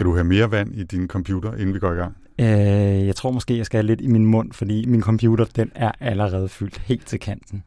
Skal 0.00 0.06
du 0.06 0.14
have 0.14 0.24
mere 0.24 0.50
vand 0.50 0.74
i 0.74 0.82
din 0.82 1.08
computer, 1.08 1.52
inden 1.52 1.74
vi 1.74 1.78
går 1.78 1.92
i 1.92 1.96
gang? 1.96 2.16
Øh, 2.40 3.06
jeg 3.06 3.16
tror 3.16 3.30
måske, 3.30 3.56
jeg 3.56 3.66
skal 3.66 3.78
have 3.78 3.86
lidt 3.86 4.00
i 4.00 4.06
min 4.06 4.26
mund, 4.26 4.52
fordi 4.52 4.86
min 4.86 5.02
computer 5.02 5.44
den 5.44 5.70
er 5.74 5.92
allerede 6.00 6.48
fyldt 6.48 6.78
helt 6.78 7.06
til 7.06 7.20
kanten. 7.20 7.62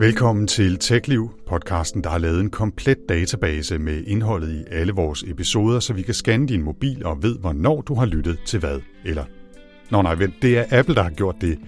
Velkommen 0.00 0.46
til 0.46 0.78
TechLiv, 0.78 1.30
podcasten, 1.46 2.04
der 2.04 2.10
har 2.10 2.18
lavet 2.18 2.40
en 2.40 2.50
komplet 2.50 2.98
database 3.08 3.78
med 3.78 4.04
indholdet 4.06 4.50
i 4.50 4.64
alle 4.70 4.92
vores 4.92 5.22
episoder, 5.22 5.80
så 5.80 5.92
vi 5.92 6.02
kan 6.02 6.14
scanne 6.14 6.48
din 6.48 6.62
mobil 6.62 7.06
og 7.06 7.22
ved, 7.22 7.38
hvornår 7.38 7.80
du 7.80 7.94
har 7.94 8.06
lyttet 8.06 8.38
til 8.46 8.60
hvad. 8.60 8.80
Eller, 9.04 9.24
nå 9.90 10.02
nej, 10.02 10.14
vent, 10.14 10.34
det 10.42 10.58
er 10.58 10.64
Apple, 10.78 10.94
der 10.94 11.02
har 11.02 11.10
gjort 11.10 11.40
det, 11.40 11.58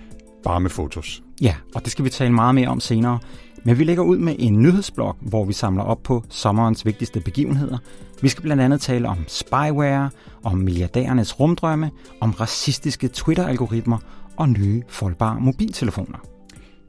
bare 0.44 0.60
med 0.60 0.70
fotos. 0.70 1.22
Ja, 1.40 1.54
og 1.74 1.84
det 1.84 1.92
skal 1.92 2.04
vi 2.04 2.10
tale 2.10 2.32
meget 2.32 2.54
mere 2.54 2.68
om 2.68 2.80
senere. 2.80 3.18
Men 3.64 3.78
vi 3.78 3.84
lægger 3.84 4.02
ud 4.02 4.18
med 4.18 4.36
en 4.38 4.62
nyhedsblog, 4.62 5.16
hvor 5.20 5.44
vi 5.44 5.52
samler 5.52 5.82
op 5.84 6.02
på 6.02 6.24
sommerens 6.28 6.86
vigtigste 6.86 7.20
begivenheder. 7.20 7.78
Vi 8.22 8.28
skal 8.28 8.42
blandt 8.42 8.62
andet 8.62 8.80
tale 8.80 9.08
om 9.08 9.18
spyware, 9.28 10.10
om 10.42 10.58
milliardærernes 10.58 11.40
rumdrømme, 11.40 11.90
om 12.20 12.30
racistiske 12.30 13.08
Twitter-algoritmer 13.08 13.98
og 14.36 14.48
nye 14.48 14.82
foldbare 14.88 15.40
mobiltelefoner. 15.40 16.35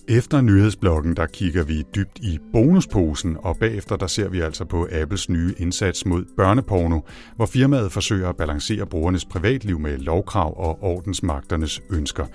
Efter 0.09 0.41
nyhedsblokken, 0.41 1.15
der 1.15 1.25
kigger 1.25 1.63
vi 1.63 1.83
dybt 1.95 2.19
i 2.19 2.39
bonusposen, 2.53 3.37
og 3.39 3.57
bagefter 3.57 3.95
der 3.95 4.07
ser 4.07 4.29
vi 4.29 4.39
altså 4.39 4.65
på 4.65 4.87
Apples 5.01 5.29
nye 5.29 5.53
indsats 5.57 6.05
mod 6.05 6.25
børneporno, 6.37 6.99
hvor 7.35 7.45
firmaet 7.45 7.91
forsøger 7.91 8.29
at 8.29 8.35
balancere 8.35 8.85
brugernes 8.85 9.25
privatliv 9.25 9.79
med 9.79 9.97
lovkrav 9.97 10.53
og 10.57 10.83
ordensmagternes 10.83 11.81
ønsker. 11.89 12.25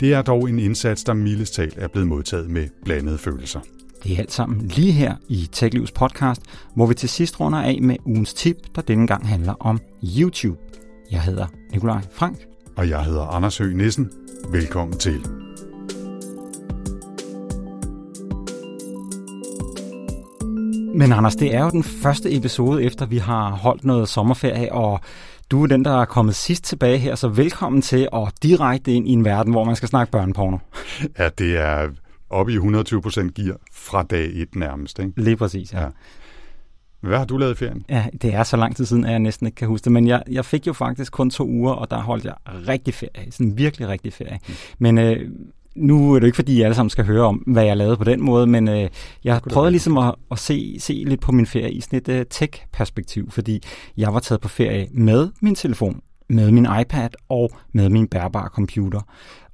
Det 0.00 0.14
er 0.14 0.22
dog 0.22 0.48
en 0.48 0.58
indsats, 0.58 1.04
der 1.04 1.14
mildest 1.14 1.54
talt 1.54 1.74
er 1.76 1.88
blevet 1.88 2.08
modtaget 2.08 2.50
med 2.50 2.68
blandede 2.84 3.18
følelser. 3.18 3.60
Det 4.02 4.12
er 4.12 4.18
alt 4.18 4.32
sammen 4.32 4.68
lige 4.68 4.92
her 4.92 5.14
i 5.28 5.48
TechLivs 5.52 5.92
podcast, 5.92 6.42
hvor 6.74 6.86
vi 6.86 6.94
til 6.94 7.08
sidst 7.08 7.40
runder 7.40 7.62
af 7.62 7.78
med 7.82 7.96
ugens 8.04 8.34
tip, 8.34 8.56
der 8.74 8.82
denne 8.82 9.06
gang 9.06 9.28
handler 9.28 9.54
om 9.60 9.80
YouTube. 10.18 10.58
Jeg 11.10 11.22
hedder 11.22 11.46
Nikolaj 11.72 12.00
Frank. 12.12 12.38
Og 12.76 12.88
jeg 12.88 13.04
hedder 13.04 13.22
Anders 13.22 13.58
Høgh 13.58 13.76
Nissen. 13.76 14.10
Velkommen 14.52 14.98
til. 14.98 15.45
Men 20.96 21.12
Anders, 21.12 21.36
det 21.36 21.54
er 21.54 21.64
jo 21.64 21.70
den 21.70 21.82
første 21.82 22.36
episode, 22.36 22.82
efter 22.82 23.06
vi 23.06 23.18
har 23.18 23.50
holdt 23.50 23.84
noget 23.84 24.08
sommerferie, 24.08 24.72
og 24.72 25.00
du 25.50 25.62
er 25.62 25.66
den, 25.66 25.84
der 25.84 26.00
er 26.00 26.04
kommet 26.04 26.34
sidst 26.34 26.64
tilbage 26.64 26.98
her, 26.98 27.14
så 27.14 27.28
velkommen 27.28 27.82
til 27.82 28.08
og 28.12 28.32
direkte 28.42 28.92
ind 28.92 29.08
i 29.08 29.12
en 29.12 29.24
verden, 29.24 29.52
hvor 29.52 29.64
man 29.64 29.76
skal 29.76 29.88
snakke 29.88 30.10
børneporno. 30.10 30.58
Ja, 31.18 31.28
det 31.28 31.56
er 31.56 31.88
oppe 32.30 32.52
i 32.52 32.54
120 32.54 33.02
procent 33.02 33.34
gear 33.34 33.56
fra 33.72 34.02
dag 34.02 34.30
et 34.34 34.54
nærmest. 34.54 34.98
Ikke? 34.98 35.12
Lige 35.16 35.36
præcis, 35.36 35.72
ja. 35.72 35.82
ja. 35.82 35.88
Hvad 37.00 37.18
har 37.18 37.24
du 37.24 37.36
lavet 37.36 37.52
i 37.52 37.56
ferien? 37.56 37.84
Ja, 37.88 38.06
det 38.22 38.34
er 38.34 38.42
så 38.42 38.56
lang 38.56 38.76
tid 38.76 38.86
siden, 38.86 39.04
at 39.04 39.10
jeg 39.10 39.18
næsten 39.18 39.46
ikke 39.46 39.56
kan 39.56 39.68
huske 39.68 39.84
det. 39.84 39.92
Men 39.92 40.06
jeg, 40.06 40.22
jeg 40.30 40.44
fik 40.44 40.66
jo 40.66 40.72
faktisk 40.72 41.12
kun 41.12 41.30
to 41.30 41.46
uger, 41.46 41.72
og 41.72 41.90
der 41.90 42.00
holdt 42.00 42.24
jeg 42.24 42.34
rigtig 42.46 42.94
ferie. 42.94 43.30
Sådan 43.32 43.58
virkelig 43.58 43.88
rigtig 43.88 44.12
ferie. 44.12 44.38
Mm. 44.48 44.54
Men 44.78 44.98
øh, 44.98 45.30
nu 45.76 46.14
er 46.14 46.18
det 46.18 46.26
ikke, 46.26 46.36
fordi 46.36 46.56
I 46.56 46.62
alle 46.62 46.74
sammen 46.74 46.90
skal 46.90 47.04
høre 47.04 47.22
om, 47.22 47.36
hvad 47.36 47.64
jeg 47.64 47.76
lavede 47.76 47.96
på 47.96 48.04
den 48.04 48.22
måde, 48.22 48.46
men 48.46 48.68
øh, 48.68 48.88
jeg 49.24 49.40
prøvede 49.50 49.70
ligesom 49.70 49.98
at, 49.98 50.14
at 50.30 50.38
se, 50.38 50.76
se 50.80 51.04
lidt 51.06 51.20
på 51.20 51.32
min 51.32 51.46
ferie 51.46 51.72
i 51.72 51.80
sådan 51.80 51.98
et 51.98 52.08
uh, 52.08 52.20
tech-perspektiv, 52.30 53.30
fordi 53.30 53.62
jeg 53.96 54.14
var 54.14 54.20
taget 54.20 54.40
på 54.40 54.48
ferie 54.48 54.88
med 54.92 55.28
min 55.40 55.54
telefon, 55.54 56.00
med 56.28 56.50
min 56.50 56.66
iPad 56.80 57.08
og 57.28 57.50
med 57.72 57.88
min 57.88 58.08
bærbare 58.08 58.48
computer. 58.48 59.00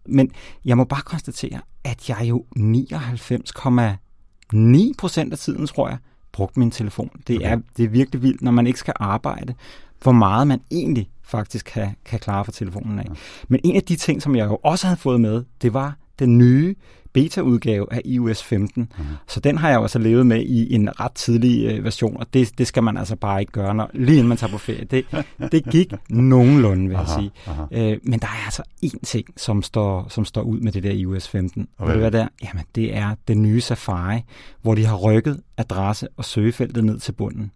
Men 0.07 0.31
jeg 0.65 0.77
må 0.77 0.85
bare 0.85 1.03
konstatere, 1.03 1.61
at 1.85 2.09
jeg 2.09 2.19
jo 2.23 2.45
99,9 2.59 4.93
procent 4.99 5.33
af 5.33 5.39
tiden, 5.39 5.67
tror 5.67 5.89
jeg, 5.89 5.99
brugte 6.33 6.59
min 6.59 6.71
telefon. 6.71 7.11
Det, 7.27 7.37
okay. 7.37 7.53
er, 7.53 7.59
det 7.77 7.85
er 7.85 7.89
virkelig 7.89 8.23
vildt, 8.23 8.43
når 8.43 8.51
man 8.51 8.67
ikke 8.67 8.79
skal 8.79 8.95
arbejde, 8.97 9.55
hvor 10.03 10.13
meget 10.13 10.47
man 10.47 10.61
egentlig 10.71 11.11
faktisk 11.23 11.67
kan, 11.67 11.97
kan 12.05 12.19
klare 12.19 12.45
for 12.45 12.53
telefonen 12.53 12.99
af. 12.99 13.05
Ja. 13.05 13.11
Men 13.49 13.61
en 13.65 13.77
af 13.77 13.83
de 13.83 13.97
ting, 13.97 14.23
som 14.23 14.37
jeg 14.37 14.47
jo 14.47 14.59
også 14.65 14.87
havde 14.87 15.01
fået 15.01 15.21
med, 15.21 15.45
det 15.63 15.75
var 15.75 15.97
den 16.23 16.39
nye 16.39 16.75
beta-udgave 17.13 17.93
af 17.93 18.01
iOS 18.05 18.43
15. 18.43 18.93
Mm. 18.99 19.05
Så 19.29 19.41
den 19.41 19.59
har 19.59 19.69
jeg 19.69 19.77
jo 19.77 19.83
altså 19.83 19.99
levet 19.99 20.27
med 20.27 20.41
i 20.43 20.75
en 20.75 21.01
ret 21.01 21.13
tidlig 21.13 21.65
øh, 21.65 21.85
version, 21.85 22.17
og 22.17 22.27
det, 22.35 22.59
det 22.59 22.67
skal 22.67 22.83
man 22.83 22.97
altså 22.97 23.17
bare 23.17 23.41
ikke 23.41 23.53
gøre, 23.53 23.75
når, 23.75 23.91
lige 23.95 24.17
inden 24.17 24.29
man 24.29 24.39
tager 24.39 24.51
på 24.51 24.59
ferie. 24.59 24.85
Det, 24.85 25.05
det 25.53 25.65
gik 25.65 25.93
nogenlunde, 26.11 26.83
vil 26.83 26.91
jeg 26.91 27.01
aha, 27.01 27.21
sige. 27.21 27.31
Aha. 27.47 27.63
Øh, 27.73 27.99
men 28.03 28.21
der 28.21 28.27
er 28.27 28.45
altså 28.45 28.63
én 28.85 28.99
ting, 29.05 29.27
som 29.37 29.63
står, 29.63 30.07
som 30.09 30.25
står 30.25 30.43
ud 30.43 30.61
med 30.61 30.73
det 30.73 30.83
der 30.83 30.91
iOS 30.91 31.29
15. 31.29 31.69
Og 31.79 31.87
hvad, 31.87 31.97
hvad 31.97 32.11
det 32.11 32.21
er? 32.21 32.29
Jamen, 32.45 32.65
det 32.75 32.97
er 32.97 33.15
den 33.29 33.43
nye 33.43 33.61
Safari, 33.61 34.21
hvor 34.63 34.75
de 34.75 34.87
har 34.87 34.97
rykket 34.97 35.41
adresse 35.57 36.09
og 36.17 36.25
søgefeltet 36.25 36.85
ned 36.85 36.99
til 36.99 37.13
bunden. 37.13 37.51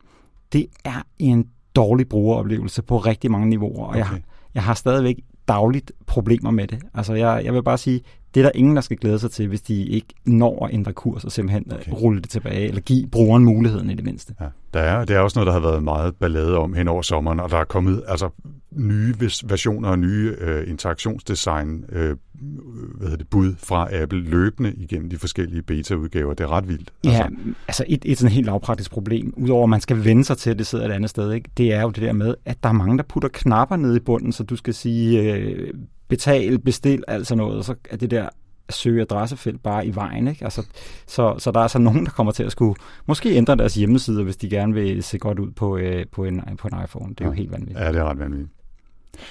Det 0.53 0.67
er 0.85 1.03
en 1.19 1.47
dårlig 1.77 2.09
brugeroplevelse 2.09 2.83
på 2.83 2.99
rigtig 2.99 3.31
mange 3.31 3.49
niveauer, 3.49 3.85
og 3.85 3.89
okay. 3.89 3.99
jeg, 3.99 4.23
jeg 4.55 4.63
har 4.63 4.75
stadigvæk 4.75 5.17
dagligt 5.49 5.93
problemer 6.07 6.51
med 6.51 6.67
det. 6.67 6.79
Altså 6.95 7.15
jeg, 7.15 7.43
jeg 7.45 7.55
vil 7.55 7.63
bare 7.63 7.79
sige, 7.79 8.01
det 8.35 8.41
er 8.41 8.45
der 8.45 8.53
ingen, 8.55 8.77
der 8.77 8.83
skal 8.83 8.97
glæde 8.97 9.19
sig 9.19 9.31
til, 9.31 9.49
hvis 9.49 9.61
de 9.61 9.85
ikke 9.85 10.07
når 10.25 10.67
at 10.67 10.75
ændre 10.75 10.93
kurs 10.93 11.25
og 11.25 11.33
simpelthen 11.33 11.73
okay. 11.73 11.93
rulle 11.93 12.21
det 12.21 12.31
tilbage, 12.31 12.69
eller 12.69 12.81
give 12.81 13.07
brugeren 13.07 13.45
muligheden 13.45 13.91
i 13.91 13.95
det 13.95 14.05
mindste. 14.05 14.35
Ja, 14.41 14.47
der 14.75 14.81
er, 14.81 15.05
det 15.05 15.17
er 15.17 15.21
også 15.21 15.39
noget, 15.39 15.47
der 15.47 15.53
har 15.53 15.61
været 15.61 15.83
meget 15.83 16.15
ballade 16.15 16.59
om 16.59 16.75
hen 16.75 16.89
over 16.89 17.03
sommeren, 17.03 17.41
og 17.41 17.51
der 17.51 17.57
er 17.57 17.65
kommet 17.65 18.03
altså, 18.09 18.29
nye 18.73 19.15
versioner 19.45 19.89
og 19.89 19.99
nye 19.99 20.35
øh, 20.39 20.71
interaktionsdesign 20.71 21.85
øh, 21.93 22.17
hvad 22.41 23.09
hedder 23.09 23.17
det, 23.17 23.29
bud 23.29 23.55
fra 23.59 24.03
Apple 24.03 24.21
løbende 24.21 24.73
igennem 24.77 25.11
de 25.11 25.19
forskellige 25.19 25.63
beta-udgaver. 25.63 26.35
Det 26.35 26.45
er 26.45 26.53
ret 26.53 26.69
vildt. 26.69 26.93
Altså. 27.05 27.23
Ja, 27.23 27.29
altså 27.69 27.85
et, 27.89 28.03
et 28.05 28.19
sådan 28.19 28.33
helt 28.33 28.47
lavpraktisk 28.47 28.91
problem, 28.91 29.35
udover 29.37 29.63
at 29.63 29.69
man 29.69 29.81
skal 29.81 30.05
vende 30.05 30.25
sig 30.25 30.39
til, 30.39 30.51
at 30.51 30.59
det 30.59 30.67
sidder 30.67 30.87
et 30.87 30.93
andet 30.93 31.11
sted, 31.11 31.33
ikke? 31.33 31.51
det 31.57 31.73
er 31.73 31.81
jo 31.83 31.91
det 31.91 32.03
der 32.03 32.13
med, 32.13 32.35
at 32.45 32.63
der 32.63 32.69
er 32.69 32.73
mange, 32.73 32.97
der 32.97 33.05
putter 33.05 33.29
knapper 33.33 33.77
ned 33.77 33.97
i 33.97 34.01
bunden, 34.01 34.33
så 34.33 34.43
du 34.43 34.57
skal 34.57 34.75
sige 34.75 35.35
øh, 35.35 35.75
betal, 36.09 36.59
bestil, 36.59 37.05
altså 37.09 37.35
noget, 37.35 37.59
og 37.59 37.65
så 37.65 37.75
er 37.91 37.97
det 37.97 38.11
der 38.11 38.29
søge 38.71 39.03
adressefelt 39.03 39.63
bare 39.63 39.87
i 39.87 39.95
vejen. 39.95 40.29
Ikke? 40.29 40.45
Altså, 40.45 40.67
så, 41.07 41.35
så 41.39 41.51
der 41.51 41.59
er 41.59 41.63
altså 41.63 41.79
nogen, 41.79 42.05
der 42.05 42.11
kommer 42.11 42.33
til 42.33 42.43
at 42.43 42.53
skulle 42.53 42.75
måske 43.07 43.31
ændre 43.31 43.57
deres 43.57 43.75
hjemmeside, 43.75 44.25
hvis 44.25 44.37
de 44.37 44.51
gerne 44.51 44.75
vil 44.75 45.03
se 45.03 45.19
godt 45.19 45.39
ud 45.39 45.51
på, 45.51 45.77
øh, 45.77 46.07
på, 46.13 46.25
en, 46.25 46.43
på 46.59 46.69
en 46.69 46.85
iPhone. 46.85 47.09
Det 47.15 47.21
er 47.21 47.25
ja. 47.25 47.31
jo 47.31 47.33
helt 47.33 47.53
vanvittigt. 47.53 47.81
Ja, 47.81 47.93
det 47.93 47.97
er 47.97 48.05
ret 48.05 48.19
vanvittigt. 48.19 48.51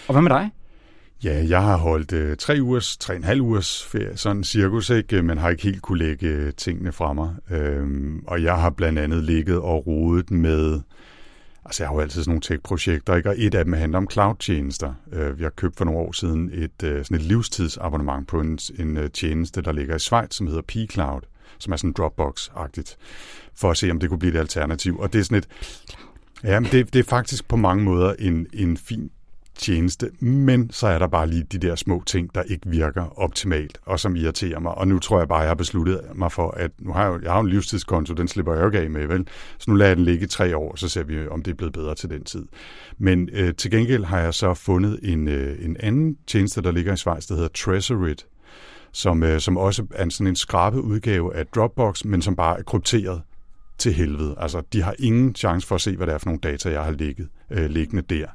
Og 0.08 0.14
hvad 0.14 0.22
med 0.22 0.32
dig? 0.32 0.52
Ja, 1.24 1.46
jeg 1.50 1.62
har 1.62 1.78
holdt 1.78 2.14
øh, 2.14 2.38
tre 2.38 2.58
ugers, 2.62 2.98
tre 2.98 3.14
og 3.14 3.18
en 3.18 3.24
halv 3.24 3.42
ugers 3.42 3.84
ferie, 3.84 4.18
sådan 4.18 4.44
cirkus, 4.44 4.90
ikke? 4.90 5.22
men 5.22 5.38
har 5.38 5.50
ikke 5.50 5.64
helt 5.64 5.82
kunne 5.82 5.98
lægge 6.00 6.28
øh, 6.28 6.54
tingene 6.54 6.92
fra 6.92 7.14
mig. 7.14 7.36
Øhm, 7.52 8.24
og 8.28 8.44
jeg 8.44 8.56
har 8.56 8.70
blandt 8.70 9.00
andet 9.00 9.24
ligget 9.24 9.58
og 9.58 9.88
rodet 9.88 10.32
med, 10.32 10.82
altså 11.66 11.84
jeg 11.84 11.90
har 11.90 11.96
jo 11.96 12.02
altid 12.02 12.24
sådan 12.24 12.32
nogle 12.32 12.42
tech-projekter, 12.42 13.16
ikke? 13.16 13.30
og 13.30 13.36
et 13.38 13.56
af 13.56 13.64
dem 13.66 13.74
handler 13.74 13.98
om 13.98 14.10
cloud-tjenester. 14.12 14.94
Øh, 15.12 15.38
vi 15.38 15.44
har 15.44 15.50
købt 15.50 15.78
for 15.78 15.86
nogle 15.86 16.00
år 16.00 16.12
siden 16.12 16.50
et, 16.54 16.84
øh, 16.84 17.06
sådan 17.06 17.18
et 17.18 17.24
livstidsabonnement 17.24 18.28
på 18.28 18.40
en, 18.40 18.60
en 18.80 18.98
uh, 18.98 19.04
tjeneste, 19.14 19.62
der 19.62 19.72
ligger 19.72 19.96
i 19.96 20.00
Schweiz, 20.00 20.34
som 20.34 20.48
hedder 20.48 20.62
P-Cloud, 20.72 21.22
som 21.60 21.74
er 21.74 21.78
sådan 21.78 21.94
Dropbox-agtigt, 22.00 22.96
for 23.56 23.72
at 23.72 23.78
se, 23.78 23.92
om 23.92 24.00
det 24.00 24.10
kunne 24.10 24.20
blive 24.20 24.34
et 24.34 24.40
alternativ. 24.40 25.00
Og 25.00 25.14
det 25.14 25.20
er 25.20 25.24
sådan 25.24 25.38
et... 25.38 25.48
Ja, 26.44 26.60
men 26.60 26.72
det, 26.72 26.94
det 26.94 27.00
er 27.00 27.04
faktisk 27.04 27.48
på 27.48 27.56
mange 27.56 27.84
måder 27.84 28.14
en, 28.20 28.48
en 28.54 28.78
fin 28.78 29.12
tjeneste, 29.58 30.10
men 30.20 30.70
så 30.72 30.88
er 30.88 31.00
der 31.00 31.08
bare 31.08 31.28
lige 31.28 31.44
de 31.44 31.58
der 31.58 31.76
små 31.76 32.04
ting, 32.06 32.36
der 32.36 32.44
ikke 32.44 32.70
virker 32.70 33.20
optimalt, 33.20 33.78
og 33.86 34.00
som 34.00 34.16
irriterer 34.16 34.60
mig. 34.60 34.76
Og 34.76 34.88
nu 34.88 35.00
tror 35.00 35.18
jeg 35.18 35.28
bare, 35.28 35.40
at 35.40 35.44
jeg 35.44 35.50
har 35.50 35.56
besluttet 35.56 36.02
mig 36.16 36.32
for, 36.32 36.52
at 36.52 36.72
nu 36.80 36.94
har 36.94 37.04
jeg, 37.04 37.14
jo, 37.14 37.20
jeg 37.24 37.32
har 37.32 37.40
en 37.40 37.50
livstidskonto, 37.50 38.14
den 38.14 38.28
slipper 38.28 38.54
jeg 38.54 38.62
jo 38.62 38.66
ikke 38.66 38.80
af 38.80 38.90
med, 38.90 39.08
vel? 39.08 39.28
Så 39.58 39.72
nu 39.72 39.76
lader 39.76 39.90
jeg 39.90 39.98
den 39.98 40.06
ligge 40.06 40.24
i 40.24 40.28
tre 40.28 40.58
år, 40.58 40.76
så 40.76 40.90
ser 40.90 41.04
vi, 41.04 41.28
om 41.28 41.44
det 41.44 41.52
er 41.52 41.56
blevet 41.56 41.74
bedre 41.74 41.96
til 41.96 42.10
den 42.10 42.24
tid. 42.24 42.46
Men 42.98 43.30
øh, 43.34 43.54
til 43.54 43.72
gengæld 43.72 44.04
har 44.04 44.20
jeg 44.20 44.34
så 44.34 44.54
fundet 44.54 45.00
en, 45.04 45.28
øh, 45.28 45.66
en 45.66 45.78
anden 45.80 46.18
tjeneste, 46.28 46.62
der 46.62 46.72
ligger 46.72 46.94
i 46.94 46.98
Schweiz, 46.98 47.28
der 47.28 47.36
hedder 47.36 47.50
Treasurit, 47.50 48.26
som, 48.92 49.24
øh, 49.24 49.40
som 49.40 49.58
også 49.58 49.86
er 49.92 50.10
sådan 50.10 50.28
en 50.28 50.36
skrabet 50.36 50.80
udgave 50.80 51.36
af 51.36 51.48
Dropbox, 51.48 52.06
men 52.06 52.22
som 52.22 52.36
bare 52.36 52.60
er 52.60 52.64
krypteret 52.64 53.22
til 53.78 53.94
helvede. 53.94 54.36
Altså, 54.38 54.62
de 54.74 54.82
har 54.82 54.96
ingen 55.00 55.36
chance 55.36 55.68
for 55.68 55.76
at 55.76 55.82
se, 55.82 55.96
hvad 55.96 56.08
det 56.08 56.14
er 56.14 56.18
for 56.18 56.26
nogle 56.26 56.40
data, 56.40 56.70
jeg 56.70 56.84
har 56.84 56.92
ligget, 56.92 57.28
øh, 57.52 57.70
liggende 57.70 58.02
der. 58.02 58.28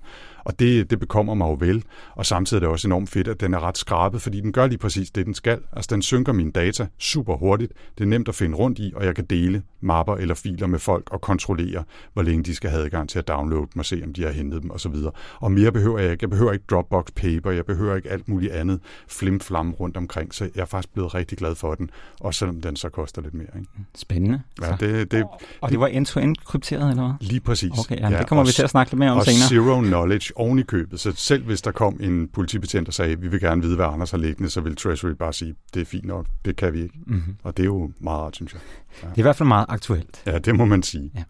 Og 0.51 0.59
det, 0.59 0.91
det 0.91 1.01
bekommer 1.01 1.35
mig 1.35 1.47
jo 1.47 1.57
vel. 1.61 1.85
Og 2.15 2.27
samtidig 2.27 2.59
er 2.59 2.61
det 2.61 2.69
også 2.69 2.89
enormt 2.89 3.11
fedt, 3.11 3.29
at 3.29 3.41
den 3.41 3.55
er 3.55 3.61
ret 3.61 3.79
skrabet, 3.79 4.23
fordi 4.23 4.41
den 4.41 4.53
gør 4.53 4.67
lige 4.67 4.79
præcis 4.79 5.11
det, 5.11 5.27
den 5.27 5.35
skal. 5.35 5.59
Altså 5.73 5.95
den 5.95 6.03
synker 6.03 6.33
mine 6.33 6.51
data 6.53 6.87
super 6.99 7.37
hurtigt. 7.37 7.73
Det 7.99 8.05
er 8.05 8.09
nemt 8.09 8.29
at 8.29 8.35
finde 8.35 8.57
rundt 8.57 8.79
i, 8.79 8.93
og 8.97 9.05
jeg 9.05 9.15
kan 9.15 9.25
dele 9.25 9.63
mapper 9.81 10.17
eller 10.17 10.35
filer 10.35 10.67
med 10.67 10.79
folk 10.79 11.09
og 11.11 11.21
kontrollere, 11.21 11.85
hvor 12.13 12.23
længe 12.23 12.43
de 12.43 12.55
skal 12.55 12.71
have 12.71 12.85
adgang 12.85 13.09
til 13.09 13.19
at 13.19 13.29
downloade 13.29 13.67
dem 13.75 13.79
og 13.79 13.85
se, 13.85 14.01
om 14.05 14.13
de 14.13 14.23
har 14.23 14.31
hentet 14.31 14.63
dem 14.63 14.71
osv. 14.71 14.95
Og 15.41 15.53
mere 15.53 15.73
behøver 15.73 15.99
jeg 15.99 16.13
ikke. 16.13 16.23
Jeg 16.23 16.31
behøver 16.31 16.53
ikke 16.53 16.65
Dropbox 16.71 17.07
Paper, 17.17 17.51
jeg 17.51 17.67
behøver 17.67 17.97
ikke 17.97 18.11
alt 18.11 18.29
muligt 18.29 18.53
andet 18.53 18.81
flimflam 19.09 19.73
rundt 19.73 19.97
omkring, 19.97 20.35
så 20.35 20.49
jeg 20.55 20.63
er 20.63 20.67
faktisk 20.67 20.93
blevet 20.93 21.15
rigtig 21.15 21.39
glad 21.39 21.55
for 21.55 21.75
den, 21.75 21.91
også 22.21 22.39
selvom 22.39 22.61
den 22.61 22.77
så 22.77 22.89
koster 22.89 23.23
lidt 23.23 23.35
mere. 23.35 23.47
Ikke? 23.59 23.71
Spændende. 23.95 24.43
Ja, 24.63 24.77
det, 24.81 25.13
det, 25.13 25.25
og 25.61 25.71
det 25.71 25.81
var 25.81 25.87
end-to-end 25.87 26.37
krypteret, 26.45 26.91
eller 26.91 27.03
hvad? 27.03 27.15
Lige 27.21 27.41
præcis. 27.41 27.71
Okay, 27.79 27.97
ja, 28.01 28.09
ja, 28.09 28.19
det 28.19 28.27
kommer 28.27 28.43
og, 28.43 28.47
vi 28.47 28.53
til 28.53 28.63
at 28.63 28.71
snakke 28.71 28.93
lidt 28.93 28.99
mere 28.99 29.11
om 29.11 29.19
og 29.19 29.25
senere. 29.25 29.49
zero 29.49 29.81
knowledge 29.81 30.33
oven 30.41 30.59
i 30.59 30.63
købet. 30.63 31.01
Så 31.01 31.13
selv 31.17 31.45
hvis 31.45 31.63
der 31.63 31.71
kom 31.71 32.01
en 32.01 32.29
politibetjent 32.29 32.89
og 32.89 32.95
sagde, 32.95 33.21
vi 33.21 33.29
vil 33.29 33.41
gerne 33.41 33.63
vide, 33.63 33.77
hvad 33.77 33.87
Anders 33.87 34.11
har 34.11 34.19
liggende, 34.19 34.51
så 34.51 34.61
vil 34.61 34.77
Treasury 34.77 35.11
bare 35.11 35.33
sige, 35.33 35.55
det 35.75 35.81
er 35.81 35.85
fint 35.85 36.05
nok, 36.05 36.27
det 36.45 36.57
kan 36.57 36.73
vi 36.73 36.83
ikke. 36.83 36.99
Mm-hmm. 37.07 37.37
Og 37.43 37.57
det 37.57 37.63
er 37.63 37.67
jo 37.67 37.91
meget 38.01 38.21
rart, 38.21 38.37
synes 38.37 38.53
jeg. 38.53 38.61
Ja. 39.03 39.09
Det 39.09 39.15
er 39.15 39.19
i 39.19 39.23
hvert 39.23 39.37
fald 39.37 39.49
meget 39.49 39.67
aktuelt. 39.69 40.23
Ja, 40.27 40.39
det 40.39 40.55
må 40.55 40.65
man 40.65 40.83
sige. 40.83 41.11
Ja. 41.15 41.23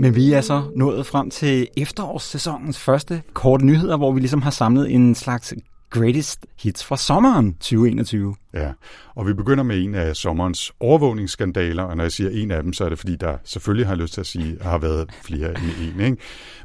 Men 0.00 0.14
vi 0.14 0.32
er 0.32 0.40
så 0.40 0.62
nået 0.76 1.06
frem 1.06 1.30
til 1.30 1.68
efterårssæsonens 1.76 2.78
første 2.78 3.22
korte 3.32 3.66
nyheder, 3.66 3.96
hvor 3.96 4.12
vi 4.12 4.20
ligesom 4.20 4.42
har 4.42 4.50
samlet 4.50 4.94
en 4.94 5.14
slags 5.14 5.54
greatest 5.90 6.46
hits 6.62 6.84
fra 6.84 6.96
sommeren 6.96 7.54
2021. 7.54 8.34
Ja, 8.54 8.72
og 9.14 9.26
vi 9.26 9.34
begynder 9.34 9.64
med 9.64 9.84
en 9.84 9.94
af 9.94 10.16
sommerens 10.16 10.72
overvågningsskandaler, 10.80 11.82
og 11.82 11.96
når 11.96 12.04
jeg 12.04 12.12
siger 12.12 12.30
en 12.30 12.50
af 12.50 12.62
dem, 12.62 12.72
så 12.72 12.84
er 12.84 12.88
det 12.88 12.98
fordi, 12.98 13.16
der 13.16 13.36
selvfølgelig 13.44 13.86
har 13.86 13.94
lyst 13.94 14.14
til 14.14 14.20
at 14.20 14.26
sige, 14.26 14.56
at 14.60 14.66
har 14.66 14.78
været 14.78 15.10
flere 15.22 15.48
end 15.48 15.94
en. 15.94 16.00
Ikke? 16.00 16.16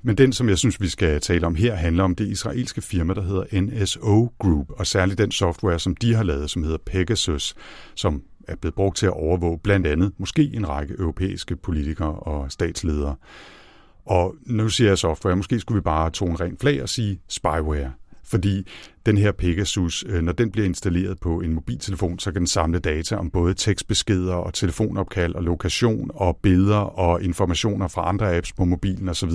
Men 0.03 0.17
den, 0.17 0.33
som 0.33 0.49
jeg 0.49 0.57
synes, 0.57 0.81
vi 0.81 0.87
skal 0.87 1.21
tale 1.21 1.47
om 1.47 1.55
her, 1.55 1.75
handler 1.75 2.03
om 2.03 2.15
det 2.15 2.27
israelske 2.27 2.81
firma, 2.81 3.13
der 3.13 3.21
hedder 3.21 3.61
NSO 3.61 4.33
Group, 4.39 4.67
og 4.69 4.87
særligt 4.87 5.17
den 5.17 5.31
software, 5.31 5.79
som 5.79 5.95
de 5.95 6.15
har 6.15 6.23
lavet, 6.23 6.49
som 6.49 6.63
hedder 6.63 6.77
Pegasus, 6.85 7.55
som 7.95 8.21
er 8.47 8.55
blevet 8.55 8.75
brugt 8.75 8.97
til 8.97 9.05
at 9.05 9.13
overvåge 9.13 9.59
blandt 9.63 9.87
andet 9.87 10.11
måske 10.17 10.51
en 10.53 10.69
række 10.69 10.93
europæiske 10.99 11.55
politikere 11.55 12.13
og 12.13 12.51
statsledere. 12.51 13.15
Og 14.05 14.35
nu 14.45 14.69
siger 14.69 14.89
jeg 14.89 14.97
software, 14.97 15.35
måske 15.35 15.59
skulle 15.59 15.75
vi 15.75 15.83
bare 15.83 16.09
tone 16.09 16.35
rent 16.35 16.59
flag 16.59 16.81
og 16.81 16.89
sige 16.89 17.21
spyware. 17.27 17.91
Fordi 18.25 18.67
den 19.05 19.17
her 19.17 19.31
Pegasus, 19.31 20.05
øh, 20.07 20.21
når 20.21 20.31
den 20.31 20.51
bliver 20.51 20.65
installeret 20.65 21.19
på 21.19 21.39
en 21.39 21.53
mobiltelefon, 21.53 22.19
så 22.19 22.31
kan 22.31 22.39
den 22.39 22.47
samle 22.47 22.79
data 22.79 23.15
om 23.15 23.29
både 23.29 23.53
tekstbeskeder 23.53 24.33
og 24.33 24.53
telefonopkald 24.53 25.35
og 25.35 25.43
lokation 25.43 26.11
og 26.13 26.37
billeder 26.43 26.77
og 26.77 27.23
informationer 27.23 27.87
fra 27.87 28.09
andre 28.09 28.37
apps 28.37 28.53
på 28.53 28.65
mobilen 28.65 29.09
osv., 29.09 29.31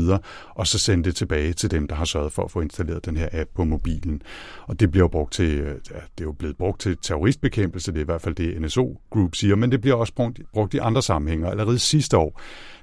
og 0.54 0.66
så 0.66 0.78
sende 0.78 1.04
det 1.04 1.16
tilbage 1.16 1.52
til 1.52 1.70
dem, 1.70 1.88
der 1.88 1.94
har 1.94 2.04
sørget 2.04 2.32
for 2.32 2.42
at 2.44 2.50
få 2.50 2.60
installeret 2.60 3.06
den 3.06 3.16
her 3.16 3.28
app 3.32 3.50
på 3.54 3.64
mobilen. 3.64 4.22
Og 4.62 4.80
det 4.80 4.90
bliver 4.90 5.08
brugt 5.08 5.32
til, 5.32 5.58
øh, 5.58 5.66
ja, 5.66 6.00
det 6.18 6.20
er 6.20 6.24
jo 6.24 6.32
blevet 6.32 6.56
brugt 6.56 6.80
til 6.80 6.96
terroristbekæmpelse, 7.02 7.92
det 7.92 7.98
er 7.98 8.02
i 8.02 8.04
hvert 8.04 8.22
fald 8.22 8.34
det 8.34 8.60
NSO 8.60 9.00
Group 9.10 9.34
siger, 9.34 9.56
men 9.56 9.72
det 9.72 9.80
bliver 9.80 9.96
også 9.96 10.14
brugt, 10.14 10.40
brugt 10.52 10.74
i 10.74 10.78
andre 10.78 11.02
sammenhænge. 11.02 11.50
Allerede 11.50 11.78
sidste 11.78 12.16
år, 12.16 12.40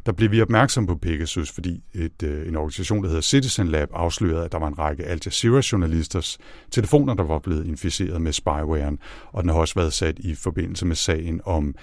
der 0.08 0.14
blev 0.14 0.32
vi 0.32 0.42
opmærksom 0.42 0.88
på 0.88 0.96
Pegasus, 0.96 1.52
fordi 1.52 1.84
et, 1.94 2.24
øh, 2.24 2.48
en 2.48 2.56
organisation, 2.56 3.04
der 3.04 3.10
hedder 3.10 3.22
Citizen 3.22 3.68
Lab, 3.68 3.90
afslørede, 3.94 4.46
at 4.46 4.52
der 4.52 4.60
var 4.60 4.68
en 4.68 4.80
række 4.80 5.04
Al 5.04 5.20
Jazeera-journalisters 5.26 6.38
telefoner, 6.72 7.14
der 7.14 7.24
var 7.24 7.40
blevet 7.40 7.68
inficeret 7.68 8.22
med 8.22 8.34
spywaren, 8.34 9.00
og 9.32 9.44
den 9.44 9.50
har 9.50 9.58
også 9.58 9.76
været 9.76 9.94
sat 9.94 10.20
i 10.20 10.36
forbindelse 10.36 10.86
med 10.86 10.96
sagen 10.96 11.42
om 11.46 11.76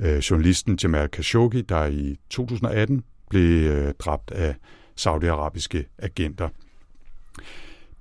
øh, 0.00 0.18
journalisten 0.18 0.78
Jamal 0.82 1.08
Khashoggi, 1.08 1.60
der 1.60 1.86
i 1.86 2.16
2018 2.30 3.02
blev 3.30 3.70
øh, 3.70 3.94
dræbt 3.98 4.30
af 4.30 4.54
saudiarabiske 4.96 5.84
agenter. 5.98 6.48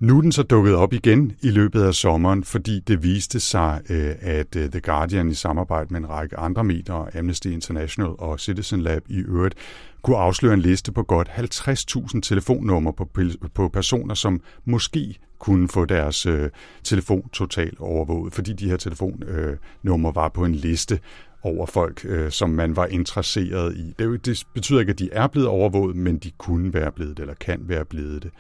Nu 0.02 0.18
er 0.18 0.22
den 0.22 0.32
så 0.32 0.44
dukket 0.44 0.76
op 0.76 0.94
igen 0.94 1.32
i 1.42 1.50
løbet 1.50 1.84
af 1.84 1.94
sommeren, 1.94 2.44
fordi 2.44 2.80
det 2.80 3.04
viste 3.04 3.40
sig, 3.40 3.82
øh, 3.90 4.16
at 4.22 4.56
øh, 4.56 4.70
The 4.70 4.80
Guardian 4.80 5.30
i 5.30 5.34
samarbejde 5.34 5.88
med 5.94 6.00
en 6.00 6.10
række 6.10 6.38
andre 6.38 6.64
medier, 6.64 7.18
Amnesty 7.20 7.48
International 7.48 8.12
og 8.20 8.40
Citizen 8.40 8.82
Lab 8.82 9.04
i 9.10 9.18
øvrigt, 9.18 9.56
kunne 10.02 10.18
afsløre 10.18 10.54
en 10.54 10.60
liste 10.60 10.92
på 10.92 11.04
godt 11.04 11.28
50.000 11.28 12.22
telefonnumre 12.22 12.94
på, 12.94 13.10
på 13.54 13.68
personer, 13.68 14.16
som 14.16 14.42
måske 14.66 15.20
kunne 15.40 15.70
få 15.70 15.86
deres 15.86 16.26
øh, 16.26 16.50
telefon 16.84 17.30
totalt 17.30 17.80
overvåget, 17.80 18.34
fordi 18.34 18.54
de 18.54 18.70
her 18.70 18.78
telefonnumre 18.78 20.10
øh, 20.10 20.16
var 20.16 20.30
på 20.30 20.46
en 20.46 20.56
liste 20.56 21.00
over 21.44 21.66
folk, 21.66 22.06
øh, 22.06 22.32
som 22.32 22.50
man 22.50 22.76
var 22.76 22.86
interesseret 22.86 23.78
i. 23.78 23.94
Det, 24.00 24.26
det 24.26 24.44
betyder 24.54 24.80
ikke, 24.80 24.92
at 24.92 25.00
de 25.00 25.10
er 25.12 25.28
blevet 25.28 25.48
overvåget, 25.50 25.96
men 25.96 26.18
de 26.18 26.32
kunne 26.38 26.74
være 26.74 26.92
blevet 26.92 27.18
det, 27.18 27.24
eller 27.24 27.34
kan 27.34 27.60
være 27.64 27.86
blevet 27.86 28.24
det. 28.24 28.32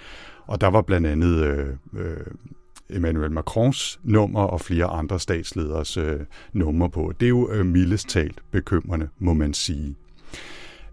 Og 0.51 0.61
der 0.61 0.67
var 0.67 0.81
blandt 0.81 1.07
andet 1.07 1.45
øh, 1.45 1.67
øh, 1.97 2.17
Emmanuel 2.89 3.31
Macrons 3.31 3.99
nummer 4.03 4.41
og 4.41 4.61
flere 4.61 4.85
andre 4.85 5.19
statsleders 5.19 5.97
øh, 5.97 6.19
nummer 6.53 6.87
på. 6.87 7.13
Det 7.19 7.25
er 7.25 7.29
jo 7.29 7.51
øh, 7.51 7.65
mildest 7.65 8.09
talt 8.09 8.41
bekymrende, 8.51 9.09
må 9.19 9.33
man 9.33 9.53
sige. 9.53 9.95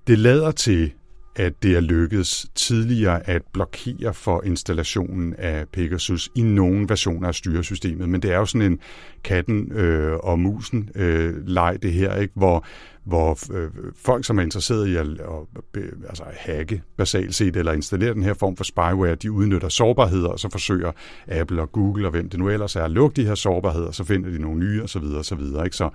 Det 0.06 0.18
lader 0.18 0.50
til, 0.50 0.92
at 1.36 1.62
det 1.62 1.76
er 1.76 1.80
lykkedes 1.80 2.46
tidligere 2.54 3.28
at 3.28 3.42
blokere 3.52 4.14
for 4.14 4.42
installationen 4.44 5.34
af 5.38 5.68
Pegasus 5.68 6.30
i 6.34 6.42
nogle 6.42 6.88
versioner 6.88 7.28
af 7.28 7.34
styresystemet, 7.34 8.08
men 8.08 8.22
det 8.22 8.32
er 8.32 8.36
jo 8.36 8.46
sådan 8.46 8.72
en 8.72 8.78
katten 9.24 9.72
øh, 9.72 10.16
og 10.16 10.38
musen 10.38 10.90
øh, 10.94 11.46
leg 11.46 11.78
det 11.82 11.92
her, 11.92 12.14
ikke? 12.14 12.32
hvor 12.36 12.64
hvor 13.08 13.38
øh, 13.52 13.70
folk, 13.96 14.24
som 14.24 14.38
er 14.38 14.42
interesseret 14.42 14.88
i 14.88 14.96
at, 14.96 15.06
at 15.06 15.82
altså 16.08 16.24
hacke 16.32 16.82
basalt 16.96 17.34
set, 17.34 17.56
eller 17.56 17.72
installere 17.72 18.14
den 18.14 18.22
her 18.22 18.34
form 18.34 18.56
for 18.56 18.64
spyware, 18.64 19.14
de 19.14 19.32
udnytter 19.32 19.68
sårbarheder, 19.68 20.28
og 20.28 20.38
så 20.38 20.48
forsøger 20.52 20.92
Apple 21.28 21.62
og 21.62 21.72
Google 21.72 22.06
og 22.06 22.10
hvem 22.10 22.28
det 22.28 22.38
nu 22.38 22.48
ellers 22.48 22.76
er 22.76 22.82
at 22.82 22.90
lukke 22.90 23.22
de 23.22 23.26
her 23.26 23.34
sårbarheder, 23.34 23.90
så 23.90 24.04
finder 24.04 24.30
de 24.30 24.38
nogle 24.38 24.60
nye 24.60 24.82
osv. 24.82 25.04
osv. 25.04 25.40
Ikke? 25.64 25.76
Så 25.76 25.90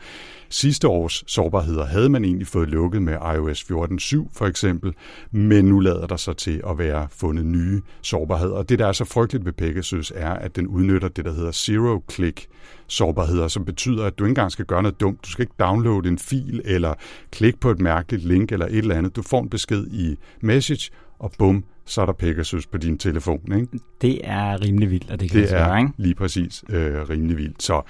sidste 0.50 0.88
års 0.88 1.24
sårbarheder 1.27 1.86
havde 1.86 2.10
man 2.10 2.25
egentlig 2.25 2.48
fået 2.48 2.69
lukket 2.69 3.01
med 3.01 3.13
iOS 3.13 3.62
14.7 3.62 4.30
for 4.33 4.45
eksempel, 4.45 4.94
men 5.31 5.65
nu 5.65 5.80
lader 5.80 6.07
der 6.07 6.18
sig 6.18 6.38
til 6.38 6.62
at 6.69 6.77
være 6.77 7.07
fundet 7.12 7.45
nye 7.45 7.81
sårbarheder. 8.01 8.54
Og 8.54 8.69
det, 8.69 8.80
der 8.80 8.88
er 8.88 8.92
så 8.92 9.06
frygteligt 9.06 9.45
ved 9.45 9.54
Pegasus, 9.54 10.13
er, 10.15 10.31
at 10.31 10.56
den 10.56 10.68
udnytter 10.68 11.07
det, 11.07 11.25
der 11.25 11.33
hedder 11.33 11.51
zero-click 11.51 12.48
sårbarheder, 12.88 13.48
som 13.48 13.65
betyder, 13.65 14.06
at 14.06 14.19
du 14.19 14.24
ikke 14.24 14.31
engang 14.31 14.51
skal 14.51 14.65
gøre 14.65 14.83
noget 14.83 15.00
dumt. 15.00 15.25
Du 15.25 15.30
skal 15.30 15.44
ikke 15.44 15.54
downloade 15.60 16.07
en 16.07 16.19
fil 16.19 16.62
eller 16.65 16.94
klikke 17.31 17.59
på 17.59 17.71
et 17.71 17.79
mærkeligt 17.79 18.25
link 18.25 18.51
eller 18.51 18.65
et 18.65 18.77
eller 18.77 18.95
andet. 18.95 19.15
Du 19.15 19.21
får 19.21 19.41
en 19.41 19.50
besked 19.50 19.88
i 19.88 20.17
message, 20.41 20.91
og 21.19 21.31
bum, 21.38 21.63
så 21.85 22.01
er 22.01 22.05
der 22.05 22.13
Pegasus 22.13 22.67
på 22.67 22.77
din 22.77 22.97
telefon. 22.97 23.41
Ikke? 23.55 23.67
Det 24.01 24.21
er 24.23 24.61
rimelig 24.61 24.91
vildt, 24.91 25.11
at 25.11 25.19
det 25.19 25.31
kan 25.31 25.41
Det 25.41 25.53
er 25.53 25.77
ikke? 25.77 25.91
lige 25.97 26.15
præcis 26.15 26.63
øh, 26.69 27.09
rimelig 27.09 27.38
vildt. 27.38 27.63
Så 27.63 27.81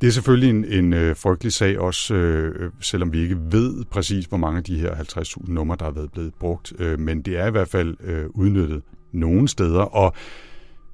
det 0.00 0.06
er 0.06 0.10
selvfølgelig 0.10 0.50
en, 0.50 0.64
en 0.64 0.92
øh, 0.92 1.16
frygtelig 1.16 1.52
sag, 1.52 1.78
også 1.78 2.14
øh, 2.14 2.70
selvom 2.80 3.12
vi 3.12 3.18
ikke 3.20 3.36
ved 3.50 3.84
præcis, 3.84 4.24
hvor 4.24 4.38
mange 4.38 4.58
af 4.58 4.64
de 4.64 4.78
her 4.78 4.94
50.000 4.94 5.52
numre, 5.52 5.76
der 5.80 5.86
er 5.86 5.90
været 5.90 6.12
blevet 6.12 6.34
brugt. 6.34 6.72
Øh, 6.78 6.98
men 7.00 7.22
det 7.22 7.38
er 7.38 7.46
i 7.46 7.50
hvert 7.50 7.68
fald 7.68 7.96
øh, 8.04 8.24
udnyttet 8.30 8.82
nogle 9.12 9.48
steder, 9.48 9.80
og 9.80 10.14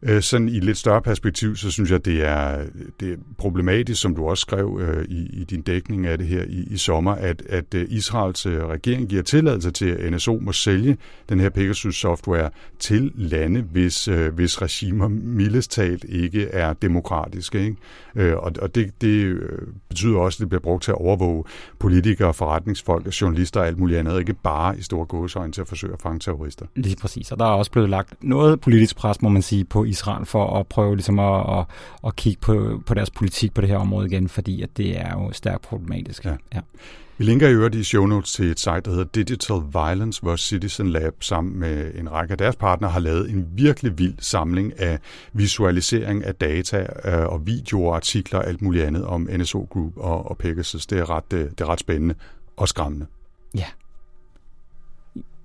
Øh, 0.02 0.22
sådan 0.22 0.48
i 0.48 0.60
lidt 0.60 0.78
større 0.78 1.02
perspektiv, 1.02 1.56
så 1.56 1.70
synes 1.70 1.90
jeg, 1.90 2.04
det 2.04 2.24
er, 2.26 2.64
det 3.00 3.12
er 3.12 3.16
problematisk, 3.38 4.00
som 4.00 4.14
du 4.14 4.28
også 4.28 4.40
skrev 4.40 4.80
øh, 4.82 5.04
i, 5.04 5.40
i 5.40 5.44
din 5.44 5.62
dækning 5.62 6.06
af 6.06 6.18
det 6.18 6.26
her 6.26 6.42
i, 6.42 6.66
i 6.70 6.76
sommer, 6.76 7.12
at, 7.12 7.42
at 7.48 7.74
øh, 7.74 7.86
Israels 7.88 8.46
øh, 8.46 8.66
regering 8.66 9.08
giver 9.08 9.22
tilladelse 9.22 9.70
til, 9.70 9.86
at 9.86 10.12
NSO 10.12 10.38
må 10.42 10.52
sælge 10.52 10.96
den 11.28 11.40
her 11.40 11.50
Pegasus-software 11.50 12.50
til 12.78 13.12
lande, 13.14 13.60
hvis, 13.60 14.08
øh, 14.08 14.34
hvis 14.34 14.62
regimer 14.62 15.08
mildest 15.08 15.70
talt 15.70 16.04
ikke 16.08 16.48
er 16.48 16.72
demokratiske. 16.72 17.64
Ikke? 17.64 17.76
Øh, 18.16 18.36
og 18.36 18.52
og 18.62 18.74
det, 18.74 19.00
det 19.00 19.24
øh, 19.24 19.58
betyder 19.88 20.18
også, 20.18 20.36
at 20.36 20.40
det 20.40 20.48
bliver 20.48 20.60
brugt 20.60 20.82
til 20.82 20.90
at 20.90 20.98
overvåge 20.98 21.44
politikere, 21.78 22.34
forretningsfolk, 22.34 23.20
journalister 23.20 23.60
og 23.60 23.66
alt 23.66 23.78
muligt 23.78 23.98
andet, 23.98 24.18
ikke 24.18 24.34
bare 24.34 24.78
i 24.78 24.82
store 24.82 25.06
gåsøjne 25.06 25.52
til 25.52 25.60
at 25.60 25.68
forsøge 25.68 25.92
at 25.92 26.02
fange 26.02 26.18
terrorister. 26.18 26.66
Lige 26.76 26.96
præcis, 26.96 27.32
og 27.32 27.38
der 27.38 27.44
er 27.44 27.50
også 27.50 27.70
blevet 27.70 27.90
lagt 27.90 28.24
noget 28.24 28.60
politisk 28.60 28.96
pres, 28.96 29.22
må 29.22 29.28
man 29.28 29.42
sige, 29.42 29.64
på 29.64 29.84
Israel 29.88 30.26
for 30.26 30.60
at 30.60 30.66
prøve 30.66 30.96
ligesom 30.96 31.18
at, 31.18 31.58
at, 31.58 31.64
at 32.06 32.16
kigge 32.16 32.40
på, 32.40 32.82
på 32.86 32.94
deres 32.94 33.10
politik 33.10 33.54
på 33.54 33.60
det 33.60 33.68
her 33.68 33.76
område 33.76 34.06
igen, 34.06 34.28
fordi 34.28 34.62
at 34.62 34.76
det 34.76 35.00
er 35.00 35.12
jo 35.12 35.32
stærkt 35.32 35.62
problematisk. 35.62 36.24
Ja. 36.24 36.34
Ja. 36.54 36.60
Vi 37.18 37.24
linker 37.24 37.48
i 37.48 37.52
øvrigt 37.52 37.74
i 37.74 37.84
show 37.84 38.06
notes 38.06 38.32
til 38.32 38.50
et 38.50 38.60
site, 38.60 38.80
der 38.80 38.90
hedder 38.90 39.04
Digital 39.04 39.56
Violence, 39.72 40.22
hvor 40.22 40.36
Citizen 40.36 40.90
Lab 40.90 41.14
sammen 41.20 41.60
med 41.60 41.94
en 41.94 42.12
række 42.12 42.32
af 42.32 42.38
deres 42.38 42.56
partnere 42.56 42.90
har 42.90 43.00
lavet 43.00 43.30
en 43.30 43.48
virkelig 43.54 43.98
vild 43.98 44.14
samling 44.18 44.80
af 44.80 44.98
visualisering 45.32 46.24
af 46.24 46.34
data 46.34 46.86
øh, 47.04 47.26
og 47.26 47.46
videoer, 47.46 47.94
artikler 47.94 48.38
og 48.38 48.46
alt 48.46 48.62
muligt 48.62 48.84
andet 48.84 49.04
om 49.04 49.28
NSO 49.32 49.66
Group 49.70 49.92
og, 49.96 50.30
og 50.30 50.38
Pegasus. 50.38 50.86
Det 50.86 50.98
er 50.98 51.10
ret, 51.10 51.32
øh, 51.32 51.50
det 51.50 51.60
er 51.60 51.68
ret 51.68 51.80
spændende 51.80 52.14
og 52.56 52.68
skræmmende. 52.68 53.06
Ja, 53.54 53.66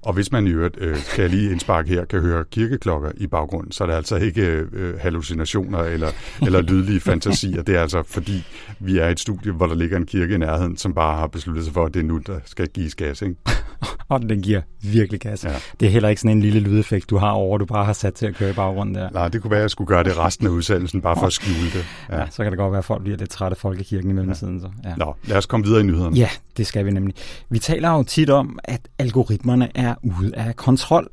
og 0.05 0.13
hvis 0.13 0.31
man 0.31 0.47
i 0.47 0.49
øvrigt, 0.49 0.77
øh, 0.79 0.97
kan 1.13 1.21
jeg 1.21 1.29
lige 1.29 1.51
indsparke 1.51 1.89
her, 1.89 2.05
kan 2.05 2.19
høre 2.19 2.45
kirkeklokker 2.51 3.11
i 3.17 3.27
baggrunden, 3.27 3.71
så 3.71 3.83
er 3.83 3.87
det 3.87 3.93
altså 3.93 4.15
ikke 4.15 4.41
øh, 4.73 4.99
hallucinationer 4.99 5.79
eller, 5.79 6.09
eller 6.41 6.61
lydlige 6.61 6.99
fantasier. 7.09 7.61
Det 7.61 7.75
er 7.75 7.81
altså 7.81 8.03
fordi, 8.03 8.43
vi 8.79 8.97
er 8.97 9.07
i 9.07 9.11
et 9.11 9.19
studie, 9.19 9.51
hvor 9.51 9.67
der 9.67 9.75
ligger 9.75 9.97
en 9.97 10.05
kirke 10.05 10.35
i 10.35 10.37
nærheden, 10.37 10.77
som 10.77 10.93
bare 10.93 11.17
har 11.17 11.27
besluttet 11.27 11.65
sig 11.65 11.73
for, 11.73 11.85
at 11.85 11.93
det 11.93 11.99
er 11.99 12.03
nu, 12.03 12.17
der 12.17 12.39
skal 12.45 12.67
gives 12.67 12.95
gas. 12.95 13.21
Ikke? 13.21 13.35
og 14.09 14.21
den 14.21 14.41
giver 14.41 14.61
virkelig 14.83 15.19
gas. 15.19 15.43
Ja. 15.45 15.55
Det 15.79 15.85
er 15.85 15.89
heller 15.89 16.09
ikke 16.09 16.21
sådan 16.21 16.37
en 16.37 16.41
lille 16.41 16.59
lydeffekt, 16.59 17.09
du 17.09 17.17
har 17.17 17.31
over, 17.31 17.57
du 17.57 17.65
bare 17.65 17.85
har 17.85 17.93
sat 17.93 18.13
til 18.13 18.25
at 18.25 18.35
køre 18.35 18.49
i 18.49 18.53
baggrunden 18.53 18.95
der. 18.95 19.09
Nej, 19.09 19.27
det 19.27 19.41
kunne 19.41 19.51
være, 19.51 19.59
at 19.59 19.61
jeg 19.61 19.69
skulle 19.69 19.87
gøre 19.87 20.03
det 20.03 20.17
resten 20.17 20.47
af 20.47 20.51
udsendelsen, 20.51 21.01
bare 21.01 21.15
for 21.15 21.25
at 21.25 21.33
skjule 21.33 21.71
det. 21.73 21.85
Ja, 22.09 22.19
ja 22.19 22.25
så 22.29 22.43
kan 22.43 22.51
det 22.51 22.57
godt 22.57 22.71
være, 22.71 22.79
at 22.79 22.85
folk 22.85 23.03
bliver 23.03 23.17
lidt 23.17 23.29
trætte 23.29 23.53
af 23.53 23.57
folkekirken 23.57 24.09
i 24.09 24.13
mellemtiden. 24.13 24.59
Så. 24.61 24.69
Ja. 24.83 24.95
Nå, 24.95 25.15
lad 25.23 25.37
os 25.37 25.45
komme 25.45 25.65
videre 25.65 25.81
i 25.81 25.83
nyhederne. 25.83 26.15
Ja, 26.15 26.29
det 26.57 26.67
skal 26.67 26.85
vi 26.85 26.91
nemlig. 26.91 27.15
Vi 27.49 27.59
taler 27.59 27.89
jo 27.89 28.03
tit 28.03 28.29
om, 28.29 28.59
at 28.63 28.81
algoritmerne 28.99 29.69
er 29.75 29.95
ude 30.03 30.35
af 30.35 30.55
kontrol. 30.55 31.07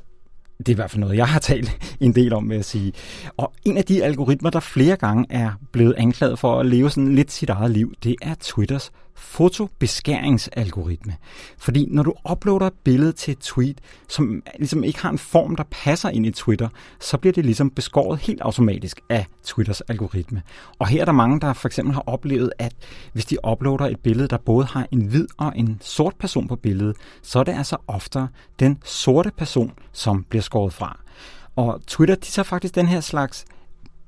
Det 0.57 0.69
er 0.69 0.71
i 0.71 0.75
hvert 0.75 0.91
fald 0.91 0.99
noget, 0.99 1.17
jeg 1.17 1.27
har 1.27 1.39
talt 1.39 1.95
en 1.99 2.15
del 2.15 2.33
om, 2.33 2.49
vil 2.49 2.55
jeg 2.55 2.65
sige. 2.65 2.93
Og 3.37 3.53
en 3.65 3.77
af 3.77 3.83
de 3.85 4.03
algoritmer, 4.03 4.49
der 4.49 4.59
flere 4.59 4.95
gange 4.95 5.25
er 5.29 5.51
blevet 5.71 5.93
anklaget 5.97 6.39
for 6.39 6.59
at 6.59 6.65
leve 6.65 6.89
sådan 6.89 7.15
lidt 7.15 7.31
sit 7.31 7.49
eget 7.49 7.71
liv, 7.71 7.93
det 8.03 8.15
er 8.21 8.35
Twitters 8.39 8.91
fotobeskæringsalgoritme. 9.21 11.15
Fordi 11.57 11.87
når 11.89 12.03
du 12.03 12.13
uploader 12.31 12.67
et 12.67 12.73
billede 12.83 13.11
til 13.11 13.31
et 13.31 13.39
tweet, 13.39 13.81
som 14.09 14.43
ligesom 14.59 14.83
ikke 14.83 15.01
har 15.01 15.09
en 15.09 15.17
form, 15.17 15.55
der 15.55 15.63
passer 15.71 16.09
ind 16.09 16.25
i 16.25 16.31
Twitter, 16.31 16.69
så 16.99 17.17
bliver 17.17 17.33
det 17.33 17.45
ligesom 17.45 17.69
beskåret 17.69 18.19
helt 18.19 18.41
automatisk 18.41 19.01
af 19.09 19.25
Twitters 19.43 19.81
algoritme. 19.81 20.41
Og 20.79 20.87
her 20.87 21.01
er 21.01 21.05
der 21.05 21.11
mange, 21.11 21.39
der 21.39 21.53
for 21.53 21.67
eksempel 21.67 21.93
har 21.93 22.03
oplevet, 22.05 22.51
at 22.59 22.73
hvis 23.13 23.25
de 23.25 23.37
uploader 23.51 23.85
et 23.85 23.99
billede, 23.99 24.27
der 24.27 24.37
både 24.37 24.65
har 24.65 24.87
en 24.91 25.01
hvid 25.01 25.27
og 25.37 25.53
en 25.55 25.77
sort 25.81 26.15
person 26.19 26.47
på 26.47 26.55
billedet, 26.55 26.95
så 27.21 27.39
er 27.39 27.43
det 27.43 27.53
altså 27.53 27.77
oftere 27.87 28.27
den 28.59 28.79
sorte 28.83 29.31
person, 29.37 29.71
som 29.91 30.23
bliver 30.29 30.43
skåret 30.43 30.73
fra. 30.73 30.99
Og 31.55 31.81
Twitter, 31.87 32.15
de 32.15 32.21
tager 32.21 32.43
faktisk 32.43 32.75
den 32.75 32.87
her 32.87 32.99
slags 32.99 33.45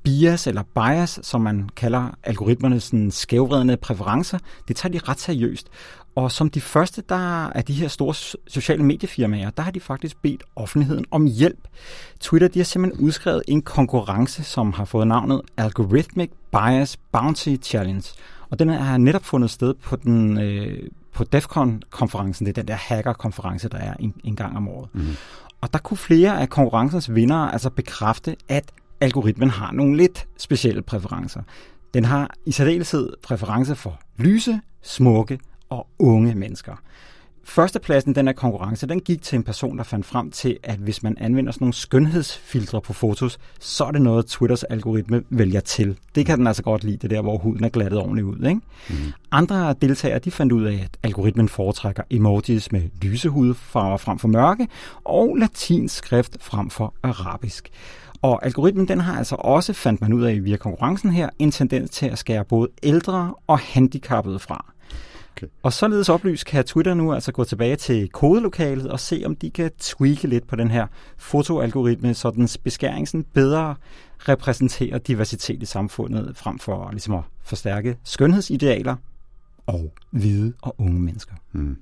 bias 0.04 0.48
eller 0.48 0.64
bias, 0.76 1.20
som 1.24 1.42
man 1.42 1.70
kalder 1.76 2.10
algoritmernes 2.24 2.84
sådan 2.84 3.12
skævredende 3.12 3.78
præferencer, 3.78 4.38
det 4.68 4.76
tager 4.76 5.00
de 5.00 5.00
ret 5.10 5.20
seriøst. 5.20 5.68
Og 6.16 6.32
som 6.32 6.50
de 6.50 6.62
første 6.62 7.04
der 7.10 7.46
er 7.46 7.62
de 7.62 7.74
her 7.74 7.88
store 7.88 8.14
sociale 8.48 8.84
mediefirmaer, 8.84 9.50
der 9.50 9.64
har 9.64 9.72
de 9.72 9.80
faktisk 9.80 10.22
bedt 10.22 10.44
offentligheden 10.56 11.06
om 11.12 11.26
hjælp. 11.26 11.68
Twitter 12.20 12.48
de 12.48 12.60
har 12.60 12.64
simpelthen 12.64 13.06
udskrevet 13.06 13.44
en 13.48 13.62
konkurrence, 13.62 14.44
som 14.44 14.74
har 14.74 14.86
fået 14.86 15.08
navnet 15.08 15.42
Algorithmic 15.58 16.30
Bias 16.52 16.98
Bounty 17.12 17.56
Challenge. 17.62 18.10
Og 18.50 18.60
den 18.60 18.70
har 18.70 18.98
netop 18.98 19.26
fundet 19.26 19.50
sted 19.50 19.74
på 19.74 19.96
den 19.96 20.38
øh, 20.38 20.90
på 21.14 21.24
DEFCON-konferencen, 21.24 22.46
det 22.46 22.58
er 22.58 22.62
den 22.62 22.68
der 22.68 22.76
hacker-konference, 22.76 23.70
der 23.70 23.78
er 23.78 23.94
en, 24.00 24.14
en 24.24 24.36
gang 24.36 24.58
om 24.58 24.68
året. 24.68 24.90
Mm. 24.94 25.02
Og 25.62 25.74
der 25.74 25.80
kunne 25.80 25.98
flere 25.98 26.42
af 26.42 26.50
konkurrencens 26.50 27.14
vindere 27.16 27.54
altså 27.54 27.70
bekræfte, 27.70 28.36
at 28.50 28.72
algoritmen 29.04 29.50
har 29.50 29.72
nogle 29.72 29.98
lidt 29.98 30.28
specielle 30.38 30.82
præferencer. 30.82 31.42
Den 31.94 32.06
har 32.06 32.34
i 32.46 32.52
særdeleshed 32.52 33.14
præference 33.24 33.76
for 33.76 34.00
lyse, 34.18 34.60
smukke 34.82 35.40
og 35.70 35.88
unge 36.00 36.36
mennesker. 36.36 36.76
Førstepladsen 37.46 38.16
den 38.16 38.28
her 38.28 38.34
konkurrence, 38.34 38.88
den 38.88 39.00
gik 39.00 39.22
til 39.22 39.36
en 39.36 39.44
person, 39.44 39.78
der 39.78 39.84
fandt 39.84 40.06
frem 40.06 40.32
til, 40.32 40.58
at 40.64 40.78
hvis 40.78 41.04
man 41.04 41.18
anvender 41.18 41.52
sådan 41.52 41.66
nogle 41.66 41.74
skønhedsfiltre 41.74 42.82
på 42.82 42.94
fotos, 42.94 43.40
så 43.60 43.84
er 43.84 43.92
det 43.92 44.02
noget, 44.02 44.26
Twitters 44.26 44.64
algoritme 44.64 45.24
vælger 45.30 45.60
til. 45.60 45.98
Det 46.16 46.26
kan 46.26 46.38
den 46.38 46.48
altså 46.48 46.64
godt 46.64 46.84
lide, 46.84 46.98
det 46.98 47.10
der, 47.10 47.22
hvor 47.22 47.38
huden 47.38 47.64
er 47.64 47.70
glattet 47.70 48.00
ordentligt 48.00 48.26
ud. 48.26 48.48
Ikke? 48.48 48.62
Mm. 48.90 48.96
Andre 49.32 49.76
deltagere, 49.82 50.20
de 50.20 50.32
fandt 50.32 50.52
ud 50.52 50.64
af, 50.64 50.74
at 50.74 50.98
algoritmen 51.04 51.50
foretrækker 51.50 52.04
emojis 52.10 52.72
med 52.72 52.82
lysehud 53.02 53.54
frem 53.54 54.20
for 54.20 54.28
mørke, 54.28 54.68
og 55.04 55.36
latinsk 55.36 55.96
skrift 55.96 56.38
frem 56.42 56.70
for 56.70 56.94
arabisk. 57.04 57.70
Og 58.22 58.46
algoritmen 58.46 58.88
den 58.88 59.00
har 59.02 59.18
altså 59.18 59.36
også, 59.40 59.74
fandt 59.74 60.02
man 60.02 60.14
ud 60.14 60.24
af 60.24 60.44
via 60.44 60.58
konkurrencen 60.58 61.12
her, 61.12 61.30
en 61.40 61.52
tendens 61.52 61.90
til 61.90 62.06
at 62.06 62.18
skære 62.18 62.46
både 62.46 62.68
ældre 62.84 63.34
og 63.48 63.60
handicappede 63.60 64.40
fra. 64.40 64.73
Okay. 65.38 65.48
Og 65.64 65.74
således 65.74 66.10
oplyst 66.10 66.46
kan 66.46 66.66
Twitter 66.66 66.94
nu 66.94 67.14
altså 67.14 67.32
gå 67.32 67.44
tilbage 67.44 67.76
til 67.76 68.10
kodelokalet 68.10 68.88
og 68.88 69.00
se, 69.00 69.24
om 69.26 69.36
de 69.36 69.50
kan 69.50 69.72
tweake 69.80 70.28
lidt 70.28 70.48
på 70.48 70.56
den 70.56 70.72
her 70.72 70.88
fotoalgoritme, 71.18 72.14
så 72.14 72.32
den 72.32 72.50
beskæringsen 72.64 73.24
bedre 73.24 73.76
repræsenterer 74.20 74.98
diversitet 74.98 75.64
i 75.64 75.66
samfundet, 75.66 76.38
frem 76.38 76.60
for 76.60 76.92
ligesom 76.92 77.14
at 77.14 77.24
forstærke 77.44 77.98
skønhedsidealer 78.04 78.96
og 79.66 79.94
hvide 80.12 80.54
og 80.62 80.76
unge 80.78 81.00
mennesker. 81.00 81.34
Mm. 81.52 81.78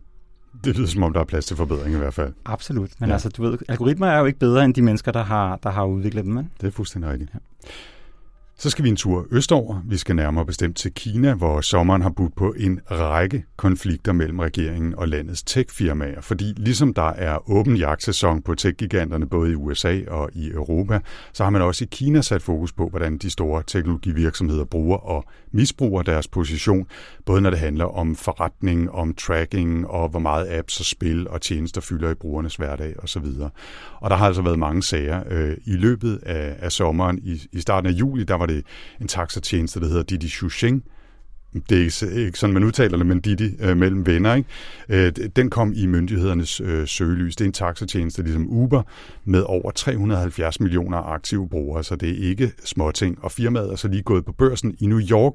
Det 0.64 0.78
lyder 0.78 0.88
som 0.88 1.04
om, 1.04 1.14
der 1.14 1.20
er 1.20 1.26
plads 1.26 1.46
til 1.46 1.58
forbedring 1.58 1.96
i 1.96 1.98
hvert 1.98 2.14
fald. 2.14 2.34
Absolut. 2.46 2.90
Men 3.00 3.10
ja. 3.10 3.14
altså, 3.14 3.30
du 3.30 3.42
ved, 3.42 3.58
algoritmer 3.68 4.08
er 4.08 4.20
jo 4.20 4.26
ikke 4.26 4.40
bedre 4.40 4.66
end 4.66 4.74
de 4.74 4.82
mennesker, 4.82 5.12
der 5.12 5.24
har, 5.24 5.60
der 5.64 5.70
har 5.70 5.86
udviklet 5.86 6.26
dem. 6.26 6.34
Men? 6.34 6.52
Det 6.62 6.68
er 6.68 6.72
fuldstændig 6.72 7.12
rigtigt. 7.12 7.32
Ja. 7.34 7.40
Så 8.62 8.70
skal 8.70 8.84
vi 8.84 8.90
en 8.90 8.96
tur 8.96 9.28
østover. 9.32 9.82
Vi 9.86 9.98
skal 9.98 10.16
nærmere 10.16 10.46
bestemt 10.46 10.78
til 10.78 10.94
Kina, 10.94 11.34
hvor 11.34 11.62
sommeren 11.62 12.02
har 12.02 12.10
budt 12.10 12.36
på 12.36 12.54
en 12.58 12.80
række 12.92 13.46
konflikter 13.58 14.12
mellem 14.12 14.40
regeringen 14.40 14.96
og 14.96 15.08
landets 15.08 15.44
techfirmaer. 15.44 16.22
Fordi 16.22 16.54
ligesom 16.58 16.94
der 16.94 17.10
er 17.10 17.50
åben 17.52 17.76
jagtsæson 17.76 18.42
på 18.42 18.56
techgiganterne 18.56 19.30
både 19.30 19.52
i 19.52 19.56
USA 19.56 20.00
og 20.08 20.30
i 20.34 20.50
Europa, 20.50 21.00
så 21.34 21.44
har 21.44 21.50
man 21.50 21.62
også 21.62 21.84
i 21.84 21.88
Kina 21.92 22.22
sat 22.22 22.42
fokus 22.42 22.74
på, 22.74 22.90
hvordan 22.90 23.18
de 23.18 23.30
store 23.30 23.64
teknologivirksomheder 23.68 24.66
bruger 24.66 24.98
og 24.98 25.26
misbruger 25.52 26.02
deres 26.02 26.28
position, 26.28 26.88
både 27.26 27.42
når 27.42 27.50
det 27.50 27.60
handler 27.60 27.86
om 27.86 28.16
forretning, 28.16 28.92
om 28.92 29.14
tracking 29.14 29.88
og 29.88 30.10
hvor 30.10 30.20
meget 30.20 30.48
apps 30.52 30.80
og 30.80 30.86
spil 30.86 31.28
og 31.28 31.42
tjenester 31.42 31.82
fylder 31.82 32.10
i 32.10 32.16
brugernes 32.16 32.56
hverdag 32.56 33.04
osv. 33.04 33.26
Og 34.00 34.10
der 34.10 34.16
har 34.16 34.28
altså 34.28 34.42
været 34.42 34.60
mange 34.60 34.84
sager. 34.84 35.24
Øh, 35.30 35.58
I 35.66 35.72
løbet 35.72 36.20
af, 36.26 36.56
af 36.60 36.72
sommeren, 36.72 37.20
i, 37.24 37.42
i 37.52 37.60
starten 37.60 37.90
af 37.90 37.94
juli, 37.94 38.24
der 38.24 38.36
var 38.36 38.51
det 38.54 38.66
en 39.02 39.08
taxatjeneste, 39.08 39.80
der 39.80 39.88
hedder 39.88 40.04
Didi 40.04 40.30
Xuxing, 40.30 40.84
det 41.70 42.04
er 42.04 42.26
ikke 42.26 42.40
sådan, 42.40 42.54
man 42.54 42.64
udtaler 42.64 42.98
det, 42.98 43.06
men 43.06 43.20
Didi 43.20 43.56
øh, 43.60 43.78
mellem 43.78 44.06
venner, 44.06 44.36
ikke? 44.36 44.50
Øh, 44.90 45.12
den 45.36 45.50
kom 45.50 45.74
i 45.76 45.86
myndighedernes 45.86 46.62
øh, 46.62 46.88
søgelys. 46.88 47.36
Det 47.36 47.46
er 47.46 47.50
en 47.50 47.54
taxatjeneste 47.54 48.24
ligesom 48.24 48.50
Uber 48.50 48.84
med 49.26 49.44
over 49.48 49.72
370 49.72 50.60
millioner 50.60 50.98
aktive 50.98 51.50
brugere, 51.50 51.84
så 51.84 51.96
det 51.96 52.10
er 52.10 52.30
ikke 52.30 52.52
småting. 52.66 53.24
Og 53.24 53.32
firmaet 53.32 53.72
er 53.72 53.76
så 53.76 53.88
lige 53.88 54.04
gået 54.04 54.26
på 54.26 54.32
børsen 54.32 54.76
i 54.80 54.86
New 54.86 55.00
York 55.00 55.34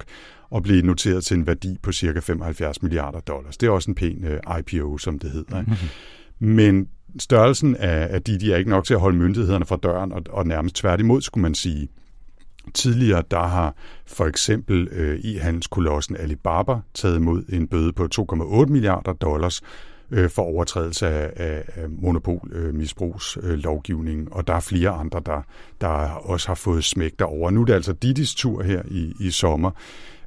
og 0.51 0.63
blev 0.63 0.85
noteret 0.85 1.25
til 1.25 1.37
en 1.37 1.47
værdi 1.47 1.79
på 1.83 1.93
cirka 1.93 2.21
75 2.21 2.83
milliarder 2.83 3.21
dollars. 3.21 3.57
Det 3.57 3.67
er 3.67 3.71
også 3.71 3.91
en 3.91 3.95
pæn 3.95 4.25
øh, 4.25 4.59
IPO, 4.59 4.99
som 4.99 5.19
det 5.19 5.31
hedder. 5.31 5.59
Ikke? 5.61 5.71
Mm-hmm. 5.71 6.55
Men 6.55 6.89
størrelsen 7.19 7.77
af, 7.77 8.09
af 8.11 8.23
Didi 8.23 8.51
er 8.51 8.57
ikke 8.57 8.71
nok 8.71 8.85
til 8.85 8.95
at 8.95 9.01
holde 9.01 9.19
myndighederne 9.19 9.65
fra 9.65 9.77
døren, 9.77 10.13
og, 10.13 10.23
og 10.31 10.47
nærmest 10.47 10.77
tværtimod, 10.77 11.23
skulle 11.23 11.43
man 11.43 11.55
sige. 11.55 11.89
Tidligere 12.75 13.23
der 13.31 13.43
har 13.43 13.75
for 14.07 14.27
eksempel 14.27 14.89
øh, 14.93 15.21
e-handelskolossen 15.25 16.17
Alibaba 16.17 16.75
taget 16.95 17.17
imod 17.17 17.43
en 17.49 17.69
bøde 17.69 17.93
på 17.93 18.09
2,8 18.15 18.67
milliarder 18.67 19.13
dollars 19.13 19.63
øh, 20.11 20.31
for 20.31 20.43
overtrædelse 20.43 21.07
af, 21.07 21.33
af, 21.37 21.65
af 21.75 21.91
monopolmisbrugslovgivningen, 21.91 24.27
øh, 24.27 24.33
øh 24.33 24.37
og 24.37 24.47
der 24.47 24.55
er 24.55 24.61
flere 24.61 24.91
andre, 24.91 25.23
der, 25.27 25.43
der 25.81 25.89
også 26.09 26.49
har 26.49 26.55
fået 26.55 26.85
smæk 26.85 27.13
derover. 27.19 27.51
Nu 27.51 27.61
er 27.61 27.65
det 27.65 27.75
altså 27.75 27.93
Didis 27.93 28.35
tur 28.35 28.63
her 28.63 28.83
i, 28.91 29.13
i 29.21 29.31
sommer. 29.31 29.71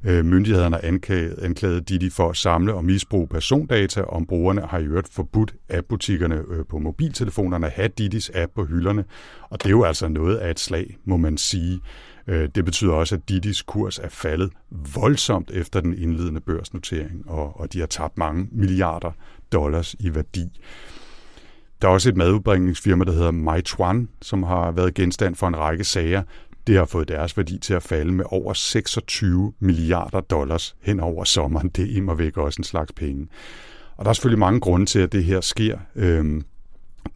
Øh, 0.04 0.24
myndighederne 0.24 0.76
har 0.76 0.82
anklaget, 0.82 1.38
anklaget 1.42 1.88
Didi 1.88 2.10
for 2.10 2.30
at 2.30 2.36
samle 2.36 2.74
og 2.74 2.84
misbruge 2.84 3.26
persondata 3.26 4.02
om 4.02 4.26
brugerne, 4.26 4.60
har 4.60 4.78
i 4.78 4.84
øvrigt 4.84 5.08
forbudt 5.08 5.54
appbutikkerne 5.68 6.42
øh, 6.50 6.64
på 6.68 6.78
mobiltelefonerne 6.78 7.66
at 7.66 7.72
have 7.72 7.88
Didis 7.88 8.30
app 8.34 8.52
på 8.54 8.64
hylderne, 8.64 9.04
og 9.50 9.58
det 9.58 9.66
er 9.66 9.70
jo 9.70 9.84
altså 9.84 10.08
noget 10.08 10.36
af 10.36 10.50
et 10.50 10.60
slag, 10.60 10.96
må 11.04 11.16
man 11.16 11.38
sige. 11.38 11.80
Øh, 12.30 12.48
det 12.54 12.64
betyder 12.64 12.92
også, 12.92 13.14
at 13.14 13.28
Didis 13.28 13.62
kurs 13.62 13.98
er 13.98 14.08
faldet 14.08 14.50
voldsomt 14.94 15.50
efter 15.50 15.80
den 15.80 15.98
indledende 15.98 16.40
børsnotering, 16.40 17.30
og, 17.30 17.60
og 17.60 17.72
de 17.72 17.80
har 17.80 17.86
tabt 17.86 18.18
mange 18.18 18.48
milliarder 18.52 19.10
dollars 19.52 19.96
i 19.98 20.14
værdi. 20.14 20.60
Der 21.82 21.88
er 21.88 21.92
også 21.92 22.08
et 22.08 22.16
madudbringningsfirma, 22.16 23.04
der 23.04 23.12
hedder 23.12 23.30
Meituan, 23.30 24.08
som 24.22 24.42
har 24.42 24.70
været 24.70 24.94
genstand 24.94 25.34
for 25.34 25.48
en 25.48 25.56
række 25.56 25.84
sager. 25.84 26.22
Det 26.66 26.76
har 26.76 26.84
fået 26.84 27.08
deres 27.08 27.36
værdi 27.36 27.58
til 27.58 27.74
at 27.74 27.82
falde 27.82 28.12
med 28.12 28.24
over 28.28 28.52
26 28.52 29.52
milliarder 29.58 30.20
dollars 30.20 30.76
hen 30.82 31.00
over 31.00 31.24
sommeren. 31.24 31.68
Det 31.68 31.92
er 31.92 31.96
imod 31.96 32.16
væk 32.16 32.36
også 32.36 32.60
en 32.60 32.64
slags 32.64 32.92
penge. 32.92 33.28
Og 33.96 34.04
der 34.04 34.08
er 34.08 34.12
selvfølgelig 34.12 34.38
mange 34.38 34.60
grunde 34.60 34.86
til, 34.86 34.98
at 34.98 35.12
det 35.12 35.24
her 35.24 35.40
sker. 35.40 35.78
Øhm, 35.96 36.42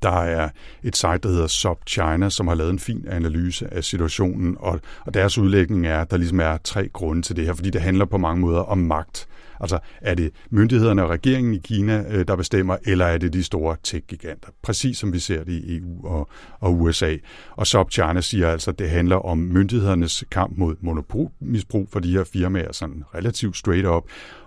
der 0.03 0.21
er 0.21 0.49
et 0.83 0.97
site, 0.97 1.19
der 1.23 1.29
hedder 1.29 1.47
SubChina, 1.47 2.31
som 2.31 2.49
har 2.49 2.55
lavet 2.55 2.71
en 2.71 2.79
fin 2.79 3.05
analyse 3.11 3.75
af 3.75 3.85
situationen, 3.85 4.57
og, 4.61 4.81
og 5.01 5.15
deres 5.15 5.39
udlægning 5.39 5.87
er, 5.87 6.01
at 6.01 6.11
der 6.11 6.17
ligesom 6.17 6.41
er 6.41 6.57
tre 6.65 6.89
grunde 6.89 7.23
til 7.23 7.37
det 7.37 7.47
her, 7.47 7.55
fordi 7.55 7.71
det 7.71 7.81
handler 7.81 8.05
på 8.05 8.19
mange 8.19 8.41
måder 8.41 8.61
om 8.61 8.79
magt. 8.79 9.29
Altså, 9.61 9.79
er 10.01 10.15
det 10.15 10.31
myndighederne 10.51 11.03
og 11.03 11.11
regeringen 11.11 11.55
i 11.55 11.59
Kina, 11.65 12.05
øh, 12.11 12.27
der 12.29 12.37
bestemmer, 12.37 12.77
eller 12.87 13.07
er 13.07 13.19
det 13.19 13.33
de 13.33 13.45
store 13.45 13.77
tech-giganter? 13.83 14.49
Præcis 14.63 14.99
som 14.99 15.13
vi 15.13 15.19
ser 15.19 15.45
det 15.45 15.53
i 15.53 15.77
EU 15.77 16.07
og, 16.07 16.29
og 16.61 16.81
USA. 16.81 17.17
Og 17.51 17.67
SubChina 17.67 18.21
siger 18.21 18.49
altså, 18.49 18.71
at 18.71 18.79
det 18.79 18.91
handler 18.91 19.17
om 19.17 19.39
myndighedernes 19.39 20.25
kamp 20.31 20.59
mod 20.59 20.77
monopolmisbrug 20.81 21.89
for 21.93 22.01
de 22.01 22.13
her 22.13 22.25
firmaer, 22.25 22.73
sådan 22.73 23.05
relativt 23.15 23.57
straight 23.57 23.87
up, 23.87 24.05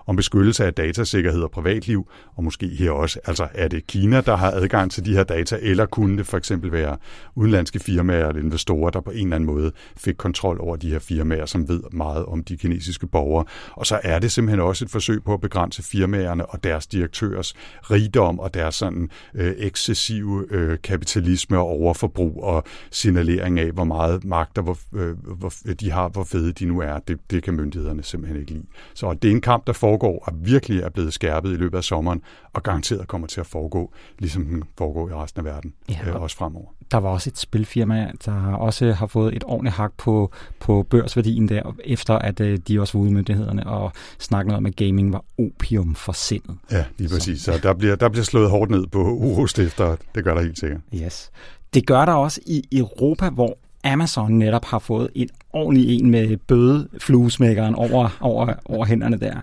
om 0.08 0.16
beskyttelse 0.16 0.66
af 0.66 0.74
datasikkerhed 0.74 1.42
og 1.42 1.52
privatliv, 1.52 2.08
og 2.36 2.44
måske 2.44 2.68
her 2.68 2.92
også, 2.92 3.20
altså 3.26 3.48
er 3.54 3.68
det 3.68 3.88
Kina, 3.88 4.22
der 4.22 4.36
har 4.36 4.52
adgang 4.52 4.92
til 4.92 5.06
de 5.06 5.14
her 5.14 5.24
data, 5.24 5.58
eller 5.62 5.86
kunne 5.86 6.18
det 6.18 6.28
for 6.28 6.38
eksempel 6.38 6.72
være 6.72 6.98
udenlandske 7.36 7.80
firmaer 7.80 8.28
eller 8.28 8.42
investorer, 8.42 8.90
der 8.90 9.02
på 9.02 9.12
en 9.12 9.18
eller 9.18 9.36
anden 9.36 9.48
måde 9.48 9.72
fik 9.98 10.16
kontrol 10.16 10.58
over 10.62 10.76
de 10.76 10.92
her 10.92 11.00
firmaer, 11.00 11.46
som 11.46 11.70
ved 11.70 11.82
meget 11.92 12.26
om 12.26 12.44
de 12.44 12.58
kinesiske 12.58 13.08
borgere. 13.08 13.46
Og 13.72 13.86
så 13.86 14.00
er 14.04 14.20
det 14.20 14.32
simpelthen 14.32 14.60
også 14.60 14.86
et 14.86 14.92
forsøg 14.92 15.24
på 15.24 15.34
at 15.34 15.42
begrænse 15.42 15.84
firmaerne 15.84 16.46
og 16.46 16.64
deres 16.64 16.88
direktørers 16.88 17.54
rigdom 17.82 18.40
og 18.40 18.54
deres 18.54 18.76
sådan 18.76 19.10
øh, 19.36 19.54
excessive 19.58 20.46
øh, 20.50 20.78
kapitalisme 20.84 21.58
og 21.58 21.66
overforbrug 21.66 22.44
og 22.44 22.64
signalering 22.92 23.60
af, 23.60 23.72
hvor 23.72 23.84
meget 23.84 24.26
magt 24.26 24.58
og 24.58 24.64
hvor, 24.64 24.78
øh, 24.96 25.16
hvor 25.38 25.54
de 25.80 25.92
har, 25.92 26.10
hvor 26.10 26.24
fede 26.24 26.52
de 26.52 26.66
nu 26.66 26.82
er. 26.82 27.00
Det, 27.00 27.20
det 27.32 27.44
kan 27.44 27.54
myndighederne 27.54 28.04
simpelthen 28.04 28.40
ikke 28.40 28.52
lide. 28.52 28.66
Så 28.94 29.14
det 29.22 29.28
er 29.28 29.32
en 29.32 29.42
kamp, 29.42 29.68
der 29.68 29.74
foregår 29.74 29.97
foregår 29.98 30.24
og 30.25 30.34
virkelig 30.36 30.80
er 30.82 30.89
blevet 30.89 31.13
skærpet 31.13 31.51
i 31.51 31.56
løbet 31.56 31.77
af 31.77 31.84
sommeren, 31.84 32.22
og 32.54 32.63
garanteret 32.63 33.08
kommer 33.08 33.27
til 33.27 33.39
at 33.39 33.48
foregå, 33.48 33.94
ligesom 34.20 34.46
den 34.46 34.63
foregår 34.77 35.10
i 35.10 35.13
resten 35.13 35.39
af 35.39 35.46
verden, 35.46 35.74
ja, 35.89 36.10
øh, 36.10 36.22
også 36.22 36.38
fremover. 36.38 36.68
Der 36.92 36.98
var 36.98 37.10
også 37.10 37.30
et 37.30 37.38
spilfirma, 37.38 38.12
der 38.25 38.54
også 38.54 38.92
har 38.92 39.08
fået 39.08 39.36
et 39.36 39.44
ordentligt 39.48 39.75
hak 39.75 39.92
på, 39.98 40.32
på 40.60 40.86
børsværdien 40.89 41.50
der, 41.50 41.75
efter 41.86 42.13
at 42.13 42.39
øh, 42.39 42.58
de 42.68 42.82
også 42.82 42.98
var 42.98 43.04
ude 43.04 43.12
myndighederne 43.12 43.68
og 43.68 43.92
snakkede 44.20 44.58
om, 44.58 44.66
at 44.66 44.75
gaming 44.75 45.13
var 45.13 45.24
opium 45.39 45.96
for 45.96 46.12
sindet. 46.12 46.58
Ja, 46.72 46.86
lige 46.98 47.10
præcis. 47.10 47.42
Så, 47.42 47.51
så 47.51 47.60
der, 47.63 47.74
bliver, 47.74 47.96
der 47.96 48.10
bliver 48.10 48.24
slået 48.24 48.50
hårdt 48.50 48.72
ned 48.72 48.88
på 48.88 49.00
urostifter, 49.30 49.96
det 50.16 50.24
gør 50.24 50.34
der 50.34 50.42
helt 50.42 50.60
sikkert. 50.60 50.82
Yes. 50.96 51.32
Det 51.74 51.88
gør 51.88 52.06
der 52.06 52.13
også 52.13 52.42
i 52.46 52.63
Europa, 52.72 53.30
hvor 53.30 53.58
Amazon 53.88 54.32
netop 54.32 54.65
har 54.65 54.79
fået 54.79 55.10
et 55.15 55.32
ordentligt 55.53 56.01
en 56.01 56.10
med 56.10 56.38
bødefluesmækkeren 56.38 57.75
over, 57.75 58.17
over, 58.22 58.53
over 58.65 58.86
hænderne 58.86 59.17
der. 59.17 59.41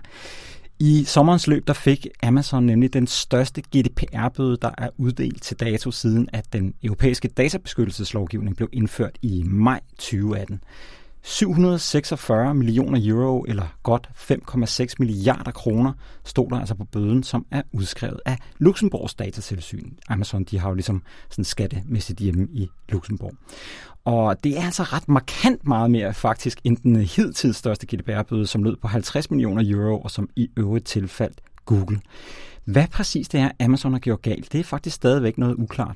I 0.79 1.03
sommerens 1.03 1.47
løb 1.47 1.67
der 1.67 1.73
fik 1.73 2.07
Amazon 2.23 2.65
nemlig 2.65 2.93
den 2.93 3.07
største 3.07 3.61
GDPR-bøde, 3.61 4.57
der 4.61 4.71
er 4.77 4.89
uddelt 4.97 5.41
til 5.43 5.59
dato 5.59 5.91
siden, 5.91 6.29
at 6.33 6.53
den 6.53 6.73
europæiske 6.83 7.27
databeskyttelseslovgivning 7.27 8.55
blev 8.55 8.69
indført 8.73 9.17
i 9.21 9.43
maj 9.45 9.79
2018. 9.97 10.59
746 11.27 12.53
millioner 12.53 12.99
euro, 13.03 13.45
eller 13.47 13.77
godt 13.83 14.09
5,6 14.15 14.95
milliarder 14.99 15.51
kroner, 15.51 15.93
stod 16.23 16.49
der 16.49 16.59
altså 16.59 16.75
på 16.75 16.83
bøden, 16.83 17.23
som 17.23 17.45
er 17.51 17.61
udskrevet 17.71 18.19
af 18.25 18.37
Luxembourgs 18.57 19.13
datatilsyn. 19.13 19.91
Amazon 20.09 20.43
de 20.43 20.59
har 20.59 20.69
jo 20.69 20.75
ligesom 20.75 21.03
sådan 21.29 21.45
skattemæssigt 21.45 22.19
hjemme 22.19 22.47
i 22.53 22.69
Luxembourg. 22.89 23.33
Og 24.05 24.43
det 24.43 24.57
er 24.57 24.63
altså 24.63 24.83
ret 24.83 25.09
markant 25.09 25.67
meget 25.67 25.91
mere 25.91 26.13
faktisk 26.13 26.59
end 26.63 26.77
den 26.77 26.95
hidtil 26.95 27.53
største 27.53 27.87
GDPR-bøde, 27.87 28.47
som 28.47 28.63
lød 28.63 28.75
på 28.75 28.87
50 28.87 29.31
millioner 29.31 29.63
euro, 29.65 30.01
og 30.01 30.11
som 30.11 30.29
i 30.35 30.49
øvrigt 30.57 30.85
tilfaldt 30.85 31.41
Google. 31.65 31.99
Hvad 32.65 32.87
præcis 32.91 33.27
det 33.27 33.39
er, 33.39 33.51
Amazon 33.59 33.91
har 33.91 33.99
gjort 33.99 34.21
galt, 34.21 34.51
det 34.51 34.59
er 34.59 34.63
faktisk 34.63 34.95
stadigvæk 34.95 35.37
noget 35.37 35.55
uklart. 35.55 35.95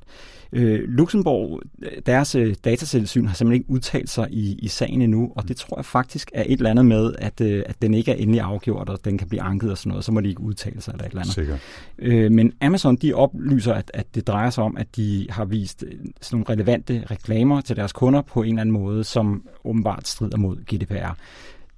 Øh, 0.53 0.79
Luxembourg, 0.83 1.61
deres 2.05 2.35
øh, 2.35 2.55
datatilsyn 2.65 3.25
har 3.25 3.35
simpelthen 3.35 3.61
ikke 3.61 3.71
udtalt 3.71 4.09
sig 4.09 4.27
i, 4.31 4.55
i 4.59 4.67
sagen 4.67 5.01
endnu, 5.01 5.31
og 5.35 5.47
det 5.47 5.57
tror 5.57 5.77
jeg 5.77 5.85
faktisk 5.85 6.31
er 6.33 6.43
et 6.45 6.57
eller 6.57 6.69
andet 6.69 6.85
med, 6.85 7.15
at, 7.17 7.41
øh, 7.41 7.63
at 7.65 7.81
den 7.81 7.93
ikke 7.93 8.11
er 8.11 8.15
endelig 8.15 8.41
afgjort, 8.41 8.89
og 8.89 9.05
den 9.05 9.17
kan 9.17 9.29
blive 9.29 9.41
anket 9.41 9.71
og 9.71 9.77
sådan 9.77 9.89
noget, 9.89 10.05
så 10.05 10.11
må 10.11 10.21
de 10.21 10.29
ikke 10.29 10.41
udtale 10.41 10.81
sig 10.81 10.91
eller 10.91 11.05
et 11.05 11.09
eller 11.09 11.21
andet. 11.21 11.33
Sikkert. 11.33 11.59
Øh, 11.99 12.31
men 12.31 12.53
Amazon, 12.61 12.95
de 12.95 13.13
oplyser, 13.13 13.73
at, 13.73 13.91
at 13.93 14.15
det 14.15 14.27
drejer 14.27 14.49
sig 14.49 14.63
om, 14.63 14.77
at 14.77 14.95
de 14.95 15.27
har 15.29 15.45
vist 15.45 15.83
øh, 15.87 15.91
sådan 15.91 16.05
nogle 16.31 16.45
relevante 16.49 17.03
reklamer 17.11 17.61
til 17.61 17.75
deres 17.75 17.93
kunder 17.93 18.21
på 18.21 18.43
en 18.43 18.49
eller 18.49 18.61
anden 18.61 18.73
måde, 18.73 19.03
som 19.03 19.43
åbenbart 19.63 20.07
strider 20.07 20.37
mod 20.37 20.55
GDPR. 20.55 21.17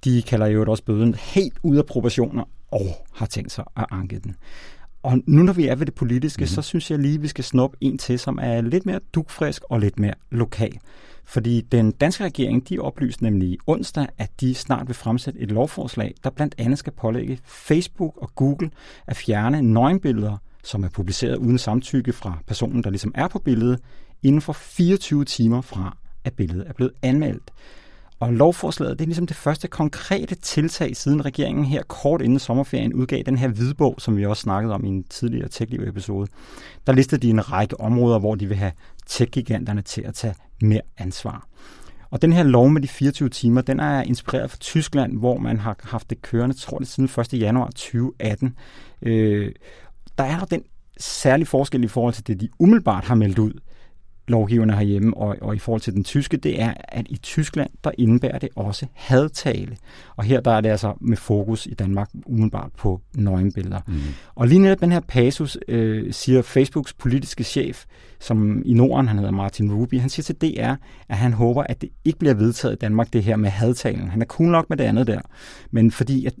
De 0.04 0.22
kalder 0.22 0.46
jo 0.46 0.70
også 0.70 0.84
bøden 0.84 1.14
helt 1.14 1.58
ud 1.62 1.76
af 1.76 1.86
proportioner 1.86 2.44
og 2.70 3.06
har 3.14 3.26
tænkt 3.26 3.52
sig 3.52 3.64
at 3.76 3.86
anke 3.90 4.18
den. 4.18 4.36
Og 5.02 5.18
nu 5.26 5.42
når 5.42 5.52
vi 5.52 5.66
er 5.66 5.74
ved 5.74 5.86
det 5.86 5.94
politiske, 5.94 6.40
mm-hmm. 6.40 6.54
så 6.54 6.62
synes 6.62 6.90
jeg 6.90 6.98
lige, 6.98 7.20
vi 7.20 7.28
skal 7.28 7.44
snuppe 7.44 7.76
en 7.80 7.98
til, 7.98 8.18
som 8.18 8.38
er 8.42 8.60
lidt 8.60 8.86
mere 8.86 9.00
dugfrisk 9.14 9.62
og 9.70 9.80
lidt 9.80 9.98
mere 9.98 10.14
lokal. 10.30 10.78
Fordi 11.24 11.60
den 11.60 11.90
danske 11.90 12.24
regering, 12.24 12.68
de 12.68 12.78
oplyste 12.78 13.22
nemlig 13.22 13.58
onsdag, 13.66 14.06
at 14.18 14.30
de 14.40 14.54
snart 14.54 14.88
vil 14.88 14.94
fremsætte 14.94 15.40
et 15.40 15.50
lovforslag, 15.50 16.14
der 16.24 16.30
blandt 16.30 16.54
andet 16.58 16.78
skal 16.78 16.92
pålægge 16.92 17.38
Facebook 17.44 18.16
og 18.16 18.34
Google 18.34 18.70
at 19.06 19.16
fjerne 19.16 19.62
nøgenbilleder, 19.62 20.36
som 20.64 20.84
er 20.84 20.88
publiceret 20.88 21.36
uden 21.36 21.58
samtykke 21.58 22.12
fra 22.12 22.38
personen, 22.46 22.84
der 22.84 22.90
ligesom 22.90 23.12
er 23.14 23.28
på 23.28 23.38
billedet, 23.38 23.78
inden 24.22 24.40
for 24.40 24.52
24 24.52 25.24
timer 25.24 25.60
fra, 25.60 25.96
at 26.24 26.32
billedet 26.32 26.68
er 26.68 26.72
blevet 26.72 26.92
anmeldt. 27.02 27.50
Og 28.22 28.32
lovforslaget 28.32 28.98
det 28.98 29.04
er 29.04 29.06
ligesom 29.06 29.26
det 29.26 29.36
første 29.36 29.68
konkrete 29.68 30.34
tiltag, 30.34 30.96
siden 30.96 31.24
regeringen 31.24 31.64
her 31.64 31.82
kort 31.82 32.22
inden 32.22 32.38
sommerferien 32.38 32.94
udgav 32.94 33.22
den 33.22 33.38
her 33.38 33.48
hvidbog, 33.48 33.94
som 33.98 34.16
vi 34.16 34.26
også 34.26 34.40
snakkede 34.40 34.74
om 34.74 34.84
i 34.84 34.88
en 34.88 35.04
tidligere 35.04 35.48
TechLiv-episode. 35.48 36.26
Der 36.86 36.92
listede 36.92 37.20
de 37.26 37.30
en 37.30 37.52
række 37.52 37.80
områder, 37.80 38.18
hvor 38.18 38.34
de 38.34 38.46
vil 38.46 38.56
have 38.56 38.72
tech-giganterne 39.06 39.82
til 39.82 40.02
at 40.02 40.14
tage 40.14 40.34
mere 40.60 40.80
ansvar. 40.98 41.46
Og 42.10 42.22
den 42.22 42.32
her 42.32 42.42
lov 42.42 42.70
med 42.70 42.80
de 42.80 42.88
24 42.88 43.28
timer, 43.28 43.60
den 43.60 43.80
er 43.80 44.02
inspireret 44.02 44.50
fra 44.50 44.58
Tyskland, 44.58 45.18
hvor 45.18 45.38
man 45.38 45.58
har 45.58 45.76
haft 45.82 46.10
det 46.10 46.22
kørende, 46.22 46.56
tror 46.56 46.78
jeg, 46.80 46.86
siden 46.86 47.10
1. 47.34 47.40
januar 47.40 47.66
2018. 47.66 48.56
Øh, 49.02 49.52
der 50.18 50.24
er 50.24 50.38
der 50.38 50.46
den 50.46 50.62
særlige 50.98 51.46
forskel 51.46 51.84
i 51.84 51.88
forhold 51.88 52.14
til 52.14 52.26
det, 52.26 52.40
de 52.40 52.48
umiddelbart 52.58 53.04
har 53.04 53.14
meldt 53.14 53.38
ud 53.38 53.52
lovgiverne 54.32 54.72
herhjemme 54.72 55.16
og, 55.16 55.36
og 55.40 55.54
i 55.54 55.58
forhold 55.58 55.80
til 55.80 55.94
den 55.94 56.04
tyske, 56.04 56.36
det 56.36 56.62
er, 56.62 56.74
at 56.88 57.06
i 57.10 57.16
Tyskland, 57.16 57.70
der 57.84 57.90
indebærer 57.98 58.38
det 58.38 58.48
også 58.56 58.86
hadtale. 58.94 59.76
Og 60.16 60.24
her 60.24 60.40
der 60.40 60.50
er 60.50 60.60
det 60.60 60.68
altså 60.68 60.94
med 61.00 61.16
fokus 61.16 61.66
i 61.66 61.74
Danmark 61.74 62.10
umiddelbart 62.26 62.70
på 62.78 63.00
nøgenbilleder. 63.14 63.80
Mm. 63.86 64.00
Og 64.34 64.48
lige 64.48 64.58
netop 64.58 64.80
den 64.80 64.92
her 64.92 65.00
passus 65.00 65.58
øh, 65.68 66.12
siger 66.12 66.42
Facebooks 66.42 66.92
politiske 66.92 67.44
chef, 67.44 67.84
som 68.20 68.62
i 68.64 68.74
Norden, 68.74 69.08
han 69.08 69.16
hedder 69.18 69.32
Martin 69.32 69.72
Ruby, 69.72 70.00
han 70.00 70.10
siger 70.10 70.24
til 70.24 70.36
DR, 70.40 70.74
at 71.08 71.16
han 71.16 71.32
håber, 71.32 71.62
at 71.62 71.80
det 71.80 71.88
ikke 72.04 72.18
bliver 72.18 72.34
vedtaget 72.34 72.74
i 72.74 72.78
Danmark, 72.78 73.12
det 73.12 73.22
her 73.22 73.36
med 73.36 73.50
hadtalen. 73.50 74.08
Han 74.08 74.22
er 74.22 74.26
cool 74.26 74.48
nok 74.48 74.70
med 74.70 74.76
det 74.76 74.84
andet 74.84 75.06
der, 75.06 75.20
men 75.70 75.90
fordi 75.90 76.26
at 76.26 76.34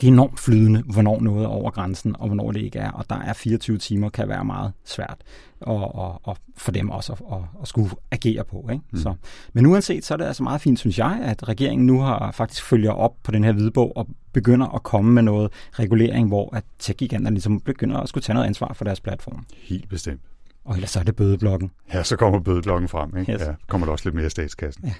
det 0.00 0.06
er 0.06 0.12
enormt 0.12 0.40
flydende, 0.40 0.82
hvornår 0.82 1.20
noget 1.20 1.44
er 1.44 1.48
over 1.48 1.70
grænsen, 1.70 2.16
og 2.18 2.26
hvornår 2.26 2.52
det 2.52 2.60
ikke 2.60 2.78
er. 2.78 2.90
Og 2.90 3.04
der 3.10 3.16
er 3.16 3.32
24 3.32 3.78
timer, 3.78 4.08
kan 4.08 4.28
være 4.28 4.44
meget 4.44 4.72
svært 4.84 5.16
og, 5.60 5.94
og, 5.94 6.20
og 6.22 6.36
for 6.56 6.72
dem 6.72 6.90
også 6.90 7.12
at, 7.12 7.18
at, 7.32 7.42
at 7.62 7.68
skulle 7.68 7.90
agere 8.10 8.44
på. 8.44 8.68
Ikke? 8.72 8.84
Mm. 8.90 8.98
Så, 8.98 9.14
men 9.52 9.66
uanset, 9.66 10.04
så 10.04 10.14
er 10.14 10.18
det 10.18 10.24
altså 10.24 10.42
meget 10.42 10.60
fint, 10.60 10.78
synes 10.78 10.98
jeg, 10.98 11.20
at 11.22 11.48
regeringen 11.48 11.86
nu 11.86 12.00
har 12.00 12.30
faktisk 12.32 12.64
følger 12.64 12.92
op 12.92 13.12
på 13.22 13.30
den 13.30 13.44
her 13.44 13.52
hvidbog 13.52 13.96
og 13.96 14.08
begynder 14.32 14.66
at 14.66 14.82
komme 14.82 15.12
med 15.12 15.22
noget 15.22 15.52
regulering, 15.72 16.28
hvor 16.28 16.56
at 16.56 16.64
tech-giganterne 16.78 17.34
ligesom 17.34 17.60
begynder 17.60 17.96
at 17.96 18.08
skulle 18.08 18.22
tage 18.22 18.34
noget 18.34 18.46
ansvar 18.46 18.72
for 18.72 18.84
deres 18.84 19.00
platform. 19.00 19.46
Helt 19.56 19.88
bestemt. 19.88 20.20
Og 20.64 20.74
ellers 20.74 20.90
så 20.90 21.00
er 21.00 21.04
det 21.04 21.16
bødeblokken. 21.16 21.70
Ja, 21.92 22.02
så 22.02 22.16
kommer 22.16 22.40
bødeblokken 22.40 22.88
frem. 22.88 23.16
Ikke? 23.16 23.32
Yes. 23.32 23.40
Ja, 23.40 23.52
kommer 23.66 23.84
der 23.86 23.92
også 23.92 24.08
lidt 24.08 24.14
mere 24.14 24.26
i 24.26 24.30
statskassen. 24.30 24.84
Ja. 24.84 24.92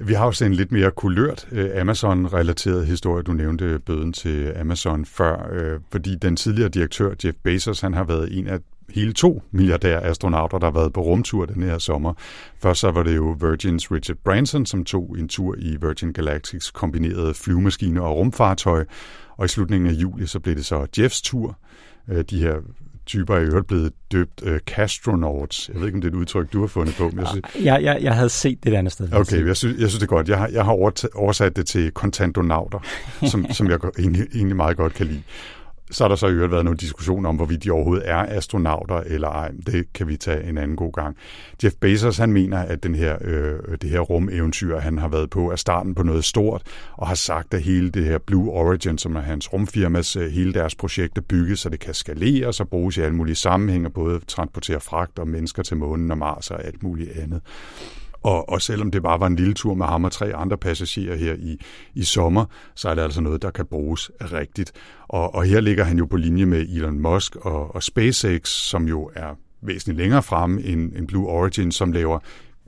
Vi 0.00 0.14
har 0.14 0.26
også 0.26 0.44
en 0.44 0.54
lidt 0.54 0.72
mere 0.72 0.90
kulørt 0.90 1.48
øh, 1.52 1.80
Amazon-relateret 1.80 2.86
historie. 2.86 3.22
Du 3.22 3.32
nævnte 3.32 3.78
bøden 3.78 4.12
til 4.12 4.52
Amazon 4.60 5.04
før, 5.04 5.48
øh, 5.52 5.80
fordi 5.92 6.14
den 6.14 6.36
tidligere 6.36 6.68
direktør 6.68 7.14
Jeff 7.24 7.36
Bezos, 7.42 7.80
han 7.80 7.94
har 7.94 8.04
været 8.04 8.38
en 8.38 8.46
af 8.46 8.58
hele 8.88 9.12
to 9.12 9.42
milliardær-astronauter, 9.50 10.58
der 10.58 10.66
har 10.66 10.72
været 10.72 10.92
på 10.92 11.00
rumtur 11.00 11.46
den 11.46 11.62
her 11.62 11.78
sommer. 11.78 12.14
Først 12.58 12.80
så 12.80 12.90
var 12.90 13.02
det 13.02 13.16
jo 13.16 13.36
Virgins 13.40 13.92
Richard 13.92 14.16
Branson, 14.24 14.66
som 14.66 14.84
tog 14.84 15.16
en 15.18 15.28
tur 15.28 15.54
i 15.58 15.76
Virgin 15.80 16.12
Galactics 16.12 16.70
kombinerede 16.70 17.34
flyvemaskine 17.34 18.02
og 18.02 18.16
rumfartøj, 18.16 18.84
og 19.36 19.44
i 19.44 19.48
slutningen 19.48 19.90
af 19.90 19.94
juli 19.94 20.26
så 20.26 20.40
blev 20.40 20.56
det 20.56 20.66
så 20.66 20.86
Jeffs 20.98 21.22
tur. 21.22 21.58
Øh, 22.08 22.24
de 22.30 22.38
her 22.38 22.56
typer 23.06 23.34
er 23.34 23.40
i 23.40 23.44
øvrigt 23.44 23.66
blevet 23.66 23.92
døbt 24.12 24.42
uh, 24.42 24.56
castronauts. 24.58 25.68
Jeg 25.72 25.80
ved 25.80 25.86
ikke, 25.86 25.96
om 25.96 26.00
det 26.00 26.08
er 26.08 26.12
et 26.12 26.18
udtryk, 26.18 26.52
du 26.52 26.60
har 26.60 26.66
fundet 26.66 26.94
på. 26.94 27.08
Men 27.08 27.18
jeg, 27.18 27.28
synes... 27.28 27.64
jeg, 27.64 27.82
jeg, 27.82 27.98
jeg 28.02 28.14
havde 28.14 28.28
set 28.28 28.64
det 28.64 28.72
et 28.72 28.76
andet 28.76 28.92
sted. 28.92 29.12
Okay, 29.12 29.46
jeg 29.46 29.56
synes, 29.56 29.80
jeg 29.80 29.88
synes 29.88 29.94
det 29.94 30.02
er 30.02 30.14
godt. 30.16 30.28
Jeg 30.28 30.38
har, 30.38 30.48
jeg 30.48 30.64
har 30.64 30.72
oversat 31.14 31.56
det 31.56 31.66
til 31.66 31.90
kontandonauter, 31.90 32.78
som, 33.30 33.46
som 33.52 33.70
jeg 33.70 33.78
egentlig, 33.98 34.26
egentlig 34.34 34.56
meget 34.56 34.76
godt 34.76 34.94
kan 34.94 35.06
lide. 35.06 35.22
Så 35.90 36.04
har 36.04 36.08
der 36.08 36.16
så 36.16 36.26
i 36.26 36.32
øvrigt 36.32 36.52
været 36.52 36.64
nogle 36.64 36.76
diskussioner 36.76 37.28
om, 37.28 37.36
hvorvidt 37.36 37.64
de 37.64 37.70
overhovedet 37.70 38.08
er 38.08 38.16
astronauter 38.16 38.96
eller 39.06 39.28
ej. 39.28 39.50
Det 39.66 39.92
kan 39.92 40.08
vi 40.08 40.16
tage 40.16 40.48
en 40.48 40.58
anden 40.58 40.76
god 40.76 40.92
gang. 40.92 41.16
Jeff 41.64 41.74
Bezos, 41.80 42.18
han 42.18 42.32
mener, 42.32 42.58
at 42.58 42.82
den 42.82 42.94
her, 42.94 43.16
øh, 43.20 43.58
det 43.82 43.90
her 43.90 44.00
rumeventyr, 44.00 44.78
han 44.78 44.98
har 44.98 45.08
været 45.08 45.30
på, 45.30 45.50
er 45.50 45.56
starten 45.56 45.94
på 45.94 46.02
noget 46.02 46.24
stort, 46.24 46.62
og 46.92 47.08
har 47.08 47.14
sagt, 47.14 47.54
at 47.54 47.62
hele 47.62 47.90
det 47.90 48.04
her 48.04 48.18
Blue 48.18 48.50
Origin, 48.50 48.98
som 48.98 49.16
er 49.16 49.20
hans 49.20 49.52
rumfirmas, 49.52 50.16
øh, 50.16 50.30
hele 50.30 50.54
deres 50.54 50.74
projekt 50.74 51.18
er 51.18 51.22
bygget, 51.22 51.58
så 51.58 51.68
det 51.68 51.80
kan 51.80 51.94
skalere 51.94 52.52
og 52.60 52.68
bruges 52.68 52.96
i 52.96 53.00
alle 53.00 53.16
mulige 53.16 53.36
sammenhænge, 53.36 53.90
både 53.90 54.20
transportere 54.26 54.80
fragt 54.80 55.18
og 55.18 55.28
mennesker 55.28 55.62
til 55.62 55.76
månen 55.76 56.10
og 56.10 56.18
Mars 56.18 56.50
og 56.50 56.64
alt 56.64 56.82
muligt 56.82 57.10
andet. 57.18 57.40
Og, 58.26 58.48
og 58.48 58.62
selvom 58.62 58.90
det 58.90 59.02
bare 59.02 59.20
var 59.20 59.26
en 59.26 59.36
lille 59.36 59.54
tur 59.54 59.74
med 59.74 59.86
ham 59.86 60.04
og 60.04 60.12
tre 60.12 60.34
andre 60.34 60.56
passagerer 60.56 61.16
her 61.16 61.34
i, 61.34 61.60
i 61.94 62.04
sommer, 62.04 62.44
så 62.74 62.88
er 62.88 62.94
det 62.94 63.02
altså 63.02 63.20
noget, 63.20 63.42
der 63.42 63.50
kan 63.50 63.66
bruges 63.66 64.10
rigtigt. 64.20 64.72
Og, 65.08 65.34
og 65.34 65.44
her 65.44 65.60
ligger 65.60 65.84
han 65.84 65.98
jo 65.98 66.06
på 66.06 66.16
linje 66.16 66.46
med 66.46 66.68
Elon 66.68 67.00
Musk 67.00 67.36
og, 67.36 67.74
og 67.74 67.82
SpaceX, 67.82 68.48
som 68.48 68.88
jo 68.88 69.10
er 69.14 69.38
væsentligt 69.62 69.98
længere 69.98 70.22
fremme 70.22 70.62
end, 70.62 70.92
end 70.96 71.08
Blue 71.08 71.26
Origin, 71.26 71.72
som 71.72 71.92
laver 71.92 72.18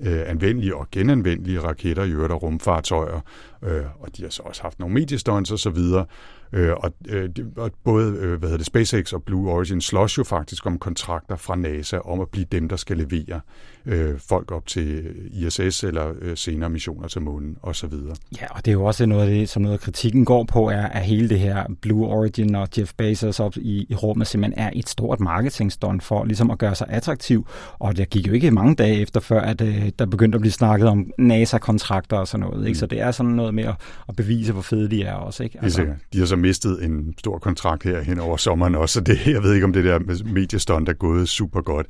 øh, 0.00 0.22
anvendelige 0.26 0.76
og 0.76 0.88
genanvendelige 0.92 1.60
raketter 1.60 2.04
i 2.04 2.10
øvrigt 2.10 2.32
og 2.32 2.42
rumfartøjer. 2.42 3.20
Øh, 3.64 3.82
og 4.00 4.16
de 4.16 4.22
har 4.22 4.30
så 4.30 4.42
også 4.42 4.62
haft 4.62 4.78
nogle 4.78 4.94
mediestunts 4.94 5.50
og 5.50 5.58
så 5.58 5.70
videre. 5.70 6.06
Øh, 6.52 6.72
og, 6.76 6.92
øh, 7.08 7.28
og 7.56 7.70
både 7.84 8.12
øh, 8.12 8.38
hvad 8.38 8.48
hedder 8.48 8.56
det, 8.56 8.66
SpaceX 8.66 9.12
og 9.12 9.22
Blue 9.22 9.52
Origin 9.52 9.80
slås 9.80 10.18
jo 10.18 10.24
faktisk 10.24 10.66
om 10.66 10.78
kontrakter 10.78 11.36
fra 11.36 11.56
NASA 11.56 11.98
om 11.98 12.20
at 12.20 12.28
blive 12.28 12.46
dem, 12.52 12.68
der 12.68 12.76
skal 12.76 12.96
levere 12.96 13.40
øh, 13.86 14.18
folk 14.28 14.52
op 14.52 14.66
til 14.66 15.14
ISS 15.32 15.84
eller 15.84 16.12
øh, 16.20 16.36
senere 16.36 16.70
missioner 16.70 17.08
til 17.08 17.22
månen 17.22 17.56
osv. 17.62 17.92
Ja, 18.40 18.46
og 18.50 18.64
det 18.64 18.68
er 18.68 18.72
jo 18.72 18.84
også 18.84 19.06
noget 19.06 19.22
af 19.22 19.30
det, 19.30 19.48
som 19.48 19.62
noget 19.62 19.74
af 19.74 19.80
kritikken 19.80 20.24
går 20.24 20.44
på, 20.44 20.68
er, 20.68 20.86
at 20.86 21.02
hele 21.02 21.28
det 21.28 21.40
her 21.40 21.64
Blue 21.82 22.06
Origin 22.06 22.54
og 22.54 22.68
Jeff 22.78 22.92
Bezos 22.96 23.40
op 23.40 23.56
i, 23.56 23.86
i 23.88 23.94
rummet 23.94 24.26
simpelthen 24.26 24.64
er 24.64 24.70
et 24.74 24.88
stort 24.88 25.20
marketingstånd 25.20 26.00
for 26.00 26.24
ligesom 26.24 26.50
at 26.50 26.58
gøre 26.58 26.74
sig 26.74 26.86
attraktiv. 26.90 27.46
Og 27.78 27.96
der 27.96 28.04
gik 28.04 28.28
jo 28.28 28.32
ikke 28.32 28.50
mange 28.50 28.74
dage 28.74 29.00
efter, 29.00 29.20
før 29.20 29.40
at 29.40 29.60
øh, 29.60 29.90
der 29.98 30.06
begyndte 30.06 30.36
at 30.36 30.40
blive 30.40 30.52
snakket 30.52 30.88
om 30.88 31.10
NASA-kontrakter 31.18 32.16
og 32.16 32.28
sådan 32.28 32.46
noget. 32.46 32.66
Ikke? 32.66 32.76
Mm. 32.76 32.80
Så 32.80 32.86
det 32.86 33.00
er 33.00 33.10
sådan 33.10 33.32
noget 33.32 33.54
med 33.54 33.64
at, 33.64 33.74
at 34.08 34.16
bevise, 34.16 34.52
hvor 34.52 34.62
fede 34.62 34.90
de 34.90 35.02
er 35.02 35.14
også. 35.14 35.42
Ikke? 35.42 35.58
Altså, 35.62 35.82
det 35.82 35.96
De 36.12 36.18
har 36.18 36.26
mistet 36.38 36.84
en 36.84 37.14
stor 37.18 37.38
kontrakt 37.38 37.84
her 37.84 38.00
hen 38.00 38.20
over 38.20 38.36
sommeren 38.36 38.74
også, 38.74 38.92
så 38.92 39.00
det, 39.00 39.26
jeg 39.26 39.42
ved 39.42 39.54
ikke, 39.54 39.64
om 39.64 39.72
det 39.72 39.84
der 39.84 39.98
mediestund 40.24 40.88
er 40.88 40.92
gået 40.92 41.28
super 41.28 41.60
godt 41.60 41.86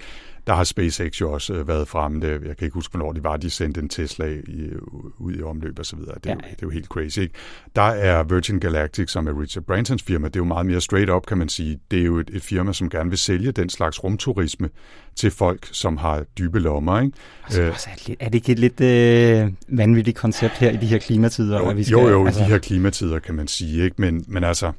der 0.49 0.55
har 0.55 0.65
SpaceX 0.65 1.21
jo 1.21 1.33
også 1.33 1.55
øh, 1.55 1.69
været 1.69 1.89
fremme. 1.89 2.21
Det, 2.21 2.31
jeg 2.31 2.57
kan 2.57 2.65
ikke 2.65 2.75
huske, 2.75 2.93
hvornår 2.93 3.13
de 3.13 3.25
var, 3.25 3.37
de 3.37 3.51
sendte 3.51 3.81
en 3.81 3.89
Tesla 3.89 4.27
i, 4.27 4.71
ud 5.19 5.35
i 5.35 5.43
omløb 5.43 5.79
og 5.79 5.87
så 5.87 5.97
videre. 5.97 6.15
Det, 6.15 6.27
er 6.27 6.31
ja. 6.31 6.35
jo, 6.35 6.41
det 6.41 6.63
er 6.63 6.67
jo 6.67 6.71
helt 6.71 6.87
crazy. 6.87 7.19
Ikke? 7.19 7.35
Der 7.77 7.83
er 7.83 8.23
Virgin 8.23 8.61
Galactic, 8.61 9.11
som 9.11 9.27
er 9.27 9.41
Richard 9.41 9.65
Bransons 9.65 10.03
firma, 10.03 10.29
det 10.29 10.37
er 10.37 10.41
jo 10.41 10.45
meget 10.45 10.67
mere 10.67 10.81
straight 10.81 11.11
up, 11.11 11.27
kan 11.27 11.39
man 11.39 11.49
sige. 11.49 11.79
Det 11.91 12.01
er 12.01 12.05
jo 12.05 12.19
et, 12.19 12.31
et 12.33 12.43
firma, 12.43 12.73
som 12.73 12.91
gerne 12.91 13.11
vil 13.11 13.19
sælge 13.19 13.53
den 13.53 13.69
slags 13.69 14.05
rumturisme 14.05 14.71
til 15.17 15.31
folk, 15.31 15.69
som 15.73 15.97
har 15.97 16.25
dybe 16.39 16.61
lommer. 16.61 17.01
Ikke? 17.01 17.17
Altså, 17.45 17.63
øh, 17.63 17.69
er, 17.69 17.73
det, 18.07 18.17
er 18.21 18.25
det 18.25 18.35
ikke 18.35 18.53
et 18.53 18.59
lidt 18.59 18.81
øh, 18.81 19.53
vanvittigt 19.69 20.17
koncept 20.17 20.55
her 20.55 20.71
i 20.71 20.77
de 20.77 20.87
her 20.87 20.99
klimatider? 20.99 21.59
Jo, 21.59 21.71
vi 21.71 21.85
skal, 21.85 21.93
jo, 21.93 22.09
jo 22.09 22.27
altså... 22.27 22.41
i 22.41 22.45
de 22.45 22.49
her 22.49 22.59
klimatider, 22.59 23.19
kan 23.19 23.35
man 23.35 23.49
sige. 23.49 23.85
Ikke? 23.85 23.97
Men, 23.99 24.25
men 24.29 24.45
altså, 24.45 24.73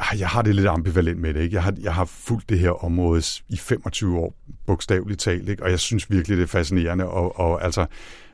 Ah, 0.00 0.20
jeg 0.20 0.28
har 0.28 0.42
det 0.42 0.54
lidt 0.54 0.66
ambivalent 0.66 1.20
med 1.20 1.34
det. 1.34 1.40
Ikke? 1.40 1.54
Jeg, 1.54 1.62
har, 1.62 1.74
jeg 1.80 1.94
har 1.94 2.04
fulgt 2.04 2.48
det 2.48 2.58
her 2.58 2.84
område 2.84 3.22
i 3.48 3.56
25 3.56 4.18
år, 4.18 4.34
bogstaveligt 4.66 5.20
talt, 5.20 5.48
ikke? 5.48 5.62
og 5.62 5.70
jeg 5.70 5.80
synes 5.80 6.10
virkelig, 6.10 6.36
det 6.36 6.42
er 6.42 6.46
fascinerende. 6.46 7.06
Og, 7.06 7.38
og 7.38 7.64
altså, 7.64 7.86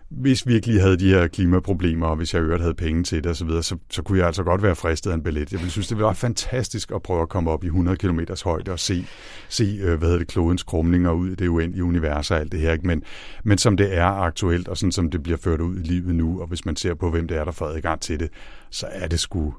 hvis 0.08 0.46
vi 0.46 0.52
virkelig 0.52 0.80
havde 0.80 0.96
de 0.96 1.08
her 1.08 1.26
klimaproblemer, 1.26 2.06
og 2.06 2.16
hvis 2.16 2.34
jeg 2.34 2.42
øvrigt 2.42 2.62
havde 2.62 2.74
penge 2.74 3.02
til 3.02 3.24
det 3.24 3.30
osv., 3.30 3.48
så, 3.48 3.62
så, 3.62 3.76
så 3.90 4.02
kunne 4.02 4.18
jeg 4.18 4.26
altså 4.26 4.42
godt 4.42 4.62
være 4.62 4.74
fristet 4.74 5.10
af 5.10 5.14
en 5.14 5.22
billet. 5.22 5.52
Jeg 5.52 5.60
ville 5.60 5.70
synes, 5.70 5.88
det 5.88 5.98
var 5.98 6.12
fantastisk 6.12 6.90
at 6.94 7.02
prøve 7.02 7.22
at 7.22 7.28
komme 7.28 7.50
op 7.50 7.64
i 7.64 7.66
100 7.66 7.96
km 7.96 8.20
højde 8.44 8.72
og 8.72 8.78
se, 8.78 9.06
se 9.48 9.78
øh, 9.82 9.98
hvad 9.98 10.08
hedder 10.08 10.18
det, 10.18 10.28
klodens 10.28 10.62
krumninger 10.62 11.12
ud 11.12 11.28
i 11.28 11.34
det 11.34 11.48
uendelige 11.48 11.84
univers 11.84 12.30
og 12.30 12.38
alt 12.38 12.52
det 12.52 12.60
her. 12.60 12.72
Ikke? 12.72 12.86
Men, 12.86 13.02
men 13.44 13.58
som 13.58 13.76
det 13.76 13.96
er 13.96 14.06
aktuelt, 14.06 14.68
og 14.68 14.76
sådan 14.76 14.92
som 14.92 15.10
det 15.10 15.22
bliver 15.22 15.38
ført 15.38 15.60
ud 15.60 15.76
i 15.76 15.82
livet 15.82 16.14
nu, 16.14 16.40
og 16.40 16.46
hvis 16.46 16.64
man 16.64 16.76
ser 16.76 16.94
på, 16.94 17.10
hvem 17.10 17.28
det 17.28 17.36
er, 17.36 17.44
der 17.44 17.52
får 17.52 17.66
adgang 17.66 18.00
til 18.00 18.20
det, 18.20 18.30
så 18.70 18.86
er 18.90 19.08
det 19.08 19.20
sgu 19.20 19.54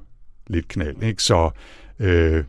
lidt 0.46 0.68
knald. 0.68 1.02
Ikke? 1.02 1.22
Så 1.22 1.50
Øh, 2.00 2.44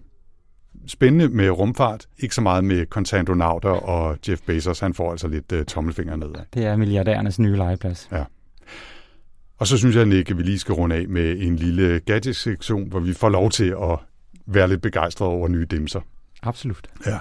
spændende 0.87 1.29
med 1.29 1.49
rumfart, 1.49 2.07
ikke 2.19 2.35
så 2.35 2.41
meget 2.41 2.63
med 2.63 2.85
kontantronauter, 2.85 3.69
og 3.69 4.17
Jeff 4.29 4.41
Bezos, 4.41 4.79
han 4.79 4.93
får 4.93 5.11
altså 5.11 5.27
lidt 5.27 5.51
uh, 5.51 5.63
tommelfinger 5.63 6.15
nedad. 6.15 6.41
Det 6.53 6.65
er 6.65 6.75
milliardærernes 6.75 7.39
nye 7.39 7.55
legeplads. 7.55 8.09
Ja. 8.11 8.23
Og 9.57 9.67
så 9.67 9.77
synes 9.77 9.95
jeg, 9.95 10.05
Nick, 10.05 10.31
at 10.31 10.37
vi 10.37 10.43
lige 10.43 10.59
skal 10.59 10.73
runde 10.73 10.95
af 10.95 11.07
med 11.07 11.37
en 11.39 11.55
lille 11.55 11.99
gadget-sektion, 11.99 12.89
hvor 12.89 12.99
vi 12.99 13.13
får 13.13 13.29
lov 13.29 13.49
til 13.49 13.75
at 13.81 13.99
være 14.45 14.67
lidt 14.67 14.81
begejstrede 14.81 15.31
over 15.31 15.47
nye 15.47 15.65
dimser. 15.65 16.01
Absolut. 16.43 16.87
Ja. 17.05 17.19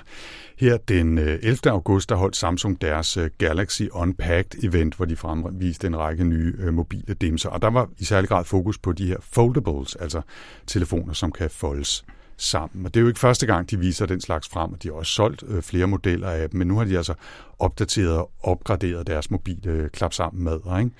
Her 0.58 0.76
den 0.76 1.18
11. 1.18 1.50
Øh, 1.66 1.72
august, 1.72 2.08
der 2.08 2.14
holdt 2.14 2.36
Samsung 2.36 2.80
deres 2.80 3.16
øh, 3.16 3.30
Galaxy 3.38 3.82
Unpacked 3.92 4.64
event, 4.64 4.94
hvor 4.94 5.04
de 5.04 5.16
fremviste 5.16 5.86
en 5.86 5.96
række 5.96 6.24
nye 6.24 6.54
øh, 6.58 6.74
mobile 6.74 7.14
dimser. 7.14 7.48
Og 7.48 7.62
der 7.62 7.70
var 7.70 7.88
i 7.98 8.04
særlig 8.04 8.28
grad 8.28 8.44
fokus 8.44 8.78
på 8.78 8.92
de 8.92 9.06
her 9.06 9.16
foldables, 9.20 9.96
altså 9.96 10.20
telefoner, 10.66 11.12
som 11.12 11.32
kan 11.32 11.50
foldes 11.50 12.04
sammen. 12.38 12.86
Og 12.86 12.94
det 12.94 13.00
er 13.00 13.02
jo 13.02 13.08
ikke 13.08 13.20
første 13.20 13.46
gang, 13.46 13.70
de 13.70 13.78
viser 13.78 14.06
den 14.06 14.20
slags 14.20 14.48
frem, 14.48 14.72
og 14.72 14.82
de 14.82 14.88
har 14.88 14.94
også 14.94 15.12
solgt 15.12 15.44
øh, 15.48 15.62
flere 15.62 15.86
modeller 15.86 16.30
af 16.30 16.50
dem, 16.50 16.58
men 16.58 16.68
nu 16.68 16.78
har 16.78 16.84
de 16.84 16.96
altså 16.96 17.14
opdateret 17.58 18.18
og 18.18 18.30
opgraderet 18.42 19.06
deres 19.06 19.30
mobile 19.30 19.70
øh, 19.70 19.90
klap 19.90 20.12
sammen 20.12 20.44
med. 20.44 20.78
Ikke? 20.78 20.90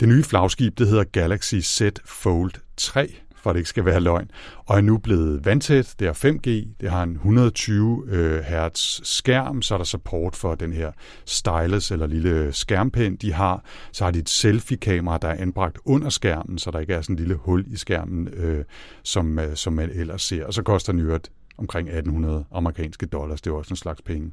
Det 0.00 0.08
nye 0.08 0.24
flagskib, 0.24 0.78
det 0.78 0.88
hedder 0.88 1.04
Galaxy 1.04 1.54
Z 1.60 1.82
Fold 2.04 2.52
3, 2.76 3.14
for 3.44 3.50
at 3.50 3.54
det 3.54 3.60
ikke 3.60 3.68
skal 3.68 3.84
være 3.84 4.00
løgn, 4.00 4.30
og 4.66 4.76
er 4.76 4.80
nu 4.80 4.98
blevet 4.98 5.44
vandtæt. 5.44 5.94
Det 5.98 6.08
er 6.08 6.12
5G, 6.12 6.68
det 6.80 6.90
har 6.90 7.02
en 7.02 7.12
120 7.12 8.04
øh, 8.08 8.40
Hz 8.40 9.00
skærm, 9.02 9.62
så 9.62 9.74
er 9.74 9.78
der 9.78 9.84
support 9.84 10.36
for 10.36 10.54
den 10.54 10.72
her 10.72 10.92
stylus 11.24 11.90
eller 11.90 12.06
lille 12.06 12.52
skærmpind, 12.52 13.18
de 13.18 13.32
har. 13.32 13.64
Så 13.92 14.04
har 14.04 14.10
de 14.10 14.18
et 14.18 14.28
selfie-kamera, 14.28 15.18
der 15.18 15.28
er 15.28 15.42
anbragt 15.42 15.78
under 15.84 16.08
skærmen, 16.08 16.58
så 16.58 16.70
der 16.70 16.78
ikke 16.78 16.94
er 16.94 17.00
sådan 17.00 17.14
en 17.14 17.18
lille 17.18 17.34
hul 17.34 17.64
i 17.66 17.76
skærmen, 17.76 18.28
øh, 18.28 18.64
som, 19.02 19.38
øh, 19.38 19.56
som 19.56 19.72
man 19.72 19.90
ellers 19.90 20.22
ser. 20.22 20.46
Og 20.46 20.54
så 20.54 20.62
koster 20.62 20.92
den 20.92 21.00
jo 21.00 21.18
omkring 21.58 21.88
1800 21.88 22.44
amerikanske 22.52 23.06
dollars. 23.06 23.40
Det 23.40 23.50
er 23.50 23.54
også 23.54 23.72
en 23.72 23.76
slags 23.76 24.02
penge. 24.02 24.32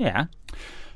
Ja. 0.00 0.24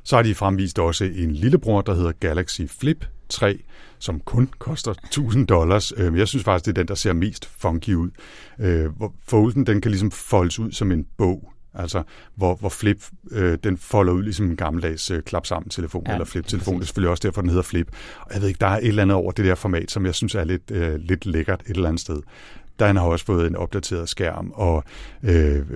Så 0.02 0.16
har 0.16 0.22
de 0.22 0.34
fremvist 0.34 0.78
også 0.78 1.04
en 1.04 1.30
lillebror, 1.30 1.80
der 1.80 1.94
hedder 1.94 2.12
Galaxy 2.12 2.62
Flip 2.68 3.06
3, 3.28 3.62
som 3.98 4.20
kun 4.20 4.48
koster 4.58 4.90
1000 4.90 5.46
dollars. 5.46 5.92
Øh, 5.96 6.18
jeg 6.18 6.28
synes 6.28 6.44
faktisk, 6.44 6.64
det 6.64 6.70
er 6.70 6.82
den, 6.82 6.88
der 6.88 6.94
ser 6.94 7.12
mest 7.12 7.50
funky 7.58 7.94
ud. 7.94 8.10
Øh, 8.58 8.90
folden, 9.28 9.66
den 9.66 9.80
kan 9.80 9.90
ligesom 9.90 10.10
foldes 10.10 10.58
ud 10.58 10.72
som 10.72 10.92
en 10.92 11.06
bog. 11.16 11.52
Altså, 11.78 12.02
hvor, 12.34 12.54
hvor 12.54 12.68
Flip, 12.68 13.04
øh, 13.30 13.58
den 13.64 13.78
folder 13.78 14.12
ud 14.12 14.22
ligesom 14.22 14.50
en 14.50 14.56
gammeldags 14.56 15.10
øh, 15.10 15.22
klap 15.22 15.46
sammen 15.46 15.68
telefon, 15.70 16.04
ja, 16.06 16.12
eller 16.12 16.24
flip-telefon. 16.24 16.74
Det 16.74 16.80
er 16.80 16.86
selvfølgelig 16.86 17.10
også 17.10 17.28
derfor, 17.28 17.40
den 17.40 17.50
hedder 17.50 17.62
Flip. 17.62 17.88
Og 18.20 18.34
jeg 18.34 18.40
ved 18.40 18.48
ikke, 18.48 18.58
der 18.60 18.66
er 18.66 18.78
et 18.78 18.86
eller 18.86 19.02
andet 19.02 19.16
over 19.16 19.32
det 19.32 19.44
der 19.44 19.54
format, 19.54 19.90
som 19.90 20.06
jeg 20.06 20.14
synes 20.14 20.34
er 20.34 20.44
lidt, 20.44 20.70
øh, 20.70 20.94
lidt 20.94 21.26
lækkert 21.26 21.60
et 21.60 21.76
eller 21.76 21.88
andet 21.88 22.00
sted. 22.00 22.22
Den 22.78 22.96
har 22.96 23.04
også 23.04 23.24
fået 23.24 23.46
en 23.46 23.56
opdateret 23.56 24.08
skærm, 24.08 24.52
og 24.54 24.84
øh, 25.22 25.66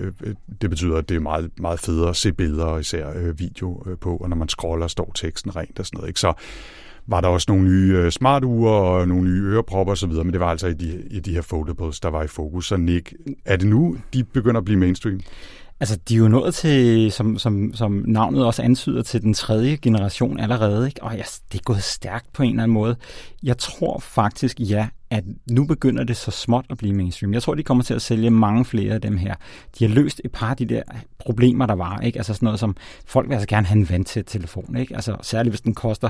det 0.61 0.69
betyder, 0.69 0.97
at 0.97 1.09
det 1.09 1.15
er 1.15 1.19
meget, 1.19 1.51
meget 1.57 1.79
federe 1.79 2.09
at 2.09 2.15
se 2.15 2.33
billeder, 2.33 2.65
og 2.65 2.79
især 2.79 3.13
øh, 3.15 3.39
video 3.39 3.83
øh, 3.87 3.97
på, 3.97 4.17
og 4.17 4.29
når 4.29 4.35
man 4.35 4.49
scroller, 4.49 4.87
står 4.87 5.11
teksten 5.15 5.55
rent 5.55 5.79
og 5.79 5.85
sådan 5.85 5.97
noget. 5.97 6.07
Ikke? 6.07 6.19
Så 6.19 6.33
var 7.07 7.21
der 7.21 7.27
også 7.27 7.45
nogle 7.49 7.63
nye 7.63 7.93
øh, 7.97 8.11
smarture 8.11 8.73
og 8.73 9.07
nogle 9.07 9.29
nye 9.29 9.41
ørepropper 9.41 9.93
osv., 9.93 10.11
men 10.11 10.31
det 10.31 10.39
var 10.39 10.51
altså 10.51 10.67
i 10.67 10.73
de, 10.73 11.03
i 11.11 11.19
de 11.19 11.33
her 11.33 11.41
foldables, 11.41 11.99
der 11.99 12.09
var 12.09 12.23
i 12.23 12.27
fokus. 12.27 12.67
Så 12.67 12.77
Nick, 12.77 13.13
er 13.45 13.55
det 13.55 13.67
nu, 13.67 13.97
de 14.13 14.23
begynder 14.23 14.57
at 14.57 14.65
blive 14.65 14.79
mainstream? 14.79 15.19
Altså, 15.79 15.99
de 16.09 16.13
er 16.13 16.17
jo 16.17 16.27
nået 16.27 16.55
til, 16.55 17.11
som, 17.11 17.37
som, 17.37 17.73
som 17.73 18.03
navnet 18.07 18.45
også 18.45 18.61
antyder, 18.61 19.01
til 19.01 19.21
den 19.21 19.33
tredje 19.33 19.75
generation 19.75 20.39
allerede, 20.39 20.87
ikke? 20.87 21.03
og 21.03 21.15
ja, 21.15 21.23
det 21.51 21.59
er 21.59 21.63
gået 21.63 21.83
stærkt 21.83 22.33
på 22.33 22.43
en 22.43 22.49
eller 22.49 22.63
anden 22.63 22.73
måde. 22.73 22.95
Jeg 23.43 23.57
tror 23.57 23.99
faktisk, 23.99 24.59
ja, 24.59 24.87
at 25.11 25.23
nu 25.51 25.65
begynder 25.65 26.03
det 26.03 26.17
så 26.17 26.31
småt 26.31 26.65
at 26.69 26.77
blive 26.77 26.93
mainstream. 26.93 27.33
Jeg 27.33 27.41
tror, 27.41 27.55
de 27.55 27.63
kommer 27.63 27.83
til 27.83 27.93
at 27.93 28.01
sælge 28.01 28.29
mange 28.29 28.65
flere 28.65 28.93
af 28.93 29.01
dem 29.01 29.17
her. 29.17 29.35
De 29.79 29.87
har 29.87 29.95
løst 29.95 30.21
et 30.25 30.31
par 30.31 30.49
af 30.49 30.57
de 30.57 30.65
der 30.65 30.83
problemer, 31.19 31.65
der 31.65 31.75
var. 31.75 31.99
Ikke? 31.99 32.19
Altså 32.19 32.33
sådan 32.33 32.45
noget 32.45 32.59
som, 32.59 32.75
folk 33.05 33.29
vil 33.29 33.33
altså 33.33 33.47
gerne 33.47 33.67
have 33.67 33.77
en 33.77 33.89
vandtæt 33.89 34.23
telefon. 34.27 34.75
Ikke? 34.75 34.95
Altså, 34.95 35.15
særligt 35.21 35.51
hvis 35.51 35.61
den 35.61 35.73
koster 35.73 36.09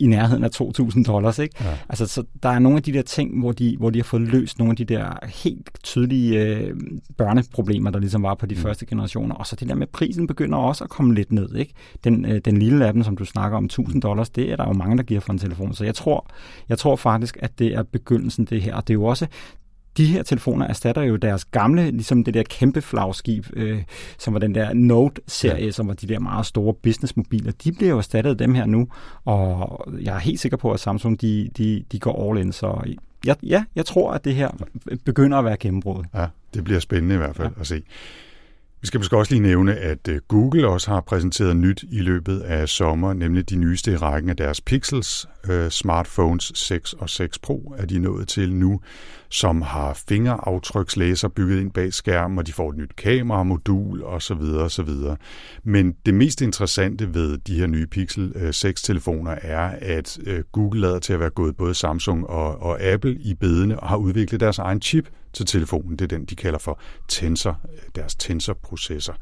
i 0.00 0.06
nærheden 0.06 0.44
af 0.44 0.48
2.000 0.60 1.04
dollars. 1.04 1.38
Ikke? 1.38 1.64
Ja. 1.64 1.76
Altså, 1.88 2.06
så 2.06 2.24
der 2.42 2.48
er 2.48 2.58
nogle 2.58 2.76
af 2.76 2.82
de 2.82 2.92
der 2.92 3.02
ting, 3.02 3.40
hvor 3.40 3.52
de, 3.52 3.76
hvor 3.78 3.90
de 3.90 3.98
har 3.98 4.04
fået 4.04 4.22
løst 4.22 4.58
nogle 4.58 4.70
af 4.70 4.76
de 4.76 4.84
der 4.84 5.26
helt 5.44 5.70
tydelige 5.82 6.44
øh, 6.44 6.76
børneproblemer, 7.16 7.90
der 7.90 7.98
ligesom 7.98 8.22
var 8.22 8.34
på 8.34 8.46
de 8.46 8.54
mm. 8.54 8.60
første 8.60 8.86
generationer. 8.86 9.34
Og 9.34 9.46
så 9.46 9.56
det 9.56 9.68
der 9.68 9.74
med, 9.74 9.86
prisen 9.86 10.26
begynder 10.26 10.58
også 10.58 10.84
at 10.84 10.90
komme 10.90 11.14
lidt 11.14 11.32
ned. 11.32 11.54
Ikke? 11.54 11.72
Den, 12.04 12.24
øh, 12.24 12.40
den 12.44 12.56
lille 12.56 12.86
af 12.86 12.92
dem, 12.92 13.02
som 13.02 13.16
du 13.16 13.24
snakker 13.24 13.58
om, 13.58 13.68
1.000 13.72 14.00
dollars, 14.00 14.30
det 14.30 14.52
er 14.52 14.56
der 14.56 14.66
jo 14.66 14.72
mange, 14.72 14.96
der 14.96 15.02
giver 15.02 15.20
for 15.20 15.32
en 15.32 15.38
telefon. 15.38 15.74
Så 15.74 15.84
jeg 15.84 15.94
tror, 15.94 16.26
jeg 16.68 16.78
tror 16.78 16.96
faktisk, 16.96 17.36
at 17.40 17.58
det 17.58 17.74
er 17.74 17.82
begyndelsen 17.82 18.39
det 18.46 18.62
her. 18.62 18.74
Og 18.74 18.88
det 18.88 18.92
er 18.92 18.94
jo 18.94 19.04
også, 19.04 19.26
de 19.96 20.06
her 20.06 20.22
telefoner 20.22 20.66
erstatter 20.66 21.02
jo 21.02 21.16
deres 21.16 21.44
gamle, 21.44 21.90
ligesom 21.90 22.24
det 22.24 22.34
der 22.34 22.42
kæmpe 22.42 22.82
flagskib, 22.82 23.46
øh, 23.52 23.82
som 24.18 24.34
var 24.34 24.40
den 24.40 24.54
der 24.54 24.72
Note-serie, 24.72 25.64
ja. 25.64 25.70
som 25.70 25.88
var 25.88 25.94
de 25.94 26.06
der 26.06 26.18
meget 26.18 26.46
store 26.46 26.74
businessmobiler. 26.74 27.52
De 27.64 27.72
bliver 27.72 27.90
jo 27.90 27.98
erstattet 27.98 28.38
dem 28.38 28.54
her 28.54 28.66
nu, 28.66 28.88
og 29.24 29.92
jeg 30.02 30.14
er 30.14 30.18
helt 30.18 30.40
sikker 30.40 30.56
på, 30.56 30.72
at 30.72 30.80
Samsung 30.80 31.20
de, 31.20 31.50
de, 31.56 31.84
de 31.92 31.98
går 31.98 32.30
all 32.30 32.40
in. 32.40 32.52
Så 32.52 32.94
ja, 33.26 33.34
ja, 33.42 33.64
jeg 33.76 33.86
tror, 33.86 34.12
at 34.12 34.24
det 34.24 34.34
her 34.34 34.50
begynder 35.04 35.38
at 35.38 35.44
være 35.44 35.56
gennembrud. 35.56 36.04
Ja, 36.14 36.26
det 36.54 36.64
bliver 36.64 36.80
spændende 36.80 37.14
i 37.14 37.18
hvert 37.18 37.36
fald 37.36 37.48
ja. 37.56 37.60
at 37.60 37.66
se. 37.66 37.82
Vi 38.80 38.86
skal 38.86 39.00
måske 39.00 39.16
også 39.16 39.32
lige 39.32 39.42
nævne, 39.42 39.76
at 39.76 40.08
øh, 40.08 40.20
Google 40.28 40.68
også 40.68 40.90
har 40.90 41.00
præsenteret 41.00 41.56
nyt 41.56 41.84
i 41.90 42.00
løbet 42.00 42.40
af 42.40 42.68
sommer, 42.68 43.12
nemlig 43.12 43.50
de 43.50 43.56
nyeste 43.56 43.92
i 43.92 43.96
rækken 43.96 44.30
af 44.30 44.36
deres 44.36 44.60
Pixels. 44.60 45.28
Øh, 45.50 45.70
smartphones 45.70 46.52
6 46.54 46.92
og 46.92 47.10
6 47.10 47.38
Pro 47.38 47.74
er 47.78 47.86
de 47.86 47.98
nået 47.98 48.28
til 48.28 48.54
nu, 48.54 48.80
som 49.28 49.62
har 49.62 50.00
fingeraftrykslæser 50.08 51.28
bygget 51.28 51.60
ind 51.60 51.70
bag 51.70 51.92
skærmen, 51.92 52.38
og 52.38 52.46
de 52.46 52.52
får 52.52 52.70
et 52.70 52.76
nyt 52.76 52.96
kamera, 52.96 53.42
modul 53.42 54.04
osv. 54.04 54.40
osv. 54.40 54.90
Men 55.64 55.94
det 56.06 56.14
mest 56.14 56.40
interessante 56.40 57.14
ved 57.14 57.38
de 57.38 57.54
her 57.54 57.66
nye 57.66 57.86
Pixel 57.86 58.32
øh, 58.34 58.48
6-telefoner 58.48 59.34
er, 59.42 59.78
at 59.80 60.18
Google 60.52 60.80
lader 60.80 60.98
til 60.98 61.12
at 61.12 61.20
være 61.20 61.30
gået 61.30 61.56
både 61.56 61.74
Samsung 61.74 62.26
og, 62.26 62.62
og 62.62 62.82
Apple 62.82 63.14
i 63.20 63.34
bedene 63.34 63.80
og 63.80 63.88
har 63.88 63.96
udviklet 63.96 64.40
deres 64.40 64.58
egen 64.58 64.82
chip 64.82 65.08
til 65.32 65.46
telefonen. 65.46 65.92
Det 65.92 66.12
er 66.12 66.18
den, 66.18 66.24
de 66.24 66.36
kalder 66.36 66.58
for 66.58 66.80
Tensor, 67.08 67.60
øh, 67.72 67.78
deres 67.94 68.14
tensorprocessor. 68.14 69.16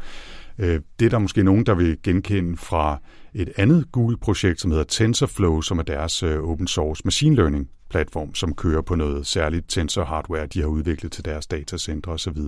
Øh, 0.59 0.81
det 1.01 1.07
er 1.07 1.11
der 1.11 1.19
måske 1.19 1.43
nogen, 1.43 1.67
der 1.67 1.75
vil 1.75 1.99
genkende 2.03 2.57
fra 2.57 3.01
et 3.35 3.53
andet 3.57 3.93
Google-projekt, 3.93 4.61
som 4.61 4.71
hedder 4.71 4.85
TensorFlow, 4.85 5.61
som 5.61 5.79
er 5.79 5.83
deres 5.83 6.23
øh, 6.23 6.43
open 6.43 6.67
source 6.67 7.03
machine 7.05 7.37
learning 7.37 7.71
platform, 7.91 8.35
som 8.35 8.55
kører 8.55 8.83
på 8.83 8.95
noget 8.95 9.27
særligt 9.27 9.69
tensor 9.69 10.05
hardware, 10.05 10.47
de 10.47 10.61
har 10.61 10.67
udviklet 10.67 11.13
til 11.13 11.25
deres 11.25 11.47
datacenter 11.47 12.11
osv. 12.11 12.39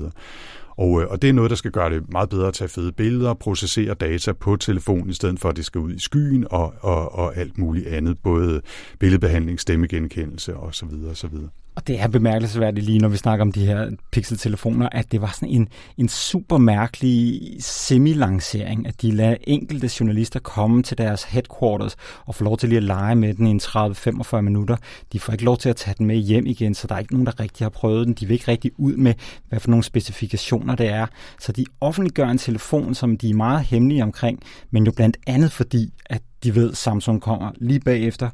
Og, 0.81 1.03
øh, 1.03 1.09
og 1.11 1.23
det 1.23 1.29
er 1.29 1.33
noget, 1.33 1.51
der 1.51 1.57
skal 1.57 1.71
gøre 1.71 1.90
det 1.90 2.12
meget 2.12 2.29
bedre 2.29 2.49
at 2.49 2.55
tage 2.55 2.69
fede 2.69 2.93
billeder, 2.93 3.35
processere 3.35 3.95
data 3.95 4.33
på 4.33 4.57
telefonen, 4.57 5.11
i 5.11 5.12
stedet 5.12 5.40
for 5.40 5.49
at 5.49 5.57
det 5.57 5.64
skal 5.64 5.81
ud 5.81 5.93
i 5.93 5.99
skyen 5.99 6.47
og, 6.51 6.75
og, 6.81 7.14
og 7.14 7.37
alt 7.37 7.59
muligt 7.59 7.87
andet, 7.87 8.19
både 8.19 8.61
billedbehandling, 8.99 9.61
stemmegenkendelse 9.61 10.57
osv. 10.57 10.88
osv. 11.11 11.35
Og 11.75 11.87
det 11.87 12.01
er 12.01 12.09
bemærkelsesværdigt 12.09 12.87
lige, 12.87 12.99
når 12.99 13.09
vi 13.09 13.16
snakker 13.16 13.45
om 13.45 13.53
de 13.53 13.66
her 13.66 13.90
pixeltelefoner, 14.12 14.88
at 14.93 15.12
det 15.12 15.21
var 15.21 15.33
sådan 15.35 15.49
en, 15.49 15.69
en 15.99 16.09
super 16.09 16.59
mærkelig 16.59 17.40
semi-lancering, 17.61 18.88
at 18.88 19.03
de 19.03 19.11
lader 19.11 19.37
enkelte 19.45 19.90
journalister 20.01 20.40
komme 20.40 20.83
til 20.83 20.99
deres 20.99 21.25
headquarters 21.25 21.97
og 22.27 22.35
få 22.35 22.45
lov 22.45 22.57
til 22.57 22.69
lige 22.69 22.77
at 22.77 22.83
lege 22.83 23.14
med 23.14 23.35
den 23.35 23.47
i 23.47 23.51
en 23.51 23.61
30-45 23.62 24.40
minutter. 24.40 24.77
De 25.12 25.21
får 25.21 25.33
ikke 25.33 25.45
lov 25.45 25.57
til 25.57 25.69
at 25.69 25.77
tage 25.77 25.95
den 25.99 26.07
med 26.07 26.16
hjem 26.16 26.47
igen, 26.47 26.75
så 26.75 26.87
der 26.87 26.95
er 26.95 26.99
ikke 26.99 27.12
nogen, 27.12 27.27
der 27.27 27.40
rigtig 27.40 27.64
har 27.64 27.71
prøvet 27.71 28.07
den. 28.07 28.14
De 28.14 28.27
vil 28.27 28.35
ikke 28.35 28.49
rigtig 28.49 28.71
ud 28.77 28.97
med, 28.97 29.14
hvad 29.49 29.61
for 29.61 29.71
nogle 29.71 29.85
specifikationer 29.85 30.69
det 30.74 30.88
er. 30.88 31.06
Så 31.40 31.52
de 31.52 31.64
offentliggør 31.80 32.28
en 32.28 32.38
telefon, 32.38 32.94
som 32.94 33.16
de 33.16 33.30
er 33.30 33.35
meget 33.35 33.64
hemmelige 33.64 34.02
omkring, 34.02 34.42
men 34.70 34.85
jo 34.85 34.92
blandt 34.92 35.16
andet 35.26 35.52
fordi, 35.52 35.92
at 36.06 36.22
de 36.44 36.54
ved, 36.54 36.70
at 36.70 36.76
Samsung 36.76 37.22
kommer 37.22 37.52
lige 37.56 37.80
bagefter, 37.80 38.30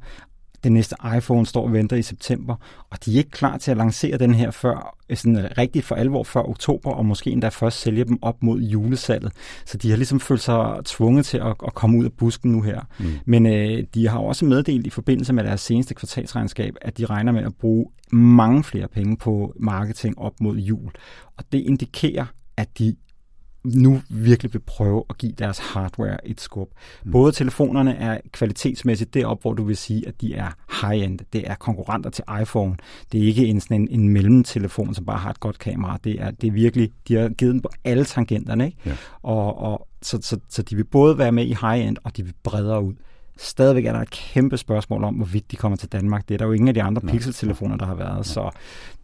den 0.64 0.73
næste 0.73 0.97
iPhone 1.16 1.47
står 1.47 1.62
og 1.62 1.73
venter 1.73 1.97
i 1.97 2.03
september, 2.03 2.55
og 2.90 3.05
de 3.05 3.14
er 3.14 3.19
ikke 3.19 3.31
klar 3.31 3.57
til 3.57 3.71
at 3.71 3.77
lancere 3.77 4.19
den 4.19 4.35
her 4.35 4.51
før, 4.51 4.97
sådan 5.14 5.37
øh, 5.37 5.51
rigtig 5.59 5.85
for 5.85 5.95
alvor 5.95 6.23
før 6.23 6.49
oktober, 6.49 6.90
og 6.90 7.07
måske 7.07 7.31
endda 7.31 7.49
først 7.49 7.81
sælge 7.81 8.05
dem 8.05 8.19
op 8.23 8.42
mod 8.42 8.61
julesalget. 8.61 9.33
Så 9.66 9.79
de 9.79 9.90
har 9.90 9.97
ligesom 9.97 10.21
følt 10.21 10.40
sig 10.40 10.77
tvunget 10.85 11.27
til 11.27 11.38
at, 11.38 11.55
at 11.66 11.75
komme 11.75 11.99
ud 11.99 12.05
af 12.05 12.12
busken 12.12 12.53
nu 12.53 12.62
her. 12.62 12.81
Mm. 12.99 13.07
Men 13.27 13.47
øh, 13.47 13.85
de 13.95 14.09
har 14.09 14.19
også 14.19 14.45
meddelt 14.45 14.87
i 14.87 14.90
forbindelse 14.90 15.33
med 15.33 15.45
deres 15.45 15.61
seneste 15.61 15.95
kvartalsregnskab, 15.95 16.75
at 16.81 16.99
de 16.99 17.07
regner 17.07 17.33
med 17.33 17.42
at 17.42 17.55
bruge 17.61 17.87
mange 18.12 18.64
flere 18.64 18.88
penge 18.88 19.16
på 19.16 19.53
marketing 19.61 20.19
op 20.19 20.40
mod 20.40 20.57
jul. 20.57 20.90
Og 21.37 21.45
det 21.53 21.59
indikerer, 21.59 22.27
at 22.57 22.79
de 22.79 22.97
nu 23.75 24.03
virkelig 24.09 24.53
vil 24.53 24.61
prøve 24.61 25.05
at 25.11 25.19
give 25.19 25.33
deres 25.33 25.59
hardware 25.59 26.29
et 26.29 26.41
skub. 26.41 26.69
Mm. 27.05 27.13
Både 27.13 27.33
telefonerne 27.33 27.97
er 27.97 28.21
kvalitetsmæssigt 28.33 29.15
derop, 29.15 29.43
hvor 29.43 29.53
du 29.53 29.65
vil 29.65 29.77
sige, 29.77 30.09
at 30.09 30.21
de 30.21 30.35
er 30.35 30.51
high-end. 30.81 31.19
Det 31.33 31.51
er 31.51 31.55
konkurrenter 31.55 32.11
til 32.11 32.25
iPhone. 32.43 32.77
Det 33.13 33.23
er 33.23 33.27
ikke 33.27 33.47
en, 33.47 33.61
sådan 33.61 33.81
en, 33.81 34.01
en 34.01 34.09
mellemtelefon, 34.09 34.95
som 34.95 35.05
bare 35.05 35.19
har 35.19 35.31
et 35.31 35.41
godt 35.41 35.59
kamera. 35.59 35.99
Det 36.05 36.23
er, 36.23 36.31
det 36.31 36.47
er 36.47 36.53
virkelig, 36.53 36.91
de 37.09 37.15
har 37.15 37.29
givet 37.29 37.53
dem 37.53 37.61
på 37.61 37.69
alle 37.85 38.05
tangenterne. 38.05 38.67
Ikke? 38.67 38.79
Ja. 38.87 38.97
Og, 39.23 39.59
og, 39.59 39.89
så, 40.03 40.19
så, 40.23 40.39
så 40.49 40.63
de 40.63 40.77
vil 40.77 40.85
både 40.85 41.19
være 41.19 41.33
med 41.33 41.47
i 41.47 41.57
high-end, 41.61 41.97
og 42.05 42.17
de 42.17 42.23
vil 42.25 42.35
bredere 42.43 42.85
ud. 42.85 42.95
Stadigvæk 43.38 43.85
er 43.85 43.92
der 43.92 44.01
et 44.01 44.11
kæmpe 44.11 44.57
spørgsmål 44.57 45.05
om, 45.05 45.14
hvorvidt 45.14 45.51
de 45.51 45.57
kommer 45.57 45.77
til 45.77 45.92
Danmark. 45.92 46.29
Det 46.29 46.35
er 46.35 46.38
der 46.38 46.46
jo 46.46 46.53
ingen 46.53 46.68
af 46.68 46.75
de 46.75 46.83
andre 46.83 47.03
Pixel-telefoner, 47.03 47.77
der 47.77 47.87
har 47.87 47.94
været. 47.94 48.27
Så 48.27 48.51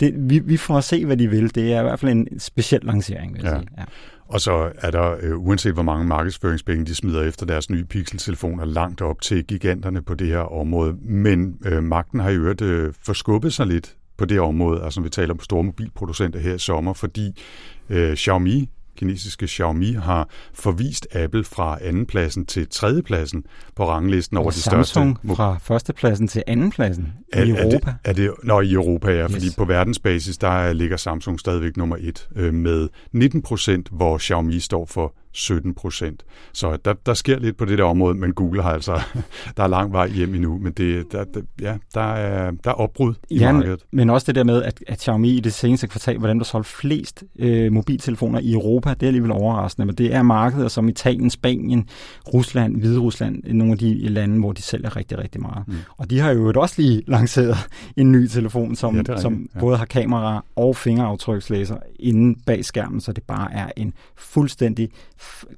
det, 0.00 0.14
vi, 0.16 0.38
vi 0.38 0.56
får 0.56 0.78
at 0.78 0.84
se, 0.84 1.06
hvad 1.06 1.16
de 1.16 1.30
vil. 1.30 1.54
Det 1.54 1.72
er 1.72 1.80
i 1.80 1.82
hvert 1.82 2.00
fald 2.00 2.10
en 2.12 2.40
speciel 2.40 2.80
lancering, 2.84 3.34
vil 3.34 3.42
jeg 3.42 3.52
ja. 3.52 3.58
sige. 3.58 3.68
Ja. 3.78 3.84
Og 4.28 4.40
så 4.40 4.72
er 4.78 4.90
der, 4.90 5.16
øh, 5.20 5.38
uanset 5.38 5.72
hvor 5.72 5.82
mange 5.82 6.04
markedsføringspenge 6.04 6.84
de 6.84 6.94
smider 6.94 7.22
efter 7.22 7.46
deres 7.46 7.70
nye 7.70 7.84
Pixel-telefoner, 7.84 8.64
langt 8.64 9.00
op 9.00 9.20
til 9.20 9.44
giganterne 9.44 10.02
på 10.02 10.14
det 10.14 10.26
her 10.26 10.38
område. 10.38 10.96
Men 11.02 11.56
øh, 11.64 11.82
magten 11.82 12.20
har 12.20 12.30
i 12.30 12.34
øvrigt 12.34 12.62
øh, 12.62 12.94
forskubbet 13.02 13.52
sig 13.52 13.66
lidt 13.66 13.96
på 14.16 14.24
det 14.24 14.40
område, 14.40 14.84
altså 14.84 15.00
vi 15.00 15.08
taler 15.08 15.34
om 15.34 15.40
store 15.40 15.64
mobilproducenter 15.64 16.40
her 16.40 16.54
i 16.54 16.58
sommer, 16.58 16.92
fordi 16.92 17.40
øh, 17.88 18.16
Xiaomi 18.16 18.68
kinesiske 18.96 19.48
Xiaomi 19.48 19.92
har 19.92 20.28
forvist 20.55 21.16
Apple 21.16 21.44
fra 21.44 21.78
andenpladsen 21.83 22.46
til 22.46 22.68
tredjepladsen 22.68 23.44
på 23.76 23.88
ranglisten 23.88 24.37
over 24.37 24.50
de 24.50 24.57
Samsung 24.57 24.85
største... 24.85 24.94
Samsung 24.94 25.37
fra 25.37 25.59
førstepladsen 25.62 26.28
til 26.28 26.42
andenpladsen 26.46 27.12
er, 27.33 27.44
i 27.44 27.50
Europa. 27.50 27.94
Er 28.05 28.12
det, 28.12 28.24
er 28.24 28.31
det, 28.31 28.44
nå, 28.44 28.61
i 28.61 28.72
Europa, 28.72 29.11
ja, 29.11 29.24
yes. 29.24 29.33
fordi 29.33 29.46
på 29.59 29.64
verdensbasis, 29.64 30.38
der 30.38 30.72
ligger 30.72 30.96
Samsung 30.96 31.40
stadigvæk 31.40 31.76
nummer 31.76 31.96
et 32.00 32.28
øh, 32.37 32.55
med 32.55 32.88
19 33.12 33.42
procent, 33.42 33.88
hvor 33.92 34.18
Xiaomi 34.18 34.61
står 34.61 34.87
for 34.87 35.14
17 35.32 35.74
procent. 35.74 36.24
Så 36.52 36.78
der, 36.84 36.94
der 37.06 37.14
sker 37.14 37.38
lidt 37.38 37.56
på 37.56 37.64
det 37.64 37.78
der 37.78 37.84
område, 37.84 38.14
men 38.14 38.32
Google 38.32 38.62
har 38.62 38.70
altså, 38.70 39.00
der 39.56 39.62
er 39.62 39.66
lang 39.66 39.92
vej 39.92 40.08
hjem 40.08 40.34
endnu, 40.34 40.58
men 40.58 40.72
det, 40.72 41.12
der, 41.12 41.24
der, 41.24 41.40
ja, 41.60 41.76
der, 41.94 42.00
er, 42.00 42.50
der 42.50 42.70
er 42.70 42.74
opbrud 42.74 43.14
i 43.30 43.38
ja, 43.38 43.52
markedet. 43.52 43.80
Men 43.92 44.10
også 44.10 44.24
det 44.26 44.34
der 44.34 44.44
med, 44.44 44.62
at, 44.62 44.84
at 44.86 45.00
Xiaomi 45.00 45.36
i 45.36 45.40
det 45.40 45.52
seneste 45.52 45.86
kvartal, 45.86 46.18
hvordan 46.18 46.38
der 46.38 46.44
solgt 46.44 46.66
flest 46.66 47.24
øh, 47.38 47.72
mobiltelefoner 47.72 48.40
i 48.40 48.52
Europa, 48.52 48.90
det 48.90 49.02
er 49.02 49.06
alligevel 49.06 49.30
overraskende, 49.30 49.86
men 49.86 49.94
det 49.94 50.14
er 50.14 50.22
markeder 50.22 50.68
som 50.68 50.88
Italien, 50.88 51.30
Spanien, 51.30 51.88
Rusland, 52.34 52.76
Hvide 52.76 52.98
Rusland, 52.98 53.44
nogle 53.44 53.72
af 53.72 53.78
de 53.78 54.08
lande, 54.08 54.38
hvor 54.38 54.52
de 54.52 54.62
sælger 54.62 54.96
rigtig, 54.96 55.18
rigtig 55.18 55.40
meget. 55.40 55.68
Mm. 55.68 55.74
Og 55.96 56.10
de 56.10 56.18
har 56.18 56.30
jo 56.30 56.52
også 56.56 56.74
lige 56.78 57.02
lanceret 57.06 57.56
en 57.96 58.12
ny 58.12 58.26
telefon, 58.26 58.76
som, 58.76 59.04
ja, 59.08 59.20
som 59.20 59.48
ja. 59.54 59.60
både 59.60 59.76
har 59.76 59.84
kamera 59.84 60.44
og 60.56 60.76
fingeraftrykslæser 60.76 61.76
inde 61.98 62.40
bag 62.46 62.64
skærmen, 62.64 63.00
så 63.00 63.12
det 63.12 63.22
bare 63.22 63.52
er 63.52 63.70
en 63.76 63.92
fuldstændig 64.16 64.88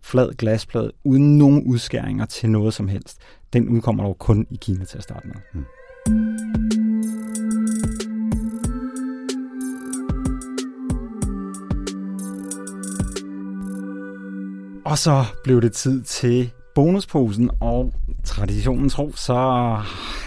flad 0.03 0.33
glasplade 0.33 0.93
uden 1.05 1.39
nogen 1.39 1.63
udskæringer 1.63 2.27
til 2.27 2.51
noget 2.51 2.75
som 2.75 2.89
helst. 2.89 3.19
Den 3.53 3.69
udkommer 3.69 4.05
dog 4.05 4.19
kun 4.19 4.47
i 4.51 4.59
Kina 4.61 4.85
til 4.85 4.97
at 4.97 5.03
starte 5.03 5.27
med. 5.29 5.37
Mm. 5.55 5.65
Og 14.85 14.99
så 14.99 15.25
blev 15.45 15.63
det 15.63 15.73
tid 15.73 16.03
til 16.03 16.51
bonusposen, 16.75 17.51
og 17.61 17.93
traditionen 18.25 18.89
tro, 18.89 19.13
så 19.13 19.35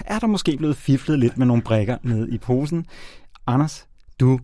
er 0.06 0.20
der 0.20 0.28
måske 0.28 0.58
blevet 0.58 0.76
fiflet 0.76 1.20
lidt 1.20 1.38
med 1.38 1.46
nogle 1.46 1.64
brækker 1.64 1.98
ned 2.04 2.28
i 2.28 2.38
posen. 2.38 2.86
Anders, 3.48 3.88
du 4.20 4.40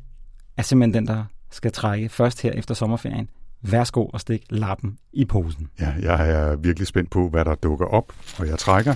er 0.57 0.61
simpelthen 0.61 0.93
den, 0.93 1.15
der 1.15 1.23
skal 1.51 1.71
trække 1.71 2.09
først 2.09 2.41
her 2.41 2.51
efter 2.51 2.73
sommerferien. 2.73 3.29
Værsgo 3.71 4.05
og 4.05 4.21
stik 4.21 4.43
lappen 4.49 4.97
i 5.13 5.25
posen. 5.25 5.67
Ja, 5.79 5.93
jeg 6.01 6.29
er 6.29 6.55
virkelig 6.55 6.87
spændt 6.87 7.09
på, 7.09 7.29
hvad 7.29 7.45
der 7.45 7.55
dukker 7.55 7.85
op, 7.85 8.13
og 8.39 8.47
jeg 8.47 8.59
trækker. 8.59 8.95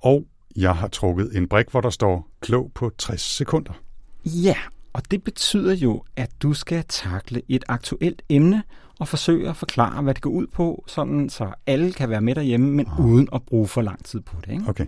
Og 0.00 0.24
jeg 0.56 0.76
har 0.76 0.88
trukket 0.88 1.36
en 1.36 1.48
brik, 1.48 1.70
hvor 1.70 1.80
der 1.80 1.90
står 1.90 2.28
klog 2.40 2.72
på 2.74 2.90
60 2.98 3.20
sekunder. 3.20 3.72
Ja, 4.24 4.56
og 4.92 5.10
det 5.10 5.24
betyder 5.24 5.74
jo, 5.74 6.02
at 6.16 6.30
du 6.42 6.52
skal 6.52 6.84
takle 6.88 7.42
et 7.48 7.64
aktuelt 7.68 8.22
emne 8.28 8.62
og 9.00 9.08
forsøge 9.08 9.48
at 9.48 9.56
forklare, 9.56 10.02
hvad 10.02 10.14
det 10.14 10.22
går 10.22 10.30
ud 10.30 10.46
på, 10.46 10.84
sådan 10.86 11.28
så 11.28 11.52
alle 11.66 11.92
kan 11.92 12.08
være 12.08 12.20
med 12.20 12.34
derhjemme, 12.34 12.70
men 12.70 12.86
oh. 12.86 13.06
uden 13.06 13.28
at 13.32 13.42
bruge 13.42 13.68
for 13.68 13.82
lang 13.82 14.04
tid 14.04 14.20
på 14.20 14.36
det. 14.40 14.52
Ikke? 14.52 14.64
Okay. 14.68 14.86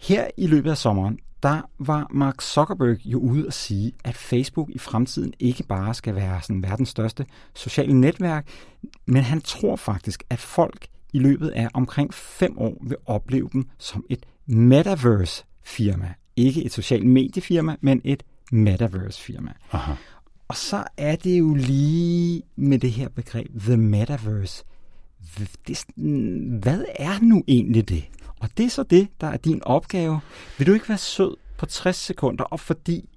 Her 0.00 0.26
i 0.36 0.46
løbet 0.46 0.70
af 0.70 0.76
sommeren, 0.76 1.18
der 1.44 1.60
var 1.78 2.06
Mark 2.10 2.42
Zuckerberg 2.42 3.06
jo 3.06 3.18
ude 3.18 3.46
at 3.46 3.54
sige, 3.54 3.92
at 4.04 4.16
Facebook 4.16 4.70
i 4.70 4.78
fremtiden 4.78 5.32
ikke 5.38 5.62
bare 5.62 5.94
skal 5.94 6.14
være 6.14 6.42
sådan 6.42 6.62
verdens 6.62 6.88
største 6.88 7.26
sociale 7.54 8.00
netværk, 8.00 8.48
men 9.06 9.22
han 9.22 9.40
tror 9.40 9.76
faktisk, 9.76 10.24
at 10.30 10.38
folk 10.38 10.86
i 11.12 11.18
løbet 11.18 11.48
af 11.48 11.68
omkring 11.74 12.14
fem 12.14 12.58
år 12.58 12.78
vil 12.82 12.96
opleve 13.06 13.48
dem 13.52 13.68
som 13.78 14.04
et 14.10 14.26
metaverse-firma. 14.46 16.14
Ikke 16.36 16.64
et 16.64 16.72
socialt 16.72 17.06
mediefirma, 17.06 17.76
men 17.80 18.00
et 18.04 18.22
metaverse-firma. 18.52 19.52
Aha. 19.72 19.92
Og 20.48 20.56
så 20.56 20.84
er 20.96 21.16
det 21.16 21.38
jo 21.38 21.54
lige 21.54 22.42
med 22.56 22.78
det 22.78 22.90
her 22.90 23.08
begreb, 23.08 23.50
the 23.60 23.76
metaverse. 23.76 24.64
Det, 25.68 25.84
hvad 26.62 26.84
er 26.98 27.18
nu 27.22 27.44
egentlig 27.48 27.88
det? 27.88 28.04
Og 28.44 28.50
det 28.56 28.66
er 28.66 28.70
så 28.70 28.82
det, 28.82 29.08
der 29.20 29.26
er 29.26 29.36
din 29.36 29.62
opgave. 29.64 30.20
Vil 30.58 30.66
du 30.66 30.72
ikke 30.72 30.88
være 30.88 30.98
sød 30.98 31.36
på 31.56 31.66
60 31.66 31.96
sekunder, 31.96 32.44
og 32.44 32.60
fordi 32.60 33.08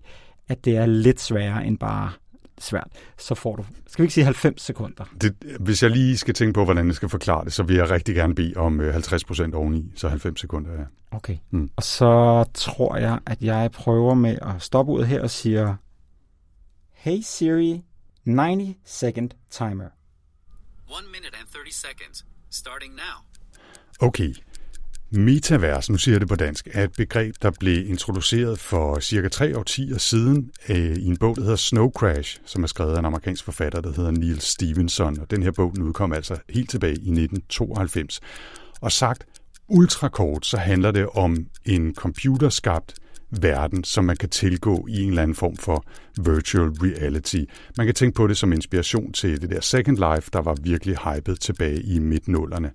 at 0.48 0.66
det 0.66 0.78
er 0.78 0.86
lidt 0.86 1.22
sværere 1.22 1.66
end 1.66 1.78
bare 1.78 2.12
svært, 2.60 2.88
så 3.18 3.36
får 3.36 3.56
du, 3.56 3.66
skal 3.88 4.04
vi 4.04 4.06
ikke 4.06 4.14
sige 4.14 4.24
90 4.24 4.62
sekunder? 4.62 5.06
Det, 5.22 5.36
hvis 5.60 5.84
jeg 5.84 5.92
lige 5.92 6.18
skal 6.18 6.34
tænke 6.34 6.54
på, 6.54 6.64
hvordan 6.64 6.88
jeg 6.88 6.96
skal 6.96 7.10
forklare 7.10 7.46
det, 7.46 7.54
så 7.54 7.64
vil 7.64 7.76
jeg 7.76 7.90
rigtig 7.90 8.16
gerne 8.16 8.36
bede 8.36 8.54
om 8.56 8.80
50 8.80 9.24
øh, 9.24 9.28
procent 9.28 9.56
oveni, 9.56 9.92
så 9.96 10.10
90 10.10 10.40
sekunder, 10.40 10.72
ja. 10.72 10.84
Okay. 11.12 11.38
Mm. 11.50 11.70
Og 11.76 11.84
så 11.84 12.44
tror 12.54 12.98
jeg, 12.98 13.20
at 13.26 13.42
jeg 13.42 13.72
prøver 13.72 14.14
med 14.14 14.38
at 14.42 14.62
stoppe 14.62 14.92
ud 14.92 15.04
her 15.04 15.22
og 15.22 15.30
siger, 15.30 15.76
Hey 16.94 17.20
Siri, 17.22 17.84
90 18.26 18.78
second 18.86 19.30
timer. 19.50 19.86
1 19.86 21.06
minute 21.12 21.38
and 21.40 21.48
30 21.48 21.72
seconds, 21.72 22.26
starting 22.50 22.96
now. 22.96 23.28
Okay, 24.00 24.34
Metavers, 25.12 25.90
nu 25.90 25.98
siger 25.98 26.14
jeg 26.14 26.22
det 26.22 26.30
på 26.30 26.36
dansk, 26.36 26.68
er 26.74 26.84
et 26.84 26.92
begreb, 26.98 27.36
der 27.42 27.52
blev 27.60 27.90
introduceret 27.90 28.60
for 28.60 29.00
cirka 29.00 29.28
tre 29.28 29.58
årtier 29.58 29.98
siden 29.98 30.52
øh, 30.70 30.98
i 30.98 31.06
en 31.06 31.18
bog, 31.18 31.36
der 31.36 31.42
hedder 31.42 31.56
Snow 31.56 31.92
Crash, 31.92 32.40
som 32.46 32.64
er 32.64 32.68
skrevet 32.68 32.94
af 32.94 33.00
en 33.00 33.06
amerikansk 33.06 33.44
forfatter, 33.44 33.82
der 33.82 33.94
hedder 33.94 34.12
Neil 34.12 34.42
Stevenson. 34.42 35.20
Og 35.20 35.32
den 35.32 35.44
her 35.44 35.52
bog 35.52 35.72
den 35.76 35.84
udkom 35.84 36.14
altså 36.14 36.36
helt 36.50 36.70
tilbage 36.70 36.92
i 36.92 36.96
1992. 36.96 38.20
Og 38.82 38.92
sagt 38.92 39.26
ultrakort, 39.68 40.46
så 40.46 40.58
handler 40.58 40.92
det 40.92 41.08
om 41.10 41.48
en 41.66 41.96
computerskabt 41.96 42.94
verden, 43.30 43.84
som 43.84 44.06
man 44.06 44.18
kan 44.18 44.30
tilgå 44.30 44.88
i 44.90 45.02
en 45.02 45.10
eller 45.10 45.22
anden 45.22 45.36
form 45.36 45.58
for 45.58 45.86
virtual 46.18 46.70
reality. 46.70 47.44
Man 47.78 47.86
kan 47.86 47.96
tænke 47.96 48.16
på 48.16 48.28
det 48.28 48.38
som 48.38 48.54
inspiration 48.54 49.12
til 49.12 49.42
det 49.42 49.50
der 49.50 49.62
Second 49.62 49.98
Life, 49.98 50.30
der 50.34 50.42
var 50.42 50.56
virkelig 50.62 50.98
hypet 50.98 51.40
tilbage 51.40 51.82
i 51.82 52.00
midtnullerne. 52.00 52.72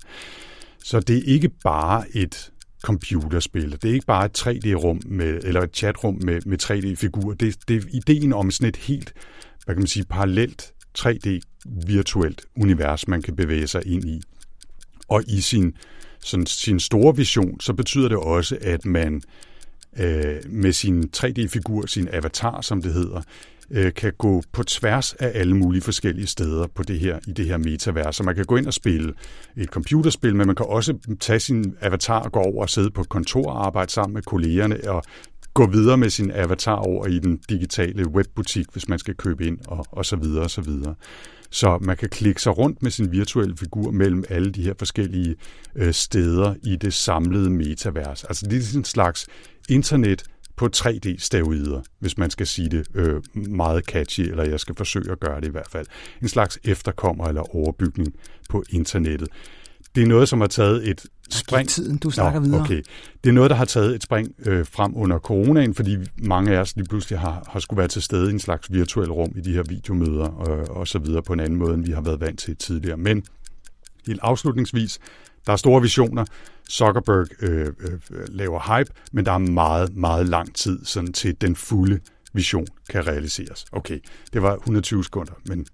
Så 0.84 1.00
det 1.00 1.16
er 1.16 1.22
ikke 1.22 1.48
bare 1.48 2.04
et 2.16 2.52
computerspil. 2.82 3.72
Det 3.72 3.84
er 3.84 3.94
ikke 3.94 4.06
bare 4.06 4.26
et 4.26 4.38
3D-rum 4.46 5.00
med, 5.06 5.40
eller 5.44 5.62
et 5.62 5.76
chatrum 5.76 6.18
med, 6.22 6.40
med 6.46 6.62
3D-figurer. 6.62 7.34
Det, 7.34 7.68
det 7.68 7.76
er 7.76 7.82
ideen 7.92 8.32
om 8.32 8.50
sådan 8.50 8.68
et 8.68 8.76
helt, 8.76 9.12
hvad 9.64 9.74
kan 9.74 9.80
man 9.80 9.86
sige, 9.86 10.04
parallelt 10.04 10.72
3D 10.98 11.40
virtuelt 11.86 12.44
univers, 12.56 13.08
man 13.08 13.22
kan 13.22 13.36
bevæge 13.36 13.66
sig 13.66 13.86
ind 13.86 14.04
i. 14.04 14.22
Og 15.08 15.22
i 15.28 15.40
sin, 15.40 15.76
sådan, 16.20 16.46
sin 16.46 16.80
store 16.80 17.16
vision, 17.16 17.60
så 17.60 17.72
betyder 17.72 18.08
det 18.08 18.18
også, 18.18 18.58
at 18.60 18.84
man 18.84 19.22
øh, 19.98 20.36
med 20.48 20.72
sin 20.72 21.10
3D-figur, 21.16 21.86
sin 21.86 22.08
avatar, 22.12 22.60
som 22.60 22.82
det 22.82 22.92
hedder, 22.92 23.22
øh, 23.70 23.94
kan 23.94 24.12
gå 24.18 24.42
på 24.52 24.62
tværs 24.62 25.12
af 25.12 25.32
alle 25.34 25.56
mulige 25.56 25.82
forskellige 25.82 26.26
steder 26.26 26.66
på 26.66 26.82
det 26.82 26.98
her, 26.98 27.18
i 27.26 27.32
det 27.32 27.46
her 27.46 27.58
metavers. 27.58 28.16
Så 28.16 28.22
man 28.22 28.34
kan 28.34 28.44
gå 28.44 28.56
ind 28.56 28.66
og 28.66 28.74
spille 28.74 29.12
et 29.56 29.68
computerspil, 29.68 30.36
men 30.36 30.46
man 30.46 30.56
kan 30.56 30.66
også 30.66 31.16
tage 31.20 31.40
sin 31.40 31.76
avatar 31.80 32.20
og 32.20 32.32
gå 32.32 32.40
over 32.40 32.62
og 32.62 32.70
sidde 32.70 32.90
på 32.90 33.00
et 33.00 33.08
kontor 33.08 33.50
og 33.50 33.66
arbejde 33.66 33.92
sammen 33.92 34.14
med 34.14 34.22
kollegerne 34.22 34.76
og 34.88 35.02
gå 35.54 35.66
videre 35.66 35.96
med 35.96 36.10
sin 36.10 36.30
avatar 36.30 36.76
over 36.76 37.06
i 37.06 37.18
den 37.18 37.40
digitale 37.48 38.08
webbutik, 38.08 38.66
hvis 38.72 38.88
man 38.88 38.98
skal 38.98 39.14
købe 39.14 39.46
ind 39.46 39.58
og, 39.68 39.86
og 39.90 40.06
så 40.06 40.16
videre 40.16 40.44
og 40.44 40.50
så 40.50 40.60
videre. 40.60 40.94
Så 41.50 41.78
man 41.80 41.96
kan 41.96 42.08
klikke 42.08 42.42
sig 42.42 42.58
rundt 42.58 42.82
med 42.82 42.90
sin 42.90 43.12
virtuelle 43.12 43.56
figur 43.56 43.90
mellem 43.90 44.24
alle 44.28 44.50
de 44.52 44.62
her 44.62 44.74
forskellige 44.78 45.36
øh, 45.76 45.92
steder 45.92 46.54
i 46.62 46.76
det 46.76 46.94
samlede 46.94 47.50
metavers. 47.50 48.24
Altså 48.24 48.46
det 48.46 48.58
er 48.58 48.62
sådan 48.62 48.80
en 48.80 48.84
slags 48.84 49.26
internet 49.68 50.24
på 50.62 50.68
3D-steroider, 50.76 51.80
hvis 51.98 52.18
man 52.18 52.30
skal 52.30 52.46
sige 52.46 52.68
det 52.68 52.86
øh, 52.94 53.22
meget 53.34 53.84
catchy, 53.84 54.20
eller 54.20 54.44
jeg 54.44 54.60
skal 54.60 54.74
forsøge 54.74 55.10
at 55.10 55.20
gøre 55.20 55.40
det 55.40 55.46
i 55.46 55.50
hvert 55.50 55.68
fald. 55.70 55.86
En 56.22 56.28
slags 56.28 56.58
efterkommer 56.64 57.28
eller 57.28 57.56
overbygning 57.56 58.14
på 58.48 58.64
internettet. 58.70 59.28
Det 59.94 60.02
er 60.02 60.06
noget, 60.06 60.28
som 60.28 60.40
har 60.40 60.48
taget 60.48 60.88
et 60.88 61.06
spring. 61.30 61.68
tiden, 61.68 61.98
du 61.98 62.10
snakker 62.10 62.40
Nå, 62.40 62.46
videre. 62.46 62.60
Okay. 62.60 62.82
Det 63.24 63.30
er 63.30 63.34
noget, 63.34 63.50
der 63.50 63.56
har 63.56 63.64
taget 63.64 63.94
et 63.94 64.02
spring 64.02 64.34
øh, 64.46 64.66
frem 64.66 64.96
under 64.96 65.18
coronaen, 65.18 65.74
fordi 65.74 65.96
mange 66.22 66.56
af 66.56 66.60
os 66.60 66.76
lige 66.76 66.86
pludselig 66.86 67.18
har, 67.18 67.48
har 67.52 67.60
skulle 67.60 67.78
være 67.78 67.88
til 67.88 68.02
stede 68.02 68.30
i 68.30 68.32
en 68.32 68.40
slags 68.40 68.72
virtuel 68.72 69.12
rum 69.12 69.32
i 69.36 69.40
de 69.40 69.52
her 69.52 69.62
videomøder 69.62 70.26
og, 70.26 70.76
og 70.76 70.88
så 70.88 70.98
videre 70.98 71.22
på 71.22 71.32
en 71.32 71.40
anden 71.40 71.58
måde, 71.58 71.74
end 71.74 71.84
vi 71.84 71.92
har 71.92 72.00
været 72.00 72.20
vant 72.20 72.38
til 72.38 72.56
tidligere. 72.56 72.96
Men 72.96 73.22
helt 74.06 74.20
afslutningsvis, 74.22 74.98
der 75.46 75.52
er 75.52 75.56
store 75.56 75.82
visioner. 75.82 76.24
Zuckerberg 76.70 77.26
øh, 77.42 77.66
øh, 77.80 77.98
laver 78.28 78.78
hype, 78.78 78.90
men 79.12 79.26
der 79.26 79.32
er 79.32 79.38
meget, 79.38 79.96
meget 79.96 80.28
lang 80.28 80.54
tid 80.54 80.84
sådan 80.84 81.12
til 81.12 81.40
den 81.40 81.56
fulde 81.56 82.00
vision 82.32 82.66
kan 82.88 83.06
realiseres. 83.06 83.64
Okay, 83.72 83.98
det 84.32 84.42
var 84.42 84.56
120 84.56 85.04
sekunder, 85.04 85.32
men 85.46 85.66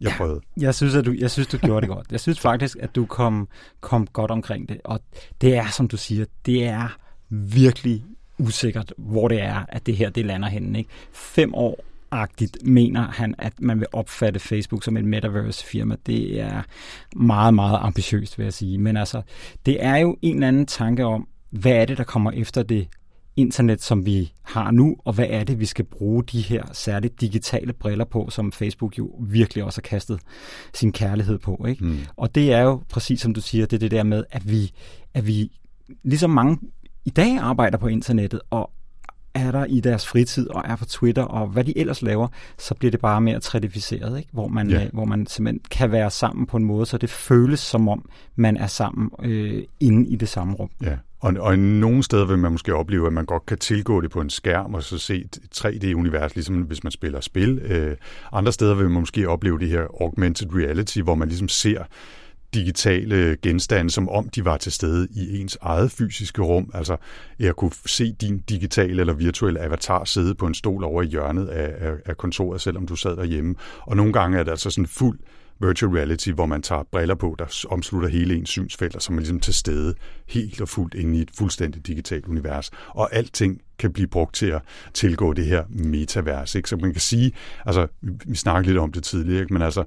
jeg 0.00 0.12
prøvede. 0.16 0.40
Jeg 0.56 0.74
synes, 0.74 0.94
at 0.94 1.04
du, 1.04 1.14
jeg 1.18 1.30
synes, 1.30 1.48
du 1.48 1.58
gjorde 1.58 1.80
det 1.80 1.88
godt. 1.88 2.06
Jeg 2.10 2.20
synes 2.20 2.40
faktisk, 2.40 2.76
at 2.80 2.94
du 2.94 3.06
kom, 3.06 3.48
kom 3.80 4.06
godt 4.06 4.30
omkring 4.30 4.68
det. 4.68 4.80
Og 4.84 5.00
det 5.40 5.56
er, 5.56 5.66
som 5.66 5.88
du 5.88 5.96
siger, 5.96 6.24
det 6.46 6.64
er 6.64 6.98
virkelig 7.28 8.04
usikkert, 8.38 8.92
hvor 8.98 9.28
det 9.28 9.42
er, 9.42 9.64
at 9.68 9.86
det 9.86 9.96
her 9.96 10.10
det 10.10 10.26
lander 10.26 10.48
henne. 10.48 10.78
Ikke? 10.78 10.90
Fem 11.12 11.54
år 11.54 11.84
agtigt 12.12 12.58
mener 12.64 13.10
han, 13.10 13.34
at 13.38 13.52
man 13.60 13.80
vil 13.80 13.86
opfatte 13.92 14.40
Facebook 14.40 14.84
som 14.84 14.96
et 14.96 15.04
metaverse-firma. 15.04 15.96
Det 16.06 16.40
er 16.40 16.62
meget, 17.16 17.54
meget 17.54 17.78
ambitiøst, 17.82 18.38
vil 18.38 18.44
jeg 18.44 18.52
sige. 18.52 18.78
Men 18.78 18.96
altså, 18.96 19.22
det 19.66 19.84
er 19.84 19.96
jo 19.96 20.16
en 20.22 20.34
eller 20.34 20.48
anden 20.48 20.66
tanke 20.66 21.04
om, 21.04 21.28
hvad 21.50 21.72
er 21.72 21.84
det, 21.84 21.98
der 21.98 22.04
kommer 22.04 22.30
efter 22.30 22.62
det 22.62 22.88
internet, 23.36 23.82
som 23.82 24.06
vi 24.06 24.32
har 24.42 24.70
nu, 24.70 24.96
og 24.98 25.12
hvad 25.12 25.26
er 25.30 25.44
det, 25.44 25.60
vi 25.60 25.66
skal 25.66 25.84
bruge 25.84 26.24
de 26.24 26.40
her 26.40 26.62
særligt 26.72 27.20
digitale 27.20 27.72
briller 27.72 28.04
på, 28.04 28.30
som 28.30 28.52
Facebook 28.52 28.98
jo 28.98 29.14
virkelig 29.20 29.64
også 29.64 29.80
har 29.80 29.88
kastet 29.88 30.20
sin 30.74 30.92
kærlighed 30.92 31.38
på. 31.38 31.66
Ikke? 31.68 31.84
Mm. 31.84 31.98
Og 32.16 32.34
det 32.34 32.52
er 32.52 32.60
jo 32.60 32.82
præcis 32.88 33.20
som 33.20 33.34
du 33.34 33.40
siger, 33.40 33.66
det 33.66 33.76
er 33.76 33.80
det 33.80 33.90
der 33.90 34.02
med, 34.02 34.24
at 34.30 34.50
vi, 34.50 34.72
at 35.14 35.26
vi 35.26 35.50
ligesom 36.02 36.30
mange 36.30 36.58
i 37.04 37.10
dag 37.10 37.38
arbejder 37.38 37.78
på 37.78 37.86
internettet, 37.86 38.40
og 38.50 38.70
er 39.34 39.50
der 39.50 39.64
i 39.64 39.80
deres 39.80 40.06
fritid 40.06 40.50
og 40.50 40.62
er 40.64 40.76
på 40.76 40.84
Twitter 40.84 41.22
og 41.22 41.46
hvad 41.46 41.64
de 41.64 41.78
ellers 41.78 42.02
laver, 42.02 42.28
så 42.58 42.74
bliver 42.74 42.90
det 42.90 43.00
bare 43.00 43.20
mere 43.20 43.40
tradificeret, 43.40 44.18
ikke? 44.18 44.28
Hvor, 44.32 44.48
man, 44.48 44.70
ja. 44.70 44.84
øh, 44.84 44.90
hvor 44.92 45.04
man 45.04 45.26
simpelthen 45.26 45.60
kan 45.70 45.92
være 45.92 46.10
sammen 46.10 46.46
på 46.46 46.56
en 46.56 46.64
måde, 46.64 46.86
så 46.86 46.98
det 46.98 47.10
føles 47.10 47.60
som 47.60 47.88
om, 47.88 48.08
man 48.36 48.56
er 48.56 48.66
sammen 48.66 49.10
øh, 49.22 49.62
inde 49.80 50.08
i 50.08 50.16
det 50.16 50.28
samme 50.28 50.54
rum. 50.54 50.70
Ja, 50.82 50.96
og, 51.20 51.34
og 51.40 51.58
nogle 51.58 52.02
steder 52.02 52.24
vil 52.24 52.38
man 52.38 52.52
måske 52.52 52.74
opleve, 52.74 53.06
at 53.06 53.12
man 53.12 53.24
godt 53.24 53.46
kan 53.46 53.58
tilgå 53.58 54.00
det 54.00 54.10
på 54.10 54.20
en 54.20 54.30
skærm 54.30 54.74
og 54.74 54.82
så 54.82 54.98
se 54.98 55.16
et 55.16 55.38
3D-univers, 55.54 56.34
ligesom 56.34 56.56
hvis 56.56 56.84
man 56.84 56.90
spiller 56.90 57.20
spil. 57.20 57.58
Øh, 57.58 57.96
andre 58.32 58.52
steder 58.52 58.74
vil 58.74 58.90
man 58.90 59.00
måske 59.00 59.28
opleve 59.28 59.58
det 59.58 59.68
her 59.68 59.82
augmented 60.00 60.48
reality, 60.54 60.98
hvor 60.98 61.14
man 61.14 61.28
ligesom 61.28 61.48
ser 61.48 61.84
digitale 62.54 63.36
genstande, 63.42 63.90
som 63.90 64.08
om 64.08 64.28
de 64.28 64.44
var 64.44 64.56
til 64.56 64.72
stede 64.72 65.08
i 65.10 65.40
ens 65.40 65.58
eget 65.60 65.90
fysiske 65.90 66.42
rum. 66.42 66.70
Altså, 66.74 66.96
jeg 67.38 67.54
kunne 67.54 67.72
se 67.86 68.12
din 68.12 68.38
digitale 68.38 69.00
eller 69.00 69.12
virtuelle 69.12 69.60
avatar 69.60 70.04
sidde 70.04 70.34
på 70.34 70.46
en 70.46 70.54
stol 70.54 70.84
over 70.84 71.02
i 71.02 71.06
hjørnet 71.06 71.46
af, 71.46 71.88
af, 71.88 71.92
af 72.06 72.16
kontoret, 72.16 72.60
selvom 72.60 72.86
du 72.86 72.96
sad 72.96 73.16
derhjemme. 73.16 73.54
Og 73.80 73.96
nogle 73.96 74.12
gange 74.12 74.38
er 74.38 74.42
det 74.42 74.50
altså 74.50 74.70
sådan 74.70 74.86
fuld 74.86 75.18
virtual 75.60 75.92
reality, 75.92 76.30
hvor 76.30 76.46
man 76.46 76.62
tager 76.62 76.82
briller 76.92 77.14
på, 77.14 77.36
der 77.38 77.66
omslutter 77.70 78.08
hele 78.08 78.34
ens 78.34 78.48
synsfelt, 78.48 78.96
og 78.96 79.02
så 79.02 79.12
er 79.12 79.14
man 79.14 79.20
ligesom 79.20 79.40
til 79.40 79.54
stede 79.54 79.94
helt 80.28 80.60
og 80.60 80.68
fuldt 80.68 80.94
inde 80.94 81.18
i 81.18 81.22
et 81.22 81.30
fuldstændigt 81.38 81.86
digitalt 81.86 82.26
univers. 82.26 82.70
Og 82.88 83.14
alting 83.14 83.60
kan 83.78 83.92
blive 83.92 84.08
brugt 84.08 84.34
til 84.34 84.46
at 84.46 84.62
tilgå 84.94 85.32
det 85.32 85.46
her 85.46 85.64
metavers. 85.68 86.54
Ikke? 86.54 86.68
Så 86.68 86.76
man 86.76 86.92
kan 86.92 87.00
sige, 87.00 87.32
altså 87.66 87.86
vi 88.00 88.36
snakkede 88.36 88.66
lidt 88.66 88.78
om 88.78 88.92
det 88.92 89.02
tidligere, 89.02 89.40
ikke? 89.40 89.52
men 89.52 89.62
altså 89.62 89.84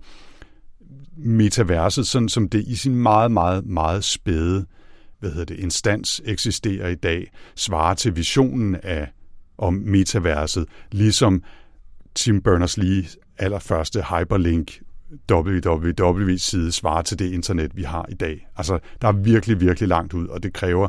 metaverset, 1.18 2.08
sådan 2.08 2.30
som 2.30 2.50
det 2.50 2.64
i 2.68 2.76
sin 2.76 2.96
meget, 2.96 3.32
meget, 3.32 3.66
meget 3.66 4.04
spæde 4.04 4.66
hvad 5.20 5.34
hedder 5.34 5.56
det, 5.56 5.60
instans 5.60 6.22
eksisterer 6.26 6.90
i 6.90 6.96
dag, 6.96 7.32
svarer 7.56 7.94
til 7.94 8.16
visionen 8.16 8.76
af 8.84 9.12
om 9.58 9.74
metaverset, 9.74 10.66
ligesom 10.92 11.44
Tim 12.16 12.42
Berners-Lee 12.48 13.18
allerførste 13.38 14.02
hyperlink 14.02 14.82
www-side 15.32 16.72
svarer 16.72 17.02
til 17.02 17.20
det 17.20 17.32
internet, 17.32 17.76
vi 17.76 17.84
har 17.84 18.06
i 18.10 18.14
dag. 18.14 18.48
Altså, 18.58 18.80
der 19.02 19.08
er 19.08 19.12
virkelig, 19.12 19.60
virkelig 19.60 19.90
langt 19.90 20.14
ud, 20.14 20.28
og 20.28 20.44
det 20.44 20.54
kræver 20.54 20.88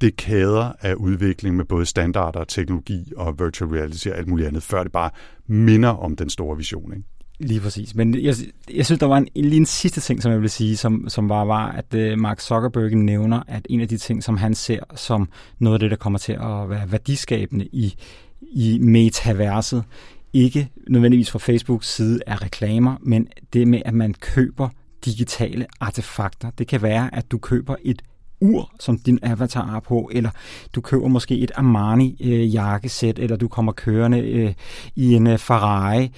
det 0.00 0.16
kæder 0.16 0.72
af 0.80 0.94
udvikling 0.94 1.56
med 1.56 1.64
både 1.64 1.86
standarder, 1.86 2.44
teknologi 2.44 3.12
og 3.16 3.38
virtual 3.38 3.70
reality 3.70 4.08
og 4.08 4.16
alt 4.16 4.28
muligt 4.28 4.48
andet, 4.48 4.62
før 4.62 4.82
det 4.82 4.92
bare 4.92 5.10
minder 5.46 5.88
om 5.88 6.16
den 6.16 6.30
store 6.30 6.56
vision. 6.56 6.92
Ikke? 6.92 7.04
Lige 7.40 7.60
præcis. 7.60 7.94
Men 7.94 8.14
jeg, 8.14 8.34
jeg 8.74 8.86
synes, 8.86 8.98
der 8.98 9.06
var 9.06 9.16
en, 9.16 9.28
lige 9.34 9.56
en 9.56 9.66
sidste 9.66 10.00
ting, 10.00 10.22
som 10.22 10.32
jeg 10.32 10.42
vil 10.42 10.50
sige, 10.50 10.76
som, 10.76 11.08
som 11.08 11.28
var, 11.28 11.44
var, 11.44 11.68
at 11.68 11.94
øh, 11.94 12.18
Mark 12.18 12.40
Zuckerberg 12.40 12.92
nævner, 12.92 13.42
at 13.48 13.66
en 13.70 13.80
af 13.80 13.88
de 13.88 13.96
ting, 13.96 14.24
som 14.24 14.36
han 14.36 14.54
ser 14.54 14.80
som 14.94 15.28
noget 15.58 15.74
af 15.74 15.80
det, 15.80 15.90
der 15.90 15.96
kommer 15.96 16.18
til 16.18 16.32
at 16.32 16.70
være 16.70 16.92
værdiskabende 16.92 17.66
i, 17.72 17.94
i 18.40 18.78
metaverset, 18.78 19.84
ikke 20.32 20.68
nødvendigvis 20.88 21.30
fra 21.30 21.38
Facebooks 21.38 21.94
side 21.94 22.20
er 22.26 22.42
reklamer, 22.42 22.96
men 23.00 23.28
det 23.52 23.68
med, 23.68 23.82
at 23.84 23.94
man 23.94 24.14
køber 24.14 24.68
digitale 25.04 25.66
artefakter. 25.80 26.50
Det 26.58 26.66
kan 26.66 26.82
være, 26.82 27.14
at 27.14 27.30
du 27.30 27.38
køber 27.38 27.76
et 27.82 28.02
ur, 28.40 28.70
som 28.80 28.98
din 28.98 29.18
avatar 29.22 29.64
har 29.64 29.80
på, 29.80 30.10
eller 30.12 30.30
du 30.74 30.80
køber 30.80 31.08
måske 31.08 31.38
et 31.38 31.50
Armani-jakkesæt, 31.54 33.18
øh, 33.18 33.24
eller 33.24 33.36
du 33.36 33.48
kommer 33.48 33.72
kørende 33.72 34.20
øh, 34.20 34.54
i 34.96 35.14
en 35.14 35.26
øh, 35.26 35.38
Ferrari 35.38 36.10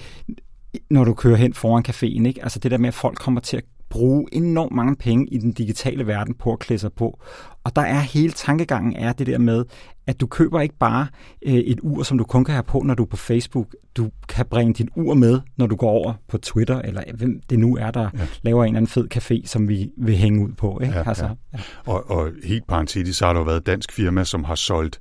når 0.89 1.03
du 1.03 1.13
kører 1.13 1.35
hen 1.35 1.53
foran 1.53 1.83
caféen. 1.87 2.27
Ikke? 2.27 2.43
Altså 2.43 2.59
det 2.59 2.71
der 2.71 2.77
med, 2.77 2.87
at 2.87 2.93
folk 2.93 3.17
kommer 3.17 3.41
til 3.41 3.57
at 3.57 3.63
bruge 3.91 4.25
enormt 4.31 4.75
mange 4.75 4.95
penge 4.95 5.27
i 5.27 5.37
den 5.37 5.51
digitale 5.51 6.07
verden 6.07 6.33
på 6.33 6.53
at 6.53 6.59
klæde 6.59 6.79
sig 6.79 6.93
på. 6.93 7.21
Og 7.63 7.75
der 7.75 7.81
er 7.81 7.99
hele 7.99 8.33
tankegangen 8.33 8.95
er 8.95 9.13
det 9.13 9.27
der 9.27 9.37
med, 9.37 9.65
at 10.07 10.21
du 10.21 10.27
køber 10.27 10.61
ikke 10.61 10.77
bare 10.79 11.07
øh, 11.41 11.53
et 11.53 11.79
ur, 11.83 12.03
som 12.03 12.17
du 12.17 12.23
kun 12.23 12.45
kan 12.45 12.53
have 12.53 12.63
på, 12.63 12.79
når 12.79 12.93
du 12.93 13.03
er 13.03 13.07
på 13.07 13.17
Facebook. 13.17 13.75
Du 13.97 14.09
kan 14.29 14.45
bringe 14.45 14.73
dit 14.73 14.87
ur 14.95 15.13
med, 15.13 15.41
når 15.57 15.67
du 15.67 15.75
går 15.75 15.89
over 15.89 16.13
på 16.27 16.37
Twitter, 16.37 16.81
eller 16.81 17.03
hvem 17.13 17.41
det 17.49 17.59
nu 17.59 17.77
er, 17.77 17.91
der 17.91 18.09
ja. 18.13 18.27
laver 18.41 18.63
en 18.63 18.67
eller 18.67 18.77
anden 18.77 18.87
fed 18.87 19.07
café, 19.15 19.47
som 19.47 19.69
vi 19.69 19.91
vil 19.97 20.15
hænge 20.15 20.45
ud 20.45 20.51
på. 20.51 20.79
Ikke? 20.79 20.93
Ja, 20.93 21.07
altså, 21.07 21.25
ja. 21.25 21.31
Ja. 21.53 21.59
Og, 21.85 22.09
og 22.11 22.31
helt 22.43 22.67
parentetisk, 22.67 23.19
så 23.19 23.25
har 23.25 23.33
der 23.33 23.39
jo 23.39 23.45
været 23.45 23.57
et 23.57 23.65
dansk 23.65 23.91
firma, 23.91 24.23
som 24.23 24.43
har 24.43 24.55
solgt 24.55 24.99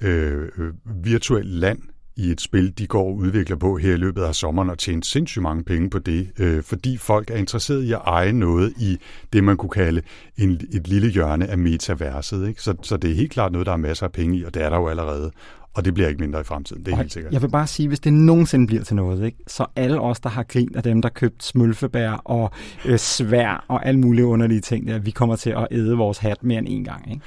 øh, 0.00 0.48
øh, 0.58 0.72
virtuel 1.04 1.46
land 1.46 1.78
i 2.20 2.30
et 2.30 2.40
spil, 2.40 2.78
de 2.78 2.86
går 2.86 3.04
og 3.04 3.14
udvikler 3.14 3.56
på 3.56 3.76
her 3.76 3.94
i 3.94 3.96
løbet 3.96 4.22
af 4.22 4.34
sommeren 4.34 4.70
og 4.70 4.78
tjent 4.78 5.06
sindssygt 5.06 5.42
mange 5.42 5.64
penge 5.64 5.90
på 5.90 5.98
det, 5.98 6.30
øh, 6.38 6.62
fordi 6.62 6.96
folk 6.96 7.30
er 7.30 7.36
interesseret 7.36 7.82
i 7.82 7.92
at 7.92 8.00
eje 8.06 8.32
noget 8.32 8.72
i 8.76 8.98
det, 9.32 9.44
man 9.44 9.56
kunne 9.56 9.70
kalde 9.70 10.02
en, 10.36 10.60
et 10.72 10.88
lille 10.88 11.10
hjørne 11.10 11.46
af 11.46 11.58
metaverset. 11.58 12.48
Ikke? 12.48 12.62
Så, 12.62 12.74
så 12.82 12.96
det 12.96 13.10
er 13.10 13.14
helt 13.14 13.32
klart 13.32 13.52
noget, 13.52 13.66
der 13.66 13.72
er 13.72 13.76
masser 13.76 14.06
af 14.06 14.12
penge 14.12 14.38
i, 14.38 14.44
og 14.44 14.54
det 14.54 14.62
er 14.62 14.70
der 14.70 14.76
jo 14.76 14.88
allerede. 14.88 15.30
Og 15.74 15.84
det 15.84 15.94
bliver 15.94 16.08
ikke 16.08 16.20
mindre 16.20 16.40
i 16.40 16.44
fremtiden, 16.44 16.84
det 16.84 16.88
er 16.88 16.92
og 16.92 16.98
helt 16.98 17.12
sikkert. 17.12 17.32
Jeg 17.32 17.42
vil 17.42 17.48
bare 17.48 17.66
sige, 17.66 17.88
hvis 17.88 18.00
det 18.00 18.12
nogensinde 18.12 18.66
bliver 18.66 18.82
til 18.82 18.96
noget, 18.96 19.24
ikke, 19.24 19.38
så 19.46 19.66
alle 19.76 20.00
os, 20.00 20.20
der 20.20 20.28
har 20.28 20.42
grint 20.42 20.76
af 20.76 20.82
dem, 20.82 21.02
der 21.02 21.08
købt 21.08 21.44
smølfebær 21.44 22.10
og 22.10 22.50
øh, 22.84 22.98
svær 22.98 23.64
og 23.68 23.86
alle 23.86 24.00
mulige 24.00 24.26
underlige 24.26 24.60
ting, 24.60 24.88
der, 24.88 24.98
vi 24.98 25.10
kommer 25.10 25.36
til 25.36 25.50
at 25.50 25.68
æde 25.70 25.96
vores 25.96 26.18
hat 26.18 26.42
mere 26.42 26.58
end 26.58 26.66
en 26.70 26.84
gang. 26.84 27.10
Ikke? 27.10 27.22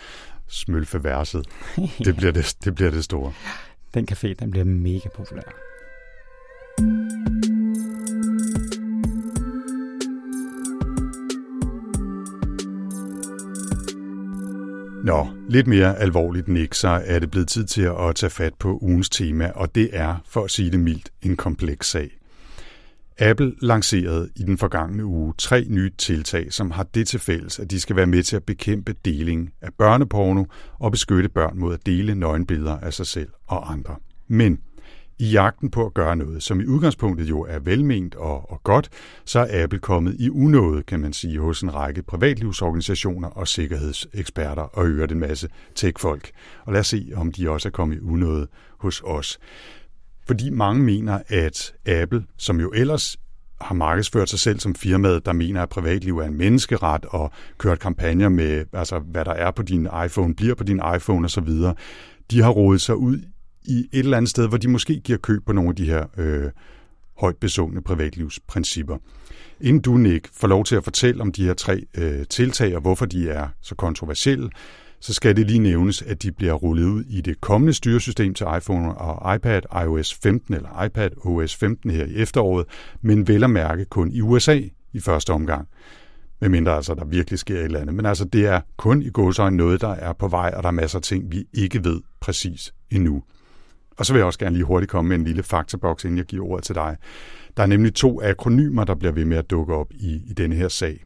Smølfeværset, 0.48 1.46
det, 2.06 2.16
bliver 2.16 2.32
det, 2.32 2.56
det 2.64 2.76
bliver 2.76 2.92
det 2.92 3.04
store 3.04 3.32
den 3.94 4.08
café, 4.12 4.34
den 4.34 4.52
bliver 4.52 4.66
mega 4.66 5.10
populær. 5.16 5.42
Nå, 15.04 15.28
lidt 15.50 15.68
mere 15.68 16.00
alvorligt, 16.00 16.48
Nick, 16.48 16.74
så 16.74 17.02
er 17.06 17.20
det 17.20 17.32
blevet 17.32 17.48
tid 17.48 17.66
til 17.66 17.82
at 17.82 18.16
tage 18.16 18.30
fat 18.30 18.54
på 18.54 18.80
ugens 18.82 19.10
tema, 19.10 19.52
og 19.56 19.76
det 19.76 19.90
er, 19.92 20.16
for 20.26 20.44
at 20.44 20.52
sige 20.52 20.72
det 20.72 20.80
mildt, 20.80 21.12
en 21.22 21.36
kompleks 21.38 21.88
sag. 21.88 22.23
Apple 23.20 23.54
lancerede 23.62 24.30
i 24.36 24.44
den 24.44 24.58
forgangne 24.58 25.06
uge 25.06 25.34
tre 25.38 25.66
nye 25.68 25.92
tiltag, 25.98 26.54
som 26.54 26.72
har 26.72 26.84
det 26.84 27.08
til 27.08 27.20
fælles, 27.20 27.60
at 27.60 27.72
de 27.72 27.80
skal 27.80 27.96
være 27.96 28.06
med 28.06 28.24
til 28.24 28.36
at 28.36 28.44
bekæmpe 28.44 28.96
deling 29.06 29.54
af 29.62 29.70
børneporno 29.78 30.46
og 30.80 30.92
beskytte 30.92 31.30
børn 31.30 31.60
mod 31.60 31.74
at 31.74 31.86
dele 31.86 32.16
nøgenbilleder 32.16 32.78
af 32.78 32.94
sig 32.94 33.08
selv 33.08 33.30
og 33.48 33.72
andre. 33.72 33.96
Men 34.28 34.60
i 35.20 35.26
jagten 35.32 35.72
på 35.72 35.86
at 35.86 35.94
gøre 35.94 36.16
noget, 36.16 36.44
som 36.44 36.60
i 36.60 36.66
udgangspunktet 36.66 37.30
jo 37.30 37.42
er 37.42 37.60
velment 37.60 38.16
og, 38.16 38.52
og 38.52 38.64
godt, 38.64 38.90
så 39.26 39.40
er 39.40 39.64
Apple 39.64 39.80
kommet 39.80 40.16
i 40.20 40.30
unåde, 40.30 40.84
kan 40.84 41.00
man 41.00 41.14
sige, 41.14 41.40
hos 41.40 41.62
en 41.62 41.74
række 41.74 42.04
privatlivsorganisationer 42.04 43.28
og 43.28 43.48
sikkerhedseksperter 43.48 44.62
og 44.62 44.88
øger 44.88 45.08
en 45.08 45.20
masse 45.20 45.50
tech-folk. 45.76 46.32
Og 46.66 46.74
lad 46.74 46.80
os 46.80 46.88
se, 46.88 47.12
om 47.16 47.32
de 47.32 47.50
også 47.50 47.70
er 47.70 47.72
kommet 47.72 47.96
i 47.96 48.00
unåde 48.00 48.48
hos 48.78 49.02
os. 49.06 49.40
Fordi 50.28 50.50
mange 50.50 50.84
mener, 50.84 51.20
at 51.28 51.74
Apple, 51.86 52.26
som 52.38 52.60
jo 52.60 52.72
ellers 52.76 53.18
har 53.62 53.76
markedsført 53.76 54.30
sig 54.30 54.40
selv 54.40 54.60
som 54.60 54.76
firmaet, 54.76 55.26
der 55.26 55.34
mener, 55.34 55.62
at 55.62 55.70
privatliv 55.70 56.18
er 56.18 56.26
en 56.26 56.38
menneskeret, 56.38 57.06
og 57.06 57.32
kørt 57.58 57.80
kampagner 57.80 58.30
med, 58.30 58.66
altså 58.74 59.00
hvad 59.00 59.26
der 59.26 59.32
er 59.32 59.52
på 59.52 59.64
din 59.64 59.88
iPhone, 60.06 60.36
bliver 60.36 60.56
på 60.56 60.64
din 60.64 60.82
iPhone 60.96 61.26
osv., 61.26 61.50
de 62.32 62.42
har 62.42 62.50
rodet 62.50 62.82
sig 62.82 62.96
ud 62.96 63.18
i 63.66 63.80
et 63.92 64.00
eller 64.00 64.18
andet 64.18 64.30
sted, 64.30 64.48
hvor 64.48 64.58
de 64.58 64.68
måske 64.68 65.00
giver 65.00 65.18
køb 65.18 65.46
på 65.46 65.54
nogle 65.54 65.70
af 65.70 65.76
de 65.76 65.86
her 65.86 66.06
øh, 66.18 66.52
højt 67.20 67.38
besungne 67.38 67.82
privatlivsprincipper. 67.82 68.98
Inden 69.62 69.82
du, 69.82 69.98
Nick, 69.98 70.30
får 70.34 70.48
lov 70.48 70.64
til 70.64 70.76
at 70.76 70.84
fortælle 70.84 71.22
om 71.22 71.32
de 71.32 71.46
her 71.46 71.54
tre 71.54 71.86
øh, 71.98 72.26
tiltag, 72.30 72.76
og 72.76 72.82
hvorfor 72.82 73.06
de 73.06 73.30
er 73.30 73.48
så 73.62 73.76
kontroversielle, 73.76 74.50
så 75.04 75.14
skal 75.14 75.36
det 75.36 75.48
lige 75.48 75.60
nævnes, 75.60 76.02
at 76.02 76.24
de 76.24 76.32
bliver 76.32 76.54
rullet 76.54 76.86
ud 76.86 77.04
i 77.04 77.22
det 77.22 77.42
kommende 77.42 77.74
styresystem 77.74 78.34
til 78.34 78.48
iPhone 78.58 78.96
og 78.96 79.36
iPad, 79.36 79.62
iOS 79.84 80.14
15 80.14 80.54
eller 80.54 80.84
iPad 80.84 81.10
OS 81.26 81.56
15 81.56 81.92
her 81.92 82.06
i 82.06 82.16
efteråret, 82.16 82.66
men 83.02 83.28
vel 83.28 83.44
at 83.44 83.50
mærke 83.50 83.86
kun 83.86 84.12
i 84.12 84.22
USA 84.22 84.62
i 84.94 85.00
første 85.00 85.34
omgang. 85.34 85.68
Medmindre 86.42 86.76
altså, 86.76 86.94
der 86.94 87.06
virkelig 87.06 87.40
sker 87.40 87.56
et 87.56 87.64
eller 87.64 87.80
andet. 87.80 87.96
Men 87.96 88.06
altså, 88.06 88.26
det 88.26 88.46
er 88.46 88.62
kun 88.78 89.02
i 89.02 89.10
godsøjne 89.10 89.58
noget, 89.58 89.82
der 89.82 89.92
er 89.92 90.14
på 90.14 90.28
vej, 90.28 90.54
og 90.58 90.64
der 90.64 90.68
er 90.68 90.74
masser 90.74 91.00
af 91.00 91.04
ting, 91.04 91.32
vi 91.32 91.46
ikke 91.54 91.84
ved 91.84 92.02
præcis 92.20 92.74
endnu. 92.92 93.24
Og 93.98 94.06
så 94.06 94.14
vil 94.14 94.20
jeg 94.20 94.26
også 94.26 94.40
gerne 94.40 94.56
lige 94.56 94.66
hurtigt 94.66 94.92
komme 94.92 95.10
med 95.10 95.18
en 95.18 95.24
lille 95.24 95.44
faktaboks, 95.44 96.04
inden 96.04 96.18
jeg 96.18 96.26
giver 96.26 96.46
ordet 96.46 96.66
til 96.66 96.76
dig. 96.76 96.98
Der 97.58 97.64
er 97.64 97.68
nemlig 97.68 97.94
to 97.94 98.22
akronymer, 98.22 98.84
der 98.84 98.96
bliver 98.96 99.12
ved 99.12 99.26
med 99.26 99.38
at 99.38 99.50
dukke 99.50 99.74
op 99.74 99.88
i, 99.92 100.22
i 100.30 100.34
denne 100.34 100.56
her 100.56 100.68
sag. 100.68 101.04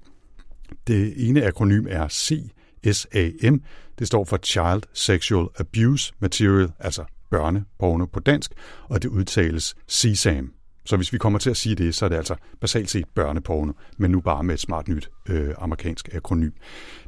Det 0.87 1.29
ene 1.29 1.45
akronym 1.45 1.85
er 1.89 2.07
C 2.07 2.51
CSAM. 2.93 3.61
Det 3.99 4.07
står 4.07 4.25
for 4.25 4.37
Child 4.43 4.81
Sexual 4.93 5.47
Abuse 5.59 6.13
Material, 6.19 6.71
altså 6.79 7.03
børneporno 7.31 8.05
på 8.05 8.19
dansk, 8.19 8.51
og 8.83 9.03
det 9.03 9.09
udtales 9.09 9.75
CSAM. 9.91 10.53
Så 10.87 10.95
hvis 10.95 11.13
vi 11.13 11.17
kommer 11.17 11.39
til 11.39 11.49
at 11.49 11.57
sige 11.57 11.75
det, 11.75 11.95
så 11.95 12.05
er 12.05 12.09
det 12.09 12.15
altså 12.15 12.35
basalt 12.61 12.89
set 12.89 13.05
børneporno, 13.15 13.73
men 13.97 14.11
nu 14.11 14.21
bare 14.21 14.43
med 14.43 14.53
et 14.53 14.59
smart 14.59 14.87
nyt 14.87 15.09
øh, 15.29 15.53
amerikansk 15.57 16.09
akronym. 16.13 16.51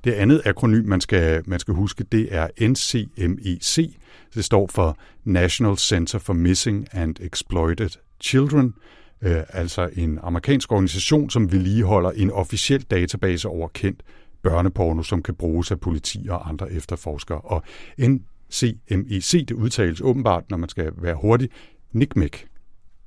Det 0.04 0.12
andet 0.12 0.42
akronym, 0.46 0.86
man 0.86 1.02
skal, 1.02 1.44
man 1.46 1.60
skal 1.60 1.74
huske, 1.74 2.04
det 2.04 2.36
er 2.36 2.48
NCMEC. 2.62 3.96
Det 4.34 4.46
står 4.46 4.68
for 4.68 4.98
National 5.24 5.78
Center 5.78 6.20
for 6.20 6.34
Missing 6.34 6.88
and 6.92 7.16
Exploited 7.20 7.90
Children, 8.22 8.74
øh, 9.22 9.44
altså 9.50 9.90
en 9.96 10.20
amerikansk 10.24 10.72
organisation, 10.72 11.30
som 11.30 11.52
vedligeholder 11.52 12.12
en 12.12 12.32
officiel 12.32 12.82
database 12.82 13.48
over 13.48 13.68
kendt 13.68 14.04
børneporno, 14.42 15.04
som 15.04 15.24
kan 15.24 15.36
bruges 15.36 15.72
af 15.72 15.80
politi 15.80 16.28
og 16.30 16.50
andre 16.50 16.72
efterforskere. 16.72 17.42
Og 17.42 17.64
NCMEC, 17.98 19.46
det 19.48 19.52
udtales 19.52 20.02
åbenbart, 20.02 20.50
når 20.50 20.58
man 20.58 20.70
skal 20.70 20.92
være 20.98 21.16
hurtig, 21.16 21.50
NICMEC. 21.94 22.34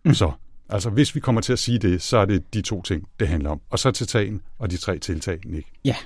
Mm. 0.05 0.15
Så 0.15 0.33
Altså, 0.73 0.91
hvis 0.91 1.15
vi 1.15 1.21
kommer 1.21 1.41
til 1.41 1.53
at 1.53 1.59
sige 1.59 1.79
det, 1.79 2.03
så 2.03 2.17
er 2.17 2.25
det 2.25 2.55
de 2.55 2.63
to 2.63 2.83
ting, 2.83 3.09
det 3.21 3.29
handler 3.29 3.51
om. 3.51 3.61
Og 3.71 3.79
så 3.79 3.91
til 3.91 4.07
tagen 4.07 4.41
og 4.59 4.71
de 4.71 4.77
tre 4.77 4.99
tiltag, 4.99 5.39
Nick. 5.45 5.67
Ja, 5.85 5.97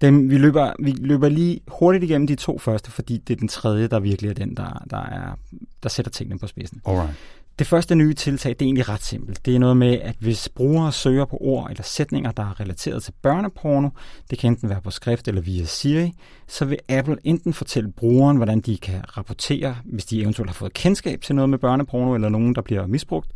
dem, 0.00 0.30
vi, 0.30 0.38
løber, 0.38 0.72
vi 0.78 0.90
løber 0.90 1.28
lige 1.28 1.60
hurtigt 1.68 2.04
igennem 2.04 2.26
de 2.26 2.34
to 2.34 2.58
første, 2.58 2.90
fordi 2.90 3.18
det 3.18 3.34
er 3.34 3.38
den 3.38 3.48
tredje, 3.48 3.88
der 3.88 4.00
virkelig 4.00 4.28
er 4.28 4.34
den, 4.34 4.56
der, 4.56 4.84
der, 4.90 4.96
er, 4.96 5.34
der 5.82 5.88
sætter 5.88 6.10
tingene 6.10 6.38
på 6.38 6.46
spidsen. 6.46 6.80
Alright. 6.86 7.14
Det 7.58 7.66
første 7.66 7.94
nye 7.94 8.14
tiltag, 8.14 8.50
det 8.50 8.62
er 8.62 8.66
egentlig 8.66 8.88
ret 8.88 9.02
simpelt. 9.02 9.46
Det 9.46 9.54
er 9.54 9.58
noget 9.58 9.76
med, 9.76 10.00
at 10.00 10.16
hvis 10.20 10.48
brugere 10.48 10.92
søger 10.92 11.24
på 11.24 11.38
ord 11.40 11.70
eller 11.70 11.82
sætninger, 11.82 12.30
der 12.30 12.42
er 12.42 12.60
relateret 12.60 13.02
til 13.02 13.12
børneporno, 13.22 13.88
det 14.30 14.38
kan 14.38 14.52
enten 14.52 14.68
være 14.68 14.80
på 14.80 14.90
skrift 14.90 15.28
eller 15.28 15.40
via 15.40 15.64
Siri, 15.64 16.12
så 16.48 16.64
vil 16.64 16.78
Apple 16.88 17.16
enten 17.24 17.52
fortælle 17.52 17.92
brugeren, 17.92 18.36
hvordan 18.36 18.60
de 18.60 18.78
kan 18.78 19.16
rapportere, 19.16 19.76
hvis 19.84 20.04
de 20.04 20.22
eventuelt 20.22 20.50
har 20.50 20.54
fået 20.54 20.72
kendskab 20.72 21.20
til 21.20 21.34
noget 21.34 21.48
med 21.48 21.58
børneporno 21.58 22.14
eller 22.14 22.28
nogen, 22.28 22.54
der 22.54 22.62
bliver 22.62 22.86
misbrugt, 22.86 23.30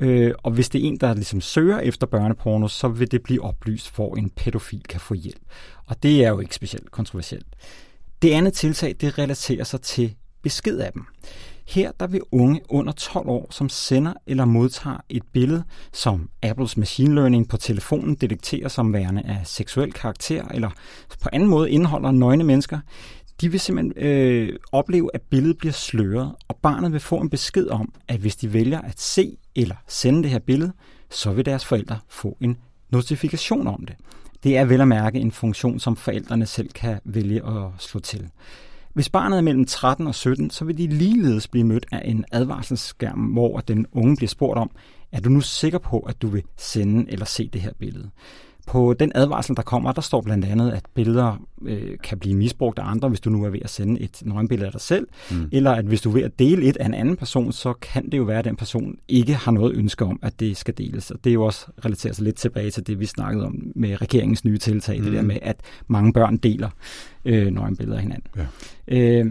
Øh, 0.00 0.34
og 0.42 0.52
hvis 0.52 0.68
det 0.68 0.84
er 0.84 0.88
en, 0.88 0.96
der 0.96 1.14
ligesom 1.14 1.40
søger 1.40 1.78
efter 1.78 2.06
børneporno, 2.06 2.68
så 2.68 2.88
vil 2.88 3.10
det 3.10 3.22
blive 3.22 3.42
oplyst, 3.42 3.96
hvor 3.96 4.16
en 4.16 4.30
pædofil 4.30 4.82
kan 4.88 5.00
få 5.00 5.14
hjælp. 5.14 5.42
Og 5.86 6.02
det 6.02 6.24
er 6.24 6.28
jo 6.28 6.40
ikke 6.40 6.54
specielt 6.54 6.90
kontroversielt. 6.90 7.46
Det 8.22 8.30
andet 8.30 8.52
tiltag, 8.52 8.96
det 9.00 9.18
relaterer 9.18 9.64
sig 9.64 9.80
til 9.80 10.14
besked 10.42 10.78
af 10.78 10.92
dem. 10.92 11.06
Her 11.66 11.92
der 12.00 12.06
vil 12.06 12.20
unge 12.32 12.60
under 12.68 12.92
12 12.92 13.28
år, 13.28 13.46
som 13.50 13.68
sender 13.68 14.12
eller 14.26 14.44
modtager 14.44 14.96
et 15.08 15.22
billede, 15.32 15.64
som 15.92 16.28
Apples 16.42 16.76
machine 16.76 17.14
learning 17.14 17.48
på 17.48 17.56
telefonen 17.56 18.14
detekterer 18.14 18.68
som 18.68 18.92
værende 18.92 19.22
af 19.22 19.40
seksuel 19.44 19.92
karakter, 19.92 20.44
eller 20.48 20.70
på 21.22 21.28
anden 21.32 21.48
måde 21.48 21.70
indeholder 21.70 22.10
nøgne 22.10 22.44
mennesker, 22.44 22.78
de 23.40 23.50
vil 23.50 23.60
simpelthen 23.60 24.06
øh, 24.06 24.58
opleve, 24.72 25.10
at 25.14 25.22
billedet 25.22 25.58
bliver 25.58 25.72
sløret, 25.72 26.34
og 26.48 26.56
barnet 26.56 26.92
vil 26.92 27.00
få 27.00 27.16
en 27.16 27.30
besked 27.30 27.68
om, 27.68 27.92
at 28.08 28.20
hvis 28.20 28.36
de 28.36 28.52
vælger 28.52 28.80
at 28.80 29.00
se 29.00 29.36
eller 29.56 29.76
sende 29.88 30.22
det 30.22 30.30
her 30.30 30.38
billede, 30.38 30.72
så 31.10 31.32
vil 31.32 31.46
deres 31.46 31.64
forældre 31.64 31.98
få 32.08 32.36
en 32.40 32.56
notifikation 32.90 33.66
om 33.66 33.84
det. 33.86 33.96
Det 34.44 34.56
er 34.56 34.64
vel 34.64 34.80
at 34.80 34.88
mærke 34.88 35.18
en 35.18 35.32
funktion, 35.32 35.80
som 35.80 35.96
forældrene 35.96 36.46
selv 36.46 36.68
kan 36.68 37.00
vælge 37.04 37.46
at 37.46 37.70
slå 37.78 38.00
til. 38.00 38.28
Hvis 38.94 39.08
barnet 39.08 39.38
er 39.38 39.42
mellem 39.42 39.64
13 39.64 40.06
og 40.06 40.14
17, 40.14 40.50
så 40.50 40.64
vil 40.64 40.78
de 40.78 40.86
ligeledes 40.86 41.48
blive 41.48 41.64
mødt 41.64 41.86
af 41.92 42.02
en 42.04 42.24
advarselsskærm, 42.32 43.18
hvor 43.18 43.58
den 43.58 43.86
unge 43.92 44.16
bliver 44.16 44.28
spurgt 44.28 44.58
om, 44.58 44.70
er 45.12 45.20
du 45.20 45.28
nu 45.30 45.40
sikker 45.40 45.78
på, 45.78 45.98
at 45.98 46.22
du 46.22 46.28
vil 46.28 46.42
sende 46.56 47.12
eller 47.12 47.24
se 47.24 47.48
det 47.48 47.60
her 47.60 47.72
billede? 47.78 48.10
På 48.66 48.94
den 48.94 49.12
advarsel, 49.14 49.56
der 49.56 49.62
kommer, 49.62 49.92
der 49.92 50.00
står 50.00 50.20
blandt 50.20 50.44
andet, 50.44 50.72
at 50.72 50.82
billeder 50.94 51.46
øh, 51.62 51.98
kan 52.02 52.18
blive 52.18 52.34
misbrugt 52.34 52.78
af 52.78 52.90
andre, 52.90 53.08
hvis 53.08 53.20
du 53.20 53.30
nu 53.30 53.44
er 53.44 53.48
ved 53.48 53.60
at 53.62 53.70
sende 53.70 54.00
et 54.00 54.22
nøgenbillede 54.24 54.66
af 54.66 54.72
dig 54.72 54.80
selv, 54.80 55.06
mm. 55.30 55.48
eller 55.52 55.70
at 55.70 55.84
hvis 55.84 56.00
du 56.00 56.08
er 56.08 56.14
ved 56.14 56.22
at 56.22 56.38
dele 56.38 56.66
et 56.66 56.76
af 56.76 56.86
en 56.86 56.94
anden 56.94 57.16
person, 57.16 57.52
så 57.52 57.72
kan 57.72 58.10
det 58.10 58.18
jo 58.18 58.22
være, 58.22 58.38
at 58.38 58.44
den 58.44 58.56
person 58.56 58.96
ikke 59.08 59.34
har 59.34 59.52
noget 59.52 59.76
ønske 59.76 60.04
om, 60.04 60.18
at 60.22 60.40
det 60.40 60.56
skal 60.56 60.78
deles. 60.78 61.10
Og 61.10 61.24
det 61.24 61.30
er 61.30 61.34
jo 61.34 61.44
også 61.44 61.66
relateret 61.84 62.16
sig 62.16 62.24
lidt 62.24 62.36
tilbage 62.36 62.70
til 62.70 62.86
det, 62.86 63.00
vi 63.00 63.06
snakkede 63.06 63.46
om 63.46 63.72
med 63.74 64.02
regeringens 64.02 64.44
nye 64.44 64.58
tiltag, 64.58 64.98
mm. 64.98 65.04
det 65.04 65.12
der 65.12 65.22
med, 65.22 65.38
at 65.42 65.56
mange 65.86 66.12
børn 66.12 66.36
deler 66.36 66.68
øh, 67.24 67.46
nøgenbilleder 67.46 67.96
af 67.96 68.02
hinanden. 68.02 68.26
Ja. 68.36 68.46
Øh, 68.88 69.30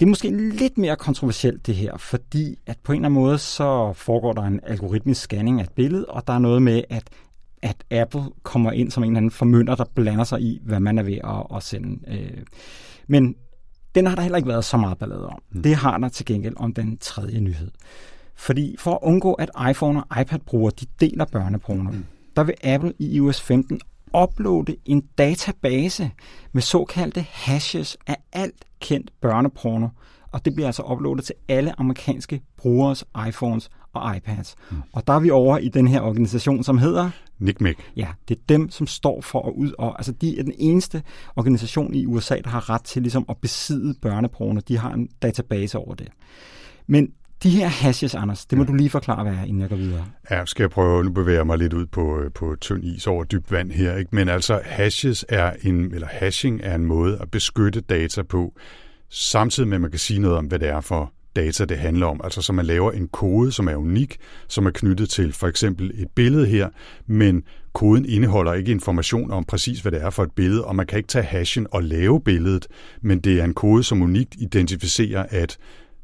det 0.00 0.06
er 0.06 0.10
måske 0.10 0.30
lidt 0.50 0.78
mere 0.78 0.96
kontroversielt 0.96 1.66
det 1.66 1.74
her, 1.74 1.96
fordi 1.96 2.58
at 2.66 2.76
på 2.82 2.92
en 2.92 2.96
eller 2.96 3.08
anden 3.08 3.20
måde 3.20 3.38
så 3.38 3.92
foregår 3.92 4.32
der 4.32 4.42
en 4.42 4.60
algoritmisk 4.62 5.20
scanning 5.20 5.60
af 5.60 5.64
et 5.64 5.70
billede, 5.70 6.04
og 6.04 6.26
der 6.26 6.32
er 6.32 6.38
noget 6.38 6.62
med, 6.62 6.82
at 6.90 7.02
at 7.62 7.84
Apple 7.90 8.22
kommer 8.42 8.72
ind 8.72 8.90
som 8.90 9.02
en 9.02 9.10
eller 9.10 9.16
anden 9.16 9.30
formynder, 9.30 9.74
der 9.74 9.84
blander 9.94 10.24
sig 10.24 10.40
i, 10.40 10.60
hvad 10.62 10.80
man 10.80 10.98
er 10.98 11.02
ved 11.02 11.18
at, 11.24 11.56
at 11.56 11.62
sende. 11.62 11.98
Øh. 12.08 12.42
Men 13.06 13.34
den 13.94 14.06
har 14.06 14.14
der 14.14 14.22
heller 14.22 14.36
ikke 14.36 14.48
været 14.48 14.64
så 14.64 14.76
meget 14.76 14.98
ballade 14.98 15.26
om. 15.26 15.38
Mm. 15.50 15.62
Det 15.62 15.76
har 15.76 15.98
der 15.98 16.08
til 16.08 16.26
gengæld 16.26 16.54
om 16.56 16.74
den 16.74 16.98
tredje 16.98 17.40
nyhed. 17.40 17.70
Fordi 18.36 18.76
for 18.78 18.92
at 18.92 18.98
undgå, 19.02 19.32
at 19.32 19.50
iPhone 19.70 20.04
og 20.04 20.20
iPad-brugere 20.20 20.72
de 20.80 20.86
deler 21.00 21.24
børneporno, 21.24 21.90
mm. 21.90 22.04
der 22.36 22.44
vil 22.44 22.54
Apple 22.62 22.92
i 22.98 23.16
iOS 23.16 23.40
15 23.40 23.80
uploade 24.22 24.76
en 24.84 25.02
database 25.18 26.10
med 26.52 26.62
såkaldte 26.62 27.20
hashes 27.30 27.96
af 28.06 28.16
alt 28.32 28.64
kendt 28.80 29.10
børneporno, 29.20 29.88
og 30.32 30.44
det 30.44 30.54
bliver 30.54 30.66
altså 30.66 30.82
uploadet 30.82 31.24
til 31.24 31.34
alle 31.48 31.80
amerikanske 31.80 32.42
brugeres 32.56 33.04
iPhones 33.28 33.70
og 33.92 34.16
iPads. 34.16 34.54
Mm. 34.70 34.76
Og 34.92 35.06
der 35.06 35.12
er 35.12 35.20
vi 35.20 35.30
over 35.30 35.58
i 35.58 35.68
den 35.68 35.88
her 35.88 36.00
organisation, 36.00 36.64
som 36.64 36.78
hedder... 36.78 37.10
NICMEC. 37.40 37.76
Ja, 37.96 38.08
det 38.28 38.36
er 38.36 38.40
dem, 38.48 38.70
som 38.70 38.86
står 38.86 39.20
for 39.20 39.48
at 39.48 39.52
ud 39.52 39.72
og... 39.78 39.98
Altså, 39.98 40.12
de 40.12 40.38
er 40.38 40.42
den 40.42 40.54
eneste 40.58 41.02
organisation 41.36 41.94
i 41.94 42.06
USA, 42.06 42.36
der 42.44 42.50
har 42.50 42.70
ret 42.70 42.82
til 42.82 43.02
ligesom 43.02 43.24
at 43.28 43.36
besidde 43.42 43.94
børneporno. 44.02 44.60
De 44.68 44.78
har 44.78 44.92
en 44.92 45.08
database 45.22 45.78
over 45.78 45.94
det. 45.94 46.08
Men 46.86 47.12
de 47.42 47.50
her 47.50 47.68
hashes, 47.68 48.14
Anders, 48.14 48.46
det 48.46 48.58
må 48.58 48.64
ja. 48.64 48.70
du 48.70 48.74
lige 48.74 48.90
forklare, 48.90 49.22
hvad 49.22 49.32
er, 49.32 49.44
inden 49.44 49.60
jeg 49.60 49.68
går 49.68 49.76
videre. 49.76 50.04
Ja, 50.30 50.44
skal 50.44 50.62
jeg 50.62 50.70
prøve, 50.70 51.04
nu 51.04 51.10
bevæger 51.10 51.44
mig 51.44 51.58
lidt 51.58 51.72
ud 51.72 51.86
på, 51.86 52.22
på 52.34 52.56
tynd 52.60 52.84
is 52.84 53.06
over 53.06 53.24
dybt 53.24 53.52
vand 53.52 53.70
her, 53.70 53.96
ikke? 53.96 54.10
men 54.12 54.28
altså 54.28 54.60
hashes 54.64 55.24
er 55.28 55.52
en, 55.62 55.94
eller 55.94 56.08
hashing 56.10 56.60
er 56.62 56.74
en 56.74 56.84
måde 56.84 57.18
at 57.20 57.30
beskytte 57.30 57.80
data 57.80 58.22
på, 58.22 58.54
samtidig 59.08 59.68
med, 59.68 59.76
at 59.76 59.80
man 59.80 59.90
kan 59.90 59.98
sige 59.98 60.20
noget 60.20 60.36
om, 60.36 60.46
hvad 60.46 60.58
det 60.58 60.68
er 60.68 60.80
for 60.80 61.12
data, 61.36 61.64
det 61.64 61.78
handler 61.78 62.06
om. 62.06 62.20
Altså 62.24 62.42
så 62.42 62.52
man 62.52 62.66
laver 62.66 62.92
en 62.92 63.08
kode, 63.08 63.52
som 63.52 63.68
er 63.68 63.76
unik, 63.76 64.16
som 64.48 64.66
er 64.66 64.70
knyttet 64.70 65.10
til 65.10 65.32
for 65.32 65.46
eksempel 65.46 65.90
et 65.94 66.08
billede 66.14 66.46
her, 66.46 66.68
men 67.06 67.42
koden 67.72 68.04
indeholder 68.04 68.52
ikke 68.52 68.72
information 68.72 69.30
om 69.30 69.44
præcis, 69.44 69.80
hvad 69.80 69.92
det 69.92 70.02
er 70.02 70.10
for 70.10 70.22
et 70.22 70.32
billede, 70.32 70.64
og 70.64 70.76
man 70.76 70.86
kan 70.86 70.96
ikke 70.96 71.08
tage 71.08 71.24
hashen 71.24 71.66
og 71.70 71.82
lave 71.82 72.20
billedet, 72.20 72.66
men 73.02 73.20
det 73.20 73.40
er 73.40 73.44
en 73.44 73.54
kode, 73.54 73.84
som 73.84 74.02
unikt 74.02 74.36
identificerer, 74.38 75.26
at 75.30 75.58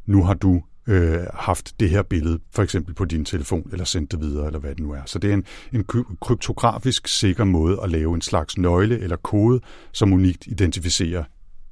nu 0.06 0.22
har 0.22 0.34
du 0.34 0.62
øh, 0.88 1.20
haft 1.34 1.80
det 1.80 1.90
her 1.90 2.02
billede, 2.02 2.38
for 2.54 2.62
eksempel 2.62 2.94
på 2.94 3.04
din 3.04 3.24
telefon, 3.24 3.68
eller 3.72 3.84
sendt 3.84 4.12
det 4.12 4.20
videre, 4.20 4.46
eller 4.46 4.58
hvad 4.58 4.70
det 4.70 4.80
nu 4.80 4.92
er. 4.92 5.02
Så 5.06 5.18
det 5.18 5.30
er 5.30 5.34
en, 5.34 5.44
en 5.72 5.84
kryptografisk 6.20 7.08
sikker 7.08 7.44
måde 7.44 7.78
at 7.82 7.90
lave 7.90 8.14
en 8.14 8.20
slags 8.20 8.58
nøgle 8.58 8.98
eller 9.00 9.16
kode, 9.16 9.60
som 9.92 10.12
unikt 10.12 10.46
identificerer 10.46 11.24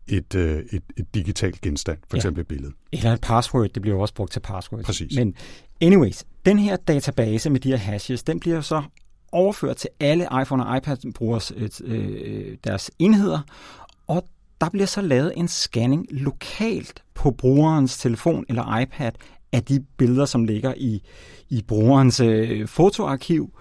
et, 0.08 0.34
øh, 0.34 0.62
et, 0.72 0.82
et 0.96 1.14
digitalt 1.14 1.60
genstand, 1.60 1.98
for 2.10 2.16
ja. 2.16 2.18
eksempel 2.18 2.40
et 2.40 2.46
billede. 2.46 2.72
Eller 2.92 3.12
et 3.12 3.20
password, 3.20 3.68
det 3.68 3.82
bliver 3.82 3.98
også 3.98 4.14
brugt 4.14 4.32
til 4.32 4.40
password. 4.40 4.82
Præcis. 4.82 5.16
Men 5.16 5.34
anyways, 5.80 6.24
den 6.46 6.58
her 6.58 6.76
database 6.76 7.50
med 7.50 7.60
de 7.60 7.68
her 7.68 7.76
hashes, 7.76 8.22
den 8.22 8.40
bliver 8.40 8.60
så 8.60 8.82
overført 9.32 9.76
til 9.76 9.90
alle 10.00 10.28
iPhone 10.42 10.66
og 10.66 10.76
iPad-brugers 10.76 11.52
øh, 11.56 11.70
øh, 11.84 12.56
deres 12.64 12.90
enheder, 12.98 13.40
og 14.06 14.28
der 14.60 14.70
bliver 14.70 14.86
så 14.86 15.00
lavet 15.00 15.32
en 15.36 15.48
scanning 15.48 16.06
lokalt 16.10 17.02
på 17.14 17.30
brugerens 17.30 17.98
telefon 17.98 18.44
eller 18.48 18.78
iPad 18.78 19.12
af 19.52 19.64
de 19.64 19.80
billeder, 19.96 20.24
som 20.24 20.44
ligger 20.44 20.74
i, 20.76 21.02
i 21.48 21.62
brugerens 21.62 22.20
øh, 22.20 22.68
fotoarkiv, 22.68 23.58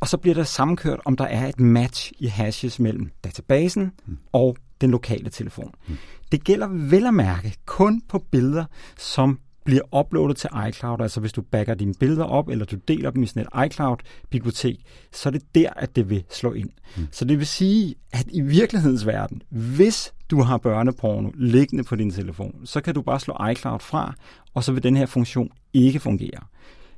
og 0.00 0.08
så 0.08 0.16
bliver 0.16 0.34
der 0.34 0.44
sammenkørt, 0.44 1.00
om 1.04 1.16
der 1.16 1.24
er 1.24 1.46
et 1.46 1.60
match 1.60 2.12
i 2.18 2.26
hashes 2.26 2.80
mellem 2.80 3.10
databasen 3.24 3.92
mm. 4.06 4.18
og 4.32 4.56
den 4.84 4.90
lokale 4.90 5.30
telefon. 5.30 5.72
Mm. 5.88 5.96
Det 6.32 6.44
gælder 6.44 6.66
vel 6.66 7.06
at 7.06 7.14
mærke 7.14 7.54
kun 7.66 8.02
på 8.08 8.18
billeder, 8.18 8.64
som 8.98 9.38
bliver 9.64 10.00
uploadet 10.00 10.36
til 10.36 10.50
iCloud. 10.68 11.00
Altså 11.00 11.20
hvis 11.20 11.32
du 11.32 11.42
backer 11.42 11.74
dine 11.74 11.94
billeder 11.94 12.24
op, 12.24 12.48
eller 12.48 12.64
du 12.64 12.76
deler 12.88 13.10
dem 13.10 13.22
i 13.22 13.26
sådan 13.26 13.42
et 13.42 13.66
iCloud-bibliotek, 13.66 14.80
så 15.12 15.28
er 15.28 15.30
det 15.30 15.42
der, 15.54 15.70
at 15.76 15.96
det 15.96 16.10
vil 16.10 16.24
slå 16.30 16.52
ind. 16.52 16.70
Mm. 16.96 17.06
Så 17.10 17.24
det 17.24 17.38
vil 17.38 17.46
sige, 17.46 17.94
at 18.12 18.26
i 18.32 18.40
virkelighedens 18.40 19.06
verden, 19.06 19.42
hvis 19.48 20.12
du 20.30 20.42
har 20.42 20.58
børneporno 20.58 21.30
liggende 21.34 21.84
på 21.84 21.96
din 21.96 22.10
telefon, 22.10 22.60
så 22.64 22.80
kan 22.80 22.94
du 22.94 23.02
bare 23.02 23.20
slå 23.20 23.36
iCloud 23.50 23.80
fra, 23.80 24.14
og 24.54 24.64
så 24.64 24.72
vil 24.72 24.82
den 24.82 24.96
her 24.96 25.06
funktion 25.06 25.50
ikke 25.72 26.00
fungere. 26.00 26.40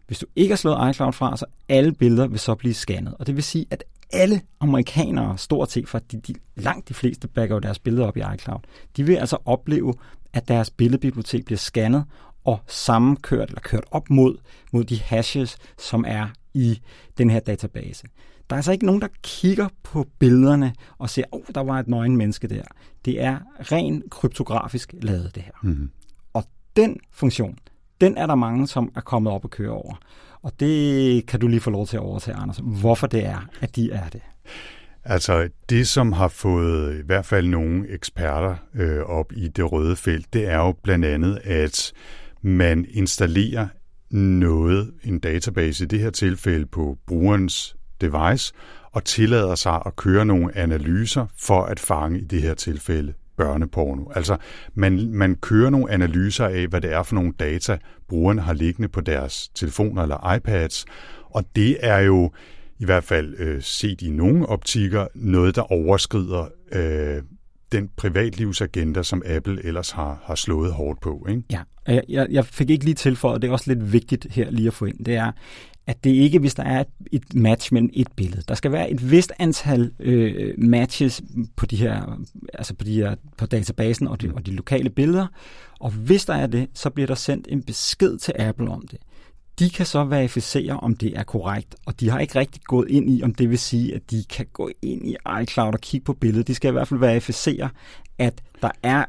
Hvis 0.07 0.19
du 0.19 0.27
ikke 0.37 0.53
har 0.53 0.57
slået 0.57 0.91
iCloud 0.91 1.13
fra, 1.13 1.37
så 1.37 1.45
alle 1.69 1.93
billeder 1.93 2.27
vil 2.27 2.39
så 2.39 2.55
blive 2.55 2.75
scannet. 2.75 3.15
Og 3.19 3.27
det 3.27 3.37
vil 3.37 3.45
sige, 3.45 3.67
at 3.71 3.85
alle 4.13 4.41
amerikanere, 4.61 5.39
stort 5.39 5.71
set, 5.71 5.89
for 5.89 5.99
de, 5.99 6.21
de, 6.21 6.35
langt 6.57 6.89
de 6.89 6.95
fleste 6.95 7.29
backer 7.29 7.57
jo 7.57 7.61
deres 7.61 7.79
billeder 7.79 8.07
op 8.07 8.17
i 8.17 8.23
iCloud, 8.35 8.61
de 8.97 9.05
vil 9.05 9.17
altså 9.17 9.39
opleve, 9.45 9.95
at 10.33 10.49
deres 10.49 10.71
billedbibliotek 10.71 11.45
bliver 11.45 11.59
scannet 11.59 12.05
og 12.45 12.61
sammenkørt 12.67 13.49
eller 13.49 13.61
kørt 13.61 13.85
op 13.91 14.11
mod, 14.11 14.37
mod 14.73 14.85
de 14.85 15.01
hashes, 15.01 15.57
som 15.79 16.05
er 16.09 16.29
i 16.55 16.81
den 17.19 17.31
her 17.31 17.41
database. 17.41 18.07
Der 18.51 18.55
er 18.55 18.59
altså 18.59 18.73
ikke 18.73 18.87
nogen, 18.87 19.01
der 19.01 19.09
kigger 19.23 19.69
på 19.83 20.07
billederne 20.19 20.75
og 20.99 21.11
siger, 21.11 21.27
åh, 21.33 21.41
oh, 21.41 21.55
der 21.55 21.61
var 21.61 21.79
et 21.79 21.89
nøgen 21.89 22.17
menneske 22.17 22.49
der. 22.49 22.63
Det 23.05 23.23
er 23.23 23.39
ren 23.73 24.03
kryptografisk 24.11 24.95
lavet, 25.03 25.35
det 25.35 25.43
her. 25.43 25.53
Mm-hmm. 25.63 25.91
Og 26.33 26.45
den 26.77 27.01
funktion, 27.13 27.59
den 28.01 28.17
er 28.17 28.27
der 28.27 28.35
mange, 28.35 28.67
som 28.67 28.93
er 28.97 29.01
kommet 29.01 29.33
op 29.33 29.45
og 29.45 29.51
køre 29.51 29.71
over. 29.71 29.95
Og 30.47 30.53
det 30.61 31.27
kan 31.27 31.41
du 31.41 31.49
lige 31.49 31.61
få 31.61 31.71
lov 31.71 31.87
til 31.87 31.97
at 31.97 32.03
overtage, 32.03 32.37
Anders. 32.37 32.61
Hvorfor 32.63 33.07
det 33.07 33.27
er, 33.27 33.49
at 33.61 33.77
de 33.77 33.93
er 33.93 34.09
det? 34.09 34.21
Altså 35.05 35.49
det, 35.71 35.89
som 35.89 36.13
har 36.13 36.29
fået 36.29 36.99
i 36.99 37.03
hvert 37.07 37.27
fald 37.27 37.47
nogle 37.47 37.89
eksperter 37.89 38.57
øh, 38.75 39.01
op 39.01 39.33
i 39.33 39.49
det 39.49 39.73
røde 39.73 39.97
felt, 39.97 40.33
det 40.33 40.49
er 40.49 40.57
jo 40.57 40.75
blandt 40.83 41.05
andet, 41.05 41.39
at 41.45 41.93
man 42.43 42.87
installerer 42.91 43.69
noget, 44.11 44.93
en 45.05 45.19
database 45.19 45.85
i 45.85 45.87
det 45.87 45.99
her 45.99 46.11
tilfælde 46.11 46.67
på 46.67 46.99
brugerens 47.07 47.77
device, 48.01 48.53
og 48.93 49.05
tillader 49.05 49.55
sig 49.55 49.83
at 49.87 49.97
køre 49.97 50.27
nogle 50.27 50.57
analyser 50.57 51.27
for 51.39 51.63
at 51.63 51.81
fange 51.81 52.21
i 52.21 52.25
det 52.25 52.43
her 52.43 52.55
tilfælde 52.55 53.15
børneporno. 53.37 54.05
Altså, 54.15 54.37
man, 54.75 55.11
man 55.13 55.35
kører 55.35 55.71
nogle 55.71 55.91
analyser 55.91 56.47
af, 56.47 56.67
hvad 56.67 56.81
det 56.81 56.93
er 56.93 57.03
for 57.03 57.15
nogle 57.15 57.33
data, 57.41 57.79
brugerne 58.09 58.41
har 58.41 58.53
liggende 58.53 58.89
på 58.89 59.01
deres 59.01 59.49
telefoner 59.49 60.03
eller 60.03 60.35
iPads, 60.35 60.85
og 61.31 61.45
det 61.57 61.77
er 61.81 61.99
jo 61.99 62.31
i 62.79 62.85
hvert 62.85 63.05
fald 63.05 63.35
øh, 63.39 63.63
set 63.63 64.03
i 64.03 64.11
nogle 64.11 64.47
optikker 64.47 65.07
noget, 65.15 65.57
der 65.57 65.73
overskrider 65.73 66.49
øh, 66.73 67.23
den 67.73 67.91
privatlivsagenda, 67.97 69.03
som 69.03 69.23
Apple 69.27 69.65
ellers 69.65 69.91
har, 69.91 70.23
har 70.25 70.35
slået 70.35 70.73
hårdt 70.73 71.01
på. 71.01 71.27
Ikke? 71.29 71.43
Ja, 71.51 71.61
jeg, 72.09 72.27
jeg 72.31 72.45
fik 72.45 72.71
ikke 72.71 72.85
lige 72.85 72.95
tilføjet, 72.95 73.43
det 73.43 73.49
er 73.49 73.53
også 73.53 73.75
lidt 73.75 73.93
vigtigt 73.93 74.27
her 74.31 74.51
lige 74.51 74.67
at 74.67 74.75
få 74.75 74.85
ind, 74.85 75.05
det 75.05 75.15
er, 75.15 75.33
at 75.87 76.05
det 76.05 76.11
ikke, 76.11 76.39
hvis 76.39 76.55
der 76.55 76.63
er 76.63 76.81
et, 76.81 76.87
et 77.13 77.35
match 77.35 77.73
mellem 77.73 77.91
et 77.93 78.09
billede. 78.17 78.43
Der 78.49 78.55
skal 78.55 78.73
være 78.73 78.91
et 78.91 79.11
vist 79.11 79.33
antal 79.39 79.93
øh, 79.99 80.55
matches 80.59 81.23
på 81.57 81.67
de 81.67 81.77
her, 81.77 82.21
altså 82.55 82.75
på 82.75 82.85
de 82.85 82.95
her, 82.95 83.15
på 83.37 83.47
databasen 83.47 84.09
og 84.09 84.23
de, 84.23 84.33
og 84.35 84.47
de 84.47 84.51
lokale 84.51 84.91
billeder, 84.91 85.27
og 85.81 85.91
hvis 85.91 86.25
der 86.25 86.35
er 86.35 86.47
det, 86.47 86.69
så 86.75 86.91
bliver 86.91 87.07
der 87.07 87.15
sendt 87.15 87.49
en 87.51 87.63
besked 87.63 88.19
til 88.19 88.35
Apple 88.39 88.71
om 88.71 88.87
det. 88.91 88.99
De 89.59 89.71
kan 89.71 89.87
så 89.87 90.05
verificere, 90.05 90.77
om 90.81 90.97
det 90.97 91.19
er 91.19 91.23
korrekt, 91.23 91.75
og 91.87 92.01
de 92.01 92.11
har 92.11 92.19
ikke 92.19 92.39
rigtig 92.39 92.63
gået 92.63 92.91
ind 92.91 93.11
i, 93.11 93.23
om 93.23 93.35
det 93.35 93.51
vil 93.51 93.59
sige, 93.59 93.95
at 93.95 94.11
de 94.11 94.25
kan 94.31 94.47
gå 94.53 94.71
ind 94.83 95.09
i 95.09 95.17
iCloud 95.43 95.75
og 95.75 95.81
kigge 95.81 96.05
på 96.05 96.13
billedet. 96.13 96.47
De 96.47 96.55
skal 96.55 96.69
i 96.69 96.73
hvert 96.73 96.89
fald 96.89 97.01
verificere, 97.01 97.69
at 98.19 98.43
der 98.63 98.71
er 98.83 99.05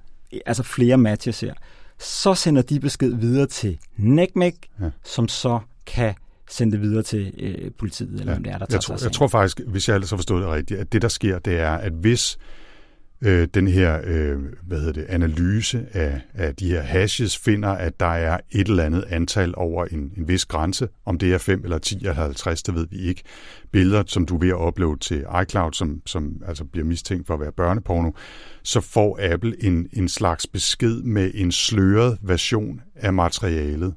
altså 0.45 0.63
flere 0.63 0.97
matches 0.97 1.39
her. 1.39 1.53
Så 1.99 2.33
sender 2.33 2.61
de 2.61 2.79
besked 2.79 3.15
videre 3.15 3.47
til 3.47 3.77
NECMEC, 3.97 4.55
ja. 4.81 4.89
som 5.03 5.27
så 5.27 5.59
kan 5.85 6.13
sende 6.49 6.71
det 6.71 6.81
videre 6.81 7.03
til 7.03 7.33
øh, 7.39 7.71
politiet, 7.77 8.19
eller 8.19 8.25
ja. 8.25 8.33
hvem 8.33 8.43
det 8.43 8.53
er, 8.53 8.57
der 8.57 8.65
tager 8.65 8.77
jeg 8.77 8.81
tror, 8.81 8.97
jeg 9.03 9.11
tror 9.11 9.27
faktisk, 9.27 9.59
hvis 9.67 9.89
jeg 9.89 9.95
ellers 9.95 10.09
har 10.09 10.17
forstået 10.17 10.43
det 10.43 10.51
rigtigt, 10.51 10.79
at 10.79 10.93
det, 10.93 11.01
der 11.01 11.07
sker, 11.07 11.39
det 11.39 11.59
er, 11.59 11.71
at 11.71 11.91
hvis 11.91 12.37
øh, 13.21 13.47
den 13.53 13.67
her 13.67 14.01
øh, 14.03 14.39
hvad 14.67 14.79
hedder 14.79 14.93
det, 14.93 15.05
analyse 15.09 15.85
af, 15.93 16.21
af 16.33 16.55
de 16.55 16.69
her 16.69 16.81
hashes 16.81 17.37
finder, 17.37 17.69
at 17.69 17.99
der 17.99 18.05
er 18.05 18.39
et 18.51 18.67
eller 18.67 18.83
andet 18.83 19.05
antal 19.09 19.53
over 19.57 19.85
en, 19.85 20.11
en 20.17 20.27
vis 20.27 20.45
grænse. 20.45 20.89
Om 21.05 21.17
det 21.17 21.33
er 21.33 21.37
5 21.37 21.63
eller 21.63 21.77
10 21.77 21.95
eller 21.95 22.13
50, 22.13 22.63
det 22.63 22.75
ved 22.75 22.87
vi 22.89 22.97
ikke. 22.97 23.23
Billeder, 23.71 24.03
som 24.07 24.25
du 24.25 24.35
er 24.35 24.39
ved 24.39 24.49
at 24.49 24.67
uploade 24.67 24.99
til 24.99 25.25
iCloud, 25.41 25.73
som, 25.73 26.01
som 26.05 26.41
altså 26.47 26.63
bliver 26.63 26.85
mistænkt 26.85 27.27
for 27.27 27.33
at 27.33 27.39
være 27.39 27.51
børneporno, 27.51 28.11
så 28.63 28.81
får 28.81 29.19
Apple 29.33 29.63
en, 29.63 29.87
en 29.93 30.09
slags 30.09 30.47
besked 30.47 31.01
med 31.01 31.31
en 31.33 31.51
sløret 31.51 32.17
version 32.21 32.81
af 32.95 33.13
materialet 33.13 33.93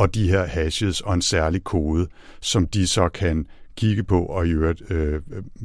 og 0.00 0.14
de 0.14 0.28
her 0.28 0.44
hashes 0.44 1.00
og 1.00 1.14
en 1.14 1.22
særlig 1.22 1.64
kode, 1.64 2.06
som 2.40 2.66
de 2.66 2.86
så 2.86 3.08
kan 3.08 3.46
kigge 3.76 4.02
på 4.02 4.24
og 4.24 4.46
i 4.46 4.50
øvrigt 4.50 4.90
øh, 4.90 5.20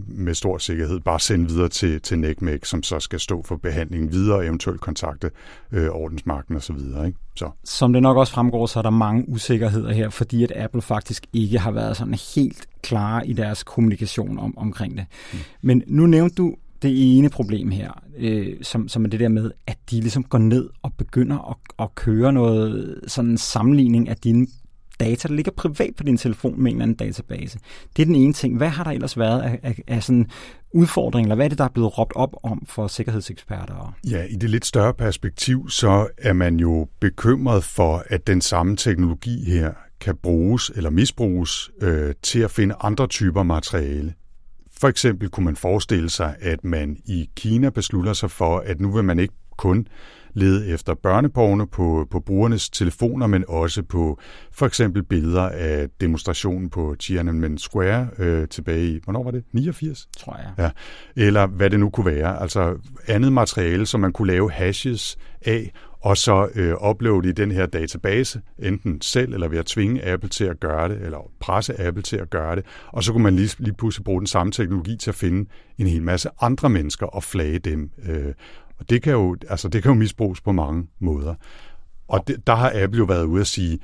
med 0.08 0.34
stor 0.34 0.58
sikkerhed 0.58 1.00
bare 1.00 1.20
sende 1.20 1.48
videre 1.50 1.70
til, 1.70 2.02
til 2.02 2.20
NECMEC, 2.20 2.68
som 2.68 2.84
så 2.84 3.00
skal 3.00 3.20
stå 3.20 3.44
for 3.44 3.56
behandlingen 3.56 4.12
videre 4.12 4.38
og 4.38 4.46
eventuelt 4.46 4.82
kontakte 4.82 5.32
øh, 5.72 5.90
ordensmagten 5.90 6.56
osv. 6.56 6.76
Ikke? 7.06 7.18
Så. 7.36 7.50
Som 7.64 7.94
det 7.94 8.02
nok 8.02 8.18
også 8.18 8.34
fremgår, 8.34 8.66
så 8.66 8.80
er 8.80 8.84
der 8.84 8.90
mange 8.90 9.30
usikkerheder 9.30 9.94
her, 9.94 10.10
fordi 10.10 10.44
at 10.44 10.52
Apple 10.56 10.82
faktisk 10.82 11.26
ikke 11.34 11.60
har 11.60 11.72
været 11.72 11.98
sådan 11.98 12.20
helt 12.36 12.68
klare 12.82 13.28
i 13.28 13.34
deres 13.34 13.64
kommunikation 13.64 14.40
om, 14.40 14.58
omkring 14.58 14.98
det. 14.98 15.06
Mm. 15.34 15.40
Men 15.62 15.84
nu 15.88 16.06
nævnte 16.06 16.36
du 16.36 16.56
det 16.86 17.18
ene 17.18 17.30
problem 17.30 17.72
her, 17.72 18.04
øh, 18.18 18.54
som, 18.62 18.88
som 18.88 19.06
er 19.06 19.10
det 19.10 19.20
der 19.20 19.30
med, 19.30 19.52
at 19.68 19.78
de 19.92 20.00
ligesom 20.00 20.24
går 20.24 20.38
ned 20.38 20.70
og 20.82 20.94
begynder 20.98 21.50
at, 21.50 21.86
at 21.86 21.96
køre 21.96 22.34
noget 22.34 23.00
sådan 23.08 23.32
en 23.32 23.38
sammenligning 23.38 24.10
af 24.10 24.18
dine 24.18 24.48
data, 25.00 25.28
der 25.28 25.34
ligger 25.34 25.52
privat 25.52 25.96
på 25.98 26.04
din 26.04 26.18
telefon 26.18 26.62
med 26.62 26.72
en 26.72 26.78
eller 26.78 26.84
anden 26.84 26.98
database. 26.98 27.60
Det 27.96 28.02
er 28.02 28.06
den 28.06 28.16
ene 28.16 28.34
ting. 28.34 28.58
Hvad 28.58 28.70
har 28.70 28.84
der 28.84 28.92
ellers 28.92 29.18
været 29.18 29.42
af, 29.42 29.60
af, 29.64 29.80
af 29.88 30.04
sådan 30.04 30.30
udfordringer, 30.74 31.26
eller 31.26 31.36
hvad 31.36 31.46
er 31.46 31.50
det, 31.50 31.58
der 31.58 31.64
er 31.64 31.70
blevet 31.70 31.98
råbt 31.98 32.16
op 32.16 32.36
om 32.44 32.66
for 32.66 32.88
sikkerhedseksperter? 32.88 33.96
Ja, 34.10 34.24
i 34.30 34.36
det 34.36 34.50
lidt 34.50 34.66
større 34.66 34.94
perspektiv, 34.94 35.70
så 35.70 36.08
er 36.18 36.34
man 36.34 36.60
jo 36.60 36.88
bekymret 37.00 37.64
for, 37.64 38.04
at 38.08 38.28
den 38.28 38.42
samme 38.42 38.76
teknologi 38.76 39.44
her 39.52 39.72
kan 40.00 40.16
bruges 40.24 40.72
eller 40.76 40.90
misbruges 40.90 41.72
øh, 41.82 42.14
til 42.22 42.40
at 42.40 42.52
finde 42.52 42.76
andre 42.82 43.08
typer 43.08 43.44
materiale. 43.44 44.14
For 44.80 44.88
eksempel 44.88 45.30
kunne 45.30 45.46
man 45.46 45.56
forestille 45.56 46.10
sig, 46.10 46.36
at 46.42 46.64
man 46.64 46.98
i 47.06 47.30
Kina 47.36 47.70
beslutter 47.70 48.14
sig 48.14 48.32
for, 48.32 48.58
at 48.58 48.82
nu 48.82 48.92
vil 48.92 49.04
man 49.04 49.20
ikke 49.20 49.34
kun 49.58 49.88
lede 50.34 50.68
efter 50.68 50.94
børneporno 50.94 51.66
på, 51.66 52.08
på 52.12 52.20
brugernes 52.20 52.70
telefoner, 52.70 53.28
men 53.28 53.44
også 53.48 53.84
på 53.84 54.20
for 54.52 54.66
eksempel 54.66 55.04
billeder 55.04 55.50
af 55.50 55.88
demonstrationen 56.02 56.70
på 56.70 56.96
Tiananmen 57.00 57.58
Square 57.58 58.08
øh, 58.18 58.48
tilbage 58.48 58.88
i, 58.88 59.00
hvornår 59.04 59.24
var 59.24 59.32
det? 59.32 59.44
89? 59.52 60.08
Tror 60.18 60.38
jeg. 60.38 60.52
Ja. 60.58 60.72
Eller 61.26 61.48
hvad 61.48 61.70
det 61.70 61.80
nu 61.80 61.90
kunne 61.90 62.06
være. 62.06 62.42
Altså 62.42 62.78
andet 63.08 63.34
materiale, 63.34 63.86
som 63.86 64.00
man 64.00 64.14
kunne 64.14 64.28
lave 64.28 64.52
hashes 64.52 65.18
af, 65.46 65.72
og 66.06 66.18
så 66.18 66.50
øh, 66.56 66.90
uploade 66.90 67.30
i 67.30 67.32
den 67.32 67.52
her 67.52 67.66
database, 67.66 68.42
enten 68.60 69.02
selv 69.02 69.34
eller 69.34 69.48
ved 69.48 69.58
at 69.58 69.66
tvinge 69.66 70.06
Apple 70.06 70.30
til 70.30 70.44
at 70.44 70.60
gøre 70.60 70.90
det, 70.90 71.02
eller 71.02 71.32
presse 71.40 71.82
Apple 71.82 72.04
til 72.04 72.18
at 72.18 72.30
gøre 72.30 72.56
det, 72.56 72.66
og 72.88 73.04
så 73.04 73.12
kunne 73.12 73.24
man 73.24 73.36
lige, 73.36 73.56
lige 73.60 73.74
pludselig 73.74 74.04
bruge 74.04 74.22
den 74.22 74.28
samme 74.28 74.52
teknologi 74.52 74.98
til 74.98 75.10
at 75.10 75.16
finde 75.16 75.50
en 75.78 75.88
hel 75.88 76.04
masse 76.04 76.30
andre 76.42 76.70
mennesker 76.70 77.06
og 77.06 77.24
flage 77.24 77.60
dem. 77.60 77.92
Øh, 78.06 78.34
og 78.80 78.90
det 78.90 79.02
kan, 79.02 79.14
jo, 79.14 79.36
altså, 79.50 79.68
det 79.68 79.84
kan 79.84 79.92
jo 79.92 79.98
misbruges 79.98 80.42
på 80.42 80.52
mange 80.52 80.88
måder. 81.00 81.36
Og 82.08 82.24
det, 82.28 82.48
der 82.48 82.56
har 82.56 82.72
Apple 82.76 82.98
jo 82.98 83.06
været 83.06 83.26
ude 83.26 83.42
at 83.42 83.48
sige, 83.48 83.80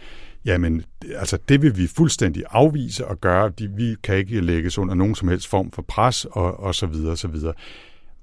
jamen, 0.46 0.84
altså 1.16 1.38
det 1.50 1.62
vil 1.62 1.78
vi 1.78 1.88
fuldstændig 1.88 2.44
afvise 2.50 3.08
og 3.08 3.22
gøre. 3.22 3.50
De, 3.50 3.70
vi 3.78 3.96
kan 4.04 4.18
ikke 4.18 4.42
lægges 4.42 4.78
under 4.78 4.96
nogen 4.96 5.16
som 5.16 5.28
helst 5.28 5.48
form 5.48 5.72
for 5.72 5.82
pres 5.82 6.26
og, 6.26 6.60
og 6.60 6.76
så 6.76 6.86
videre 6.86 7.12
og 7.12 7.18
så 7.18 7.28
videre. 7.28 7.54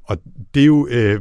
Og 0.05 0.19
det 0.55 0.63
er 0.63 0.67
jo, 0.67 0.89
øh, 0.91 1.21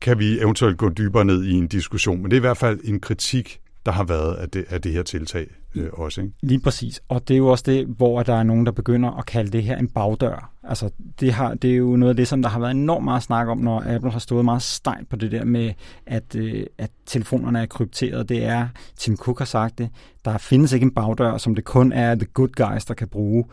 kan 0.00 0.18
vi 0.18 0.40
eventuelt 0.40 0.78
gå 0.78 0.88
dybere 0.88 1.24
ned 1.24 1.44
i 1.44 1.52
en 1.52 1.68
diskussion, 1.68 2.22
men 2.22 2.30
det 2.30 2.36
er 2.36 2.40
i 2.40 2.40
hvert 2.40 2.56
fald 2.56 2.80
en 2.84 3.00
kritik, 3.00 3.60
der 3.86 3.92
har 3.92 4.04
været 4.04 4.34
af 4.34 4.48
det, 4.48 4.64
af 4.68 4.82
det 4.82 4.92
her 4.92 5.02
tiltag 5.02 5.46
øh, 5.74 5.88
også. 5.92 6.20
Ikke? 6.20 6.32
Lige 6.42 6.60
præcis. 6.60 7.02
Og 7.08 7.28
det 7.28 7.34
er 7.34 7.38
jo 7.38 7.46
også 7.46 7.64
det, 7.66 7.86
hvor 7.86 8.22
der 8.22 8.34
er 8.34 8.42
nogen, 8.42 8.66
der 8.66 8.72
begynder 8.72 9.10
at 9.10 9.26
kalde 9.26 9.50
det 9.50 9.62
her 9.62 9.76
en 9.76 9.88
bagdør. 9.88 10.52
Altså, 10.62 10.90
det, 11.20 11.32
har, 11.32 11.54
det 11.54 11.72
er 11.72 11.76
jo 11.76 11.96
noget 11.96 12.10
af 12.10 12.16
det, 12.16 12.28
som 12.28 12.42
der 12.42 12.48
har 12.48 12.60
været 12.60 12.70
enormt 12.70 13.04
meget 13.04 13.22
snak 13.22 13.48
om, 13.48 13.58
når 13.58 13.94
Apple 13.94 14.10
har 14.10 14.18
stået 14.18 14.44
meget 14.44 14.62
stejlt 14.62 15.08
på 15.08 15.16
det 15.16 15.32
der 15.32 15.44
med, 15.44 15.72
at, 16.06 16.36
øh, 16.36 16.66
at 16.78 16.90
telefonerne 17.06 17.60
er 17.60 17.66
krypteret. 17.66 18.28
Det 18.28 18.44
er, 18.44 18.68
Tim 18.96 19.16
Cook 19.16 19.38
har 19.38 19.44
sagt 19.44 19.78
det, 19.78 19.90
der 20.24 20.38
findes 20.38 20.72
ikke 20.72 20.84
en 20.84 20.94
bagdør, 20.94 21.38
som 21.38 21.54
det 21.54 21.64
kun 21.64 21.92
er 21.92 22.14
the 22.14 22.26
good 22.26 22.48
guys, 22.48 22.84
der 22.84 22.94
kan 22.94 23.08
bruge 23.08 23.44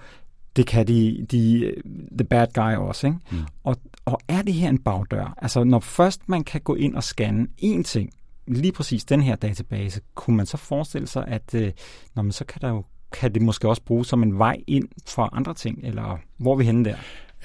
det 0.55 0.67
kan 0.67 0.87
de, 0.87 1.25
de 1.31 1.73
the 2.17 2.25
bad 2.29 2.47
guy 2.53 2.75
også. 2.75 3.07
Ikke? 3.07 3.19
Mm. 3.31 3.37
Og, 3.63 3.75
og 4.05 4.19
er 4.27 4.41
det 4.41 4.53
her 4.53 4.69
en 4.69 4.77
bagdør? 4.77 5.33
Altså 5.37 5.63
når 5.63 5.79
først 5.79 6.29
man 6.29 6.43
kan 6.43 6.61
gå 6.61 6.75
ind 6.75 6.95
og 6.95 7.03
scanne 7.03 7.47
én 7.61 7.83
ting, 7.83 8.09
lige 8.47 8.71
præcis 8.71 9.05
den 9.05 9.21
her 9.21 9.35
database, 9.35 10.01
kunne 10.15 10.37
man 10.37 10.45
så 10.45 10.57
forestille 10.57 11.07
sig, 11.07 11.27
at 11.27 11.55
øh, 11.55 11.71
når 12.15 12.23
man 12.23 12.31
så 12.31 12.45
kan, 12.45 12.61
der 12.61 12.69
jo, 12.69 12.83
kan 13.11 13.33
det 13.33 13.41
måske 13.41 13.69
også 13.69 13.81
bruges 13.81 14.07
som 14.07 14.23
en 14.23 14.39
vej 14.39 14.57
ind 14.67 14.87
for 15.07 15.35
andre 15.35 15.53
ting, 15.53 15.79
eller 15.83 16.19
hvor 16.37 16.53
er 16.53 16.57
vi 16.57 16.63
henne 16.63 16.85
der? 16.85 16.95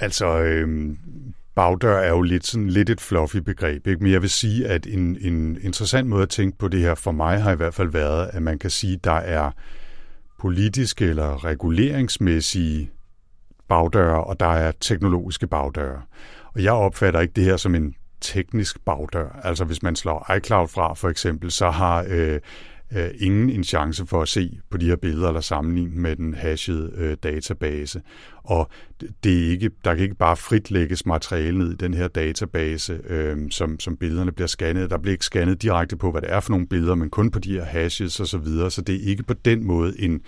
Altså, 0.01 0.27
øh, 0.27 0.97
bagdør 1.55 1.99
er 1.99 2.09
jo 2.09 2.23
lidt, 2.23 2.47
sådan, 2.47 2.69
lidt 2.69 2.91
et 2.91 3.01
fluffy 3.01 3.37
begreb, 3.37 3.87
ikke? 3.87 4.03
men 4.03 4.13
jeg 4.13 4.23
vil 4.23 4.31
sige, 4.31 4.67
at 4.67 4.87
en, 4.87 5.17
en 5.21 5.59
interessant 5.63 6.09
måde 6.09 6.23
at 6.23 6.29
tænke 6.29 6.59
på 6.59 6.69
det 6.69 6.81
her 6.81 6.95
for 6.95 7.13
mig 7.13 7.43
har 7.43 7.53
i 7.53 7.57
hvert 7.57 7.75
fald 7.75 7.89
været, 7.89 8.31
at 8.33 8.43
man 8.43 8.59
kan 8.59 8.71
sige, 8.71 8.95
at 8.95 9.05
der 9.05 9.13
er 9.13 9.51
politiske 10.41 11.05
eller 11.05 11.45
reguleringsmæssige 11.45 12.91
bagdøre, 13.71 14.25
og 14.25 14.41
der 14.41 14.47
er 14.47 14.73
teknologiske 14.81 15.47
bagdøre. 15.47 16.03
Og 16.55 16.63
jeg 16.63 16.73
opfatter 16.73 17.21
ikke 17.21 17.35
det 17.37 17.45
her 17.45 17.57
som 17.57 17.75
en 17.75 17.95
teknisk 18.21 18.85
bagdør. 18.85 19.41
Altså 19.45 19.65
hvis 19.65 19.83
man 19.83 19.97
slår 19.97 20.35
iCloud 20.37 20.69
fra 20.69 20.95
for 20.95 21.09
eksempel, 21.09 21.51
så 21.51 21.71
har 21.71 22.07
øh, 22.09 22.41
øh, 22.97 23.11
ingen 23.19 23.51
en 23.51 23.65
chance 23.65 24.07
for 24.07 24.23
at 24.23 24.29
se 24.29 24.59
på 24.71 24.77
de 24.77 24.87
her 24.87 24.97
billeder 24.97 25.29
eller 25.29 25.41
sammenligne 25.41 26.01
med 26.01 26.17
den 26.17 26.35
hashede 26.35 26.93
øh, 26.97 27.17
database. 27.23 28.03
Og 28.43 28.71
det 29.25 29.45
er 29.45 29.51
ikke, 29.51 29.71
der 29.85 29.95
kan 29.95 30.03
ikke 30.03 30.15
bare 30.15 30.37
frit 30.37 30.71
lægges 30.71 31.07
materiale 31.07 31.59
ned 31.59 31.73
i 31.73 31.77
den 31.77 31.95
her 31.95 32.09
database, 32.09 33.01
øh, 33.07 33.51
som, 33.51 33.81
som 33.81 33.97
billederne 33.97 34.33
bliver 34.33 34.49
scannet. 34.49 34.91
Der 34.91 34.99
bliver 34.99 35.13
ikke 35.13 35.25
scannet 35.25 35.63
direkte 35.63 35.97
på, 35.97 36.11
hvad 36.11 36.23
det 36.23 36.33
er 36.33 36.41
for 36.41 36.51
nogle 36.51 36.67
billeder, 36.67 36.95
men 36.95 37.11
kun 37.11 37.31
på 37.31 37.39
de 37.39 37.53
her 37.53 37.65
hashes 37.65 38.21
osv., 38.21 38.27
så, 38.27 38.39
videre. 38.39 38.71
så 38.71 38.83
det 38.83 38.95
er 38.95 39.09
ikke 39.09 39.23
på 39.23 39.35
den 39.35 39.65
måde 39.65 40.01
en 40.01 40.21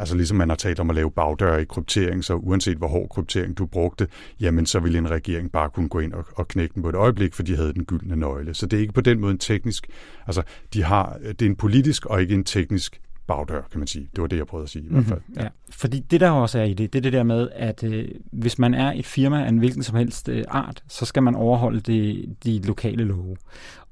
Altså 0.00 0.16
ligesom 0.16 0.36
man 0.36 0.48
har 0.48 0.56
talt 0.56 0.80
om 0.80 0.90
at 0.90 0.96
lave 0.96 1.10
bagdøre 1.10 1.62
i 1.62 1.64
kryptering, 1.64 2.24
så 2.24 2.34
uanset 2.34 2.76
hvor 2.76 2.88
hård 2.88 3.08
kryptering 3.08 3.58
du 3.58 3.66
brugte, 3.66 4.06
jamen 4.40 4.66
så 4.66 4.80
ville 4.80 4.98
en 4.98 5.10
regering 5.10 5.52
bare 5.52 5.70
kunne 5.70 5.88
gå 5.88 5.98
ind 5.98 6.12
og, 6.12 6.24
og 6.36 6.48
knække 6.48 6.74
den 6.74 6.82
på 6.82 6.88
et 6.88 6.94
øjeblik, 6.94 7.34
for 7.34 7.42
de 7.42 7.56
havde 7.56 7.74
den 7.74 7.84
gyldne 7.84 8.16
nøgle. 8.16 8.54
Så 8.54 8.66
det 8.66 8.76
er 8.76 8.80
ikke 8.80 8.92
på 8.92 9.00
den 9.00 9.20
måde 9.20 9.32
en 9.32 9.38
teknisk, 9.38 9.86
altså 10.26 10.42
de 10.74 10.82
har, 10.82 11.18
det 11.28 11.42
er 11.42 11.46
en 11.46 11.56
politisk 11.56 12.06
og 12.06 12.20
ikke 12.20 12.34
en 12.34 12.44
teknisk 12.44 13.00
bagdør, 13.30 13.62
kan 13.70 13.78
man 13.78 13.86
sige. 13.86 14.08
Det 14.14 14.22
var 14.22 14.26
det, 14.26 14.36
jeg 14.36 14.46
prøvede 14.46 14.64
at 14.64 14.70
sige 14.70 14.84
i 14.84 14.88
hvert 14.90 15.04
fald. 15.04 15.20
Mm-hmm. 15.26 15.42
Ja. 15.42 15.48
Fordi 15.70 16.00
det, 16.00 16.20
der 16.20 16.30
også 16.30 16.58
er 16.58 16.64
i 16.64 16.74
det, 16.74 16.92
det 16.92 16.98
er 16.98 17.02
det 17.02 17.12
der 17.12 17.22
med, 17.22 17.48
at 17.52 17.84
øh, 17.84 18.08
hvis 18.32 18.58
man 18.58 18.74
er 18.74 18.92
et 18.92 19.06
firma 19.06 19.44
af 19.44 19.48
en 19.48 19.58
hvilken 19.58 19.82
som 19.82 19.96
helst 19.96 20.28
øh, 20.28 20.44
art, 20.48 20.82
så 20.88 21.04
skal 21.04 21.22
man 21.22 21.34
overholde 21.34 21.80
det, 21.80 22.24
de 22.44 22.60
lokale 22.62 23.04
love. 23.04 23.36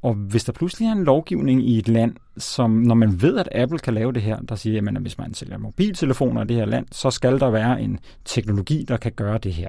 Og 0.03 0.15
hvis 0.15 0.45
der 0.45 0.53
pludselig 0.53 0.89
er 0.89 0.93
en 0.93 1.05
lovgivning 1.05 1.69
i 1.69 1.79
et 1.79 1.89
land, 1.89 2.15
som 2.37 2.71
når 2.71 2.95
man 2.95 3.23
ved, 3.23 3.39
at 3.39 3.49
Apple 3.53 3.79
kan 3.79 3.95
lave 3.95 4.13
det 4.13 4.23
her, 4.23 4.41
der 4.41 4.55
siger, 4.55 4.89
at 4.89 5.03
hvis 5.03 5.19
man 5.19 5.35
sælger 5.35 5.59
mobiltelefoner 5.59 6.45
i 6.45 6.47
det 6.47 6.57
her 6.57 6.65
land, 6.65 6.87
så 6.93 7.11
skal 7.11 7.41
der 7.41 7.51
være 7.51 7.83
en 7.83 7.99
teknologi, 8.25 8.85
der 8.89 8.97
kan 8.97 9.13
gøre 9.13 9.39
det 9.39 9.53
her. 9.53 9.69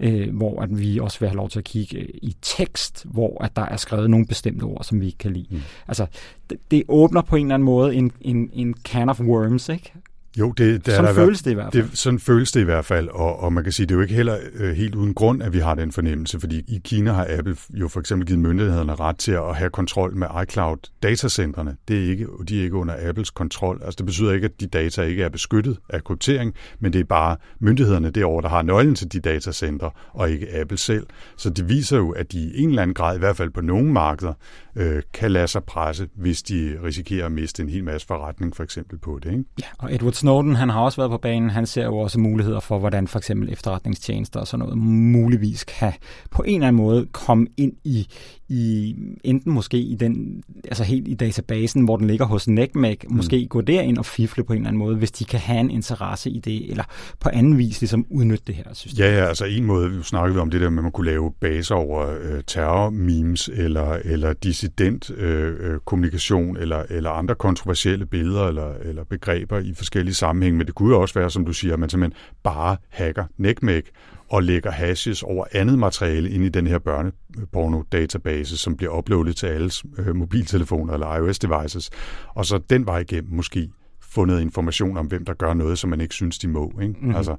Øh, 0.00 0.36
hvor 0.36 0.62
at 0.62 0.80
vi 0.80 0.98
også 0.98 1.20
vil 1.20 1.28
have 1.28 1.36
lov 1.36 1.48
til 1.48 1.58
at 1.58 1.64
kigge 1.64 1.98
øh, 1.98 2.08
i 2.22 2.36
tekst, 2.42 3.06
hvor 3.08 3.44
at 3.44 3.56
der 3.56 3.62
er 3.62 3.76
skrevet 3.76 4.10
nogle 4.10 4.26
bestemte 4.26 4.62
ord, 4.62 4.84
som 4.84 5.00
vi 5.00 5.06
ikke 5.06 5.18
kan 5.18 5.32
lide. 5.32 5.46
Mm. 5.50 5.60
Altså, 5.88 6.06
det, 6.50 6.58
det 6.70 6.82
åbner 6.88 7.22
på 7.22 7.36
en 7.36 7.46
eller 7.46 7.54
anden 7.54 7.66
måde 7.66 7.94
en, 7.94 8.12
en, 8.20 8.50
en 8.52 8.74
can 8.84 9.08
of 9.08 9.20
worms, 9.20 9.68
ikke? 9.68 9.92
Jo, 10.36 10.52
det, 10.52 10.86
det 10.86 10.94
sådan 10.94 11.10
er 11.10 11.14
føles 11.14 11.42
det 11.42 11.50
i 11.50 11.54
hvert 11.54 11.72
fald. 11.72 11.82
Det, 11.82 11.98
sådan 11.98 12.18
føles 12.18 12.52
det 12.52 12.60
i 12.60 12.64
hvert 12.64 12.84
fald, 12.84 13.08
og, 13.08 13.40
og 13.40 13.52
man 13.52 13.64
kan 13.64 13.72
sige, 13.72 13.86
det 13.86 13.94
er 13.94 13.96
jo 13.96 14.02
ikke 14.02 14.14
heller 14.14 14.38
øh, 14.54 14.76
helt 14.76 14.94
uden 14.94 15.14
grund, 15.14 15.42
at 15.42 15.52
vi 15.52 15.58
har 15.58 15.74
den 15.74 15.92
fornemmelse, 15.92 16.40
fordi 16.40 16.58
i 16.58 16.80
Kina 16.84 17.12
har 17.12 17.26
Apple 17.30 17.56
jo 17.70 17.88
for 17.88 18.00
eksempel 18.00 18.26
givet 18.26 18.40
myndighederne 18.40 18.94
ret 18.94 19.18
til 19.18 19.32
at 19.32 19.56
have 19.56 19.70
kontrol 19.70 20.16
med 20.16 20.26
iCloud 20.42 20.76
datacentrene. 21.02 21.76
Det 21.88 22.04
er 22.04 22.10
ikke, 22.10 22.26
de 22.48 22.58
er 22.58 22.62
ikke 22.62 22.76
under 22.76 23.08
Apples 23.08 23.30
kontrol. 23.30 23.80
Altså 23.84 23.96
det 23.98 24.06
betyder 24.06 24.32
ikke, 24.32 24.44
at 24.44 24.60
de 24.60 24.66
data 24.66 25.02
ikke 25.02 25.22
er 25.22 25.28
beskyttet 25.28 25.78
af 25.88 26.04
kryptering, 26.04 26.54
men 26.80 26.92
det 26.92 27.00
er 27.00 27.04
bare 27.04 27.36
myndighederne 27.58 28.10
derovre, 28.10 28.42
der 28.42 28.48
har 28.48 28.62
nøglen 28.62 28.94
til 28.94 29.12
de 29.12 29.20
datacentre, 29.20 29.90
og 30.12 30.30
ikke 30.30 30.54
Apple 30.60 30.78
selv. 30.78 31.06
Så 31.36 31.50
det 31.50 31.68
viser 31.68 31.96
jo, 31.96 32.10
at 32.10 32.32
de 32.32 32.38
i 32.38 32.62
en 32.62 32.68
eller 32.68 32.82
anden 32.82 32.94
grad, 32.94 33.16
i 33.16 33.18
hvert 33.18 33.36
fald 33.36 33.50
på 33.50 33.60
nogle 33.60 33.92
markeder, 33.92 34.32
øh, 34.76 35.02
kan 35.14 35.30
lade 35.30 35.48
sig 35.48 35.64
presse, 35.64 36.08
hvis 36.14 36.42
de 36.42 36.78
risikerer 36.84 37.26
at 37.26 37.32
miste 37.32 37.62
en 37.62 37.68
hel 37.68 37.84
masse 37.84 38.06
forretning 38.06 38.56
for 38.56 38.62
eksempel 38.62 38.98
på 38.98 39.18
det. 39.22 39.30
Ikke? 39.30 39.44
Ja, 39.58 39.66
og 39.78 39.94
Edward 39.94 40.12
Snowden, 40.18 40.56
han 40.56 40.68
har 40.68 40.80
også 40.80 40.96
været 40.96 41.10
på 41.10 41.18
banen. 41.18 41.50
Han 41.50 41.66
ser 41.66 41.84
jo 41.84 41.98
også 41.98 42.20
muligheder 42.20 42.60
for, 42.60 42.78
hvordan 42.78 43.08
for 43.08 43.18
eksempel 43.18 43.52
efterretningstjenester 43.52 44.40
og 44.40 44.46
sådan 44.46 44.58
noget 44.58 44.78
muligvis 44.78 45.64
kan 45.64 45.92
på 46.30 46.42
en 46.42 46.54
eller 46.54 46.68
anden 46.68 46.82
måde 46.82 47.06
komme 47.06 47.46
ind 47.56 47.72
i, 47.84 48.08
i 48.48 48.96
enten 49.24 49.52
måske 49.52 49.78
i 49.78 49.94
den, 49.94 50.42
altså 50.64 50.84
helt 50.84 51.08
i 51.08 51.14
databasen, 51.14 51.84
hvor 51.84 51.96
den 51.96 52.06
ligger 52.06 52.26
hos 52.26 52.48
NECMEC, 52.48 53.04
mm. 53.08 53.16
måske 53.16 53.46
gå 53.46 53.60
derind 53.60 53.98
og 53.98 54.06
fifle 54.06 54.44
på 54.44 54.52
en 54.52 54.56
eller 54.56 54.68
anden 54.68 54.78
måde, 54.78 54.96
hvis 54.96 55.10
de 55.10 55.24
kan 55.24 55.40
have 55.40 55.60
en 55.60 55.70
interesse 55.70 56.30
i 56.30 56.38
det, 56.38 56.70
eller 56.70 56.84
på 57.20 57.28
anden 57.32 57.58
vis 57.58 57.80
ligesom 57.80 58.06
udnytte 58.10 58.44
det 58.46 58.54
her 58.54 58.64
system. 58.72 59.04
Ja, 59.04 59.18
ja, 59.18 59.24
altså 59.24 59.44
en 59.44 59.64
måde, 59.64 59.90
vi 59.90 60.02
snakkede 60.02 60.34
vi 60.34 60.40
om 60.40 60.50
det 60.50 60.60
der 60.60 60.70
med, 60.70 60.78
at 60.78 60.82
man 60.82 60.92
kunne 60.92 61.06
lave 61.06 61.32
baser 61.40 61.74
over 61.74 62.18
øh, 62.22 62.42
terror-memes, 62.46 63.48
eller, 63.52 63.98
eller 64.04 64.32
dissident 64.32 65.10
øh, 65.10 65.72
øh, 65.72 65.78
kommunikation, 65.84 66.56
eller, 66.56 66.82
eller 66.90 67.10
andre 67.10 67.34
kontroversielle 67.34 68.06
billeder, 68.06 68.48
eller, 68.48 68.74
eller 68.84 69.04
begreber 69.04 69.58
i 69.58 69.74
forskellige 69.74 70.14
sammenhænge, 70.14 70.58
men 70.58 70.66
det 70.66 70.74
kunne 70.74 70.94
jo 70.94 71.00
også 71.00 71.14
være, 71.14 71.30
som 71.30 71.44
du 71.44 71.52
siger, 71.52 71.74
at 71.74 71.80
man 71.80 71.88
simpelthen 71.88 72.18
bare 72.42 72.76
hacker 72.88 73.24
NECMEC, 73.38 73.84
og 74.30 74.42
lægger 74.42 74.70
hashes 74.70 75.22
over 75.22 75.44
andet 75.52 75.78
materiale 75.78 76.30
ind 76.30 76.44
i 76.44 76.48
den 76.48 76.66
her 76.66 76.78
børneporno-database, 76.78 78.58
som 78.58 78.76
bliver 78.76 78.98
uploadet 78.98 79.36
til 79.36 79.46
alles 79.46 79.84
øh, 79.98 80.16
mobiltelefoner 80.16 80.94
eller 80.94 81.16
iOS-devices, 81.16 81.90
og 82.28 82.46
så 82.46 82.58
den 82.70 82.86
vej 82.86 82.98
igennem 82.98 83.32
måske 83.34 83.70
fundet 84.10 84.40
information 84.40 84.96
om, 84.96 85.06
hvem 85.06 85.24
der 85.24 85.34
gør 85.34 85.54
noget, 85.54 85.78
som 85.78 85.90
man 85.90 86.00
ikke 86.00 86.14
synes, 86.14 86.38
de 86.38 86.48
må. 86.48 86.72
Ikke? 86.82 86.94
Mm-hmm. 87.00 87.16
Altså, 87.16 87.36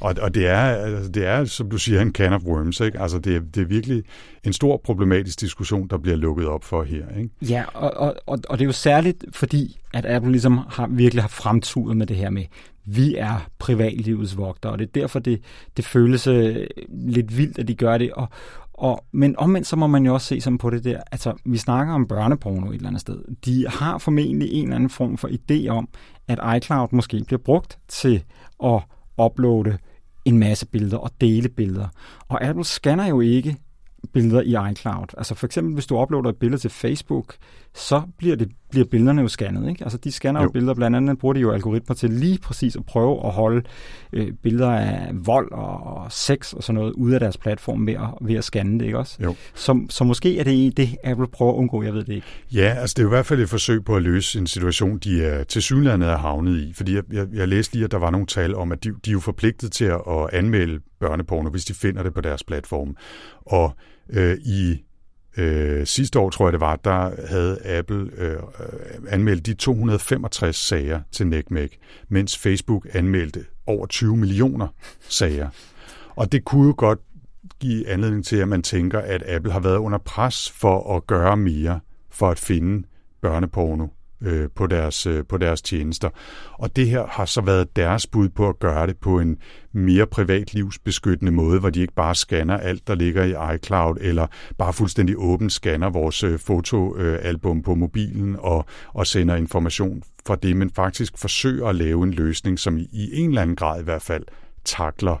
og, 0.00 0.14
og 0.20 0.34
det, 0.34 0.46
er, 0.46 0.60
altså, 0.60 1.10
det 1.10 1.26
er, 1.26 1.44
som 1.44 1.70
du 1.70 1.78
siger, 1.78 2.00
en 2.00 2.12
can 2.12 2.32
of 2.32 2.42
worms. 2.42 2.80
Ikke? 2.80 3.00
Altså, 3.00 3.18
det, 3.18 3.36
er, 3.36 3.40
det 3.40 3.62
er 3.62 3.66
virkelig 3.66 4.04
en 4.44 4.52
stor 4.52 4.80
problematisk 4.84 5.40
diskussion, 5.40 5.88
der 5.88 5.98
bliver 5.98 6.16
lukket 6.16 6.46
op 6.46 6.64
for 6.64 6.82
her. 6.82 7.04
Ikke? 7.18 7.30
Ja, 7.42 7.64
og, 7.74 7.90
og, 7.96 8.16
og, 8.26 8.38
og 8.48 8.58
det 8.58 8.64
er 8.64 8.68
jo 8.68 8.72
særligt, 8.72 9.24
fordi 9.32 9.78
at 9.92 10.06
Apple 10.06 10.30
ligesom 10.30 10.60
har, 10.68 10.86
virkelig 10.86 11.22
har 11.22 11.28
fremturet 11.28 11.96
med 11.96 12.06
det 12.06 12.16
her 12.16 12.30
med, 12.30 12.44
vi 12.84 13.16
er 13.16 13.48
privatlivets 13.58 14.36
vogter, 14.36 14.68
og 14.68 14.78
det 14.78 14.84
er 14.84 15.00
derfor, 15.00 15.18
det, 15.18 15.40
det 15.76 15.84
føles 15.84 16.26
øh, 16.26 16.66
lidt 16.88 17.38
vildt, 17.38 17.58
at 17.58 17.68
de 17.68 17.74
gør 17.74 17.98
det. 17.98 18.12
Og, 18.12 18.28
og, 18.78 19.04
men 19.12 19.38
omvendt 19.38 19.66
så 19.66 19.76
må 19.76 19.86
man 19.86 20.06
jo 20.06 20.14
også 20.14 20.26
se 20.26 20.40
som 20.40 20.58
på 20.58 20.70
det 20.70 20.84
der, 20.84 21.00
altså 21.12 21.32
vi 21.44 21.58
snakker 21.58 21.94
om 21.94 22.06
børneporno 22.06 22.70
et 22.70 22.74
eller 22.74 22.88
andet 22.88 23.00
sted. 23.00 23.22
De 23.44 23.66
har 23.68 23.98
formentlig 23.98 24.52
en 24.52 24.62
eller 24.62 24.76
anden 24.76 24.90
form 24.90 25.16
for 25.16 25.28
idé 25.28 25.68
om, 25.68 25.88
at 26.28 26.56
iCloud 26.56 26.88
måske 26.92 27.24
bliver 27.26 27.40
brugt 27.44 27.78
til 27.88 28.24
at 28.64 28.82
uploade 29.24 29.78
en 30.24 30.38
masse 30.38 30.66
billeder 30.66 30.96
og 30.96 31.10
dele 31.20 31.48
billeder. 31.48 31.88
Og 32.28 32.44
Apple 32.44 32.64
scanner 32.64 33.06
jo 33.06 33.20
ikke 33.20 33.56
billeder 34.12 34.42
i 34.42 34.70
iCloud. 34.72 35.06
Altså 35.18 35.34
for 35.34 35.46
eksempel, 35.46 35.74
hvis 35.74 35.86
du 35.86 36.02
uploader 36.02 36.28
et 36.28 36.36
billede 36.36 36.60
til 36.60 36.70
Facebook, 36.70 37.34
så 37.76 38.02
bliver, 38.18 38.36
det, 38.36 38.48
bliver 38.70 38.86
billederne 38.86 39.22
jo 39.22 39.28
scannet. 39.28 39.68
Ikke? 39.68 39.84
Altså 39.84 39.98
de 39.98 40.12
scanner 40.12 40.40
jo. 40.40 40.44
jo 40.44 40.50
billeder, 40.50 40.74
blandt 40.74 40.96
andet 40.96 41.18
bruger 41.18 41.32
de 41.32 41.40
jo 41.40 41.52
algoritmer 41.52 41.94
til 41.94 42.10
lige 42.10 42.38
præcis 42.38 42.76
at 42.76 42.86
prøve 42.86 43.26
at 43.26 43.32
holde 43.32 43.62
øh, 44.12 44.32
billeder 44.42 44.70
af 44.70 45.10
vold 45.12 45.52
og 45.52 46.12
sex 46.12 46.52
og 46.52 46.62
sådan 46.62 46.80
noget 46.80 46.92
ude 46.92 47.14
af 47.14 47.20
deres 47.20 47.36
platform 47.36 47.86
ved 47.86 47.94
at, 47.94 48.08
ved 48.20 48.34
at 48.34 48.44
scanne 48.44 48.78
det, 48.78 48.84
ikke 48.84 48.98
også? 48.98 49.18
Jo. 49.22 49.34
Så, 49.54 49.86
så 49.90 50.04
måske 50.04 50.38
er 50.38 50.44
det 50.44 50.76
det, 50.76 50.96
Apple 51.04 51.26
prøver 51.26 51.52
at 51.52 51.56
undgå, 51.56 51.82
jeg 51.82 51.94
ved 51.94 52.04
det 52.04 52.14
ikke. 52.14 52.26
Ja, 52.52 52.74
altså 52.78 52.94
det 52.96 53.02
er 53.02 53.06
i 53.06 53.08
hvert 53.08 53.26
fald 53.26 53.40
et 53.40 53.48
forsøg 53.48 53.84
på 53.84 53.96
at 53.96 54.02
løse 54.02 54.38
en 54.38 54.46
situation, 54.46 54.98
de 54.98 55.24
er 55.24 55.44
til 55.44 55.62
synlandet 55.62 56.08
er 56.08 56.16
havnet 56.16 56.56
i. 56.56 56.72
Fordi 56.72 56.94
jeg, 56.94 57.02
jeg, 57.12 57.26
jeg 57.32 57.48
læste 57.48 57.74
lige, 57.74 57.84
at 57.84 57.90
der 57.90 57.98
var 57.98 58.10
nogle 58.10 58.26
tal 58.26 58.54
om, 58.54 58.72
at 58.72 58.84
de, 58.84 58.88
de 59.04 59.10
er 59.10 59.12
jo 59.12 59.20
forpligtet 59.20 59.72
til 59.72 59.84
at, 59.84 60.00
at 60.08 60.28
anmelde 60.32 60.80
børneporno, 61.00 61.50
hvis 61.50 61.64
de 61.64 61.74
finder 61.74 62.02
det 62.02 62.14
på 62.14 62.20
deres 62.20 62.44
platform. 62.44 62.96
Og 63.46 63.76
øh, 64.10 64.36
i 64.46 64.85
øh, 65.36 65.86
sidste 65.86 66.18
år, 66.18 66.30
tror 66.30 66.46
jeg 66.46 66.52
det 66.52 66.60
var, 66.60 66.76
der 66.76 67.26
havde 67.28 67.66
Apple 67.66 68.10
øh, 68.18 68.36
anmeldt 69.08 69.46
de 69.46 69.54
265 69.54 70.56
sager 70.56 71.00
til 71.12 71.26
NECMEC, 71.26 71.72
mens 72.08 72.38
Facebook 72.38 72.86
anmeldte 72.92 73.44
over 73.66 73.86
20 73.86 74.16
millioner 74.16 74.68
sager. 75.08 75.48
Og 76.16 76.32
det 76.32 76.44
kunne 76.44 76.66
jo 76.66 76.74
godt 76.78 76.98
give 77.60 77.88
anledning 77.88 78.24
til, 78.24 78.36
at 78.36 78.48
man 78.48 78.62
tænker, 78.62 78.98
at 78.98 79.22
Apple 79.28 79.52
har 79.52 79.60
været 79.60 79.76
under 79.76 79.98
pres 79.98 80.50
for 80.50 80.96
at 80.96 81.06
gøre 81.06 81.36
mere 81.36 81.80
for 82.10 82.30
at 82.30 82.38
finde 82.38 82.86
børneporno 83.22 83.86
øh, 84.20 84.48
på, 84.54 84.66
deres, 84.66 85.06
øh, 85.06 85.24
på 85.28 85.36
deres 85.36 85.62
tjenester. 85.62 86.08
Og 86.52 86.76
det 86.76 86.88
her 86.88 87.06
har 87.06 87.24
så 87.24 87.40
været 87.40 87.76
deres 87.76 88.06
bud 88.06 88.28
på 88.28 88.48
at 88.48 88.58
gøre 88.58 88.86
det 88.86 88.96
på 88.96 89.18
en 89.18 89.38
mere 89.72 90.06
privatlivsbeskyttende 90.06 91.32
måde, 91.32 91.60
hvor 91.60 91.70
de 91.70 91.80
ikke 91.80 91.94
bare 91.94 92.14
scanner 92.14 92.56
alt, 92.56 92.86
der 92.86 92.94
ligger 92.94 93.24
i 93.24 93.54
iCloud, 93.54 93.96
eller 94.00 94.26
bare 94.58 94.72
fuldstændig 94.72 95.14
åbent 95.18 95.52
scanner 95.52 95.90
vores 95.90 96.22
øh, 96.24 96.38
fotoalbum 96.38 97.62
på 97.62 97.74
mobilen 97.74 98.36
og, 98.38 98.64
og 98.88 99.06
sender 99.06 99.36
information 99.36 100.02
fra 100.26 100.36
det, 100.36 100.56
men 100.56 100.70
faktisk 100.70 101.18
forsøger 101.18 101.66
at 101.66 101.74
lave 101.74 102.04
en 102.04 102.12
løsning, 102.12 102.58
som 102.58 102.78
i, 102.78 102.88
i 102.92 103.20
en 103.20 103.28
eller 103.28 103.42
anden 103.42 103.56
grad 103.56 103.80
i 103.80 103.84
hvert 103.84 104.02
fald 104.02 104.24
takler 104.64 105.16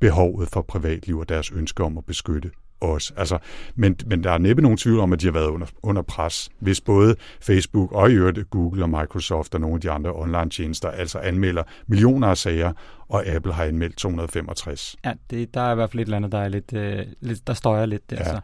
behovet 0.00 0.48
for 0.48 0.62
privatliv 0.62 1.18
og 1.18 1.28
deres 1.28 1.50
ønske 1.50 1.84
om 1.84 1.98
at 1.98 2.04
beskytte 2.04 2.50
os. 2.80 3.12
Altså, 3.16 3.38
men, 3.74 3.96
men 4.06 4.24
der 4.24 4.30
er 4.30 4.38
næppe 4.38 4.62
nogen 4.62 4.78
tvivl 4.78 5.00
om, 5.00 5.12
at 5.12 5.20
de 5.20 5.26
har 5.26 5.32
været 5.32 5.46
under, 5.46 5.66
under 5.82 6.02
pres, 6.02 6.50
hvis 6.58 6.80
både 6.80 7.16
Facebook 7.40 7.92
og 7.92 8.10
i 8.10 8.14
øvrigt 8.14 8.50
Google 8.50 8.82
og 8.82 8.90
Microsoft 8.90 9.54
og 9.54 9.60
nogle 9.60 9.74
af 9.74 9.80
de 9.80 9.90
andre 9.90 10.12
online-tjenester 10.14 10.90
altså 10.90 11.18
anmelder 11.18 11.62
millioner 11.86 12.28
af 12.28 12.38
sager, 12.38 12.72
og 13.08 13.26
Apple 13.26 13.52
har 13.52 13.64
anmeldt 13.64 13.96
265. 13.96 14.96
Ja, 15.04 15.12
det, 15.30 15.54
der 15.54 15.60
er 15.60 15.72
i 15.72 15.74
hvert 15.74 15.90
fald 15.90 16.00
et 16.00 16.04
eller 16.04 16.16
andet, 16.16 16.32
der, 16.32 16.38
er 16.38 16.48
lidt, 16.48 16.72
øh, 16.72 17.06
lidt, 17.20 17.46
der 17.46 17.54
støjer 17.54 17.86
lidt 17.86 18.10
der. 18.10 18.16
Ja. 18.16 18.24
Så. 18.24 18.40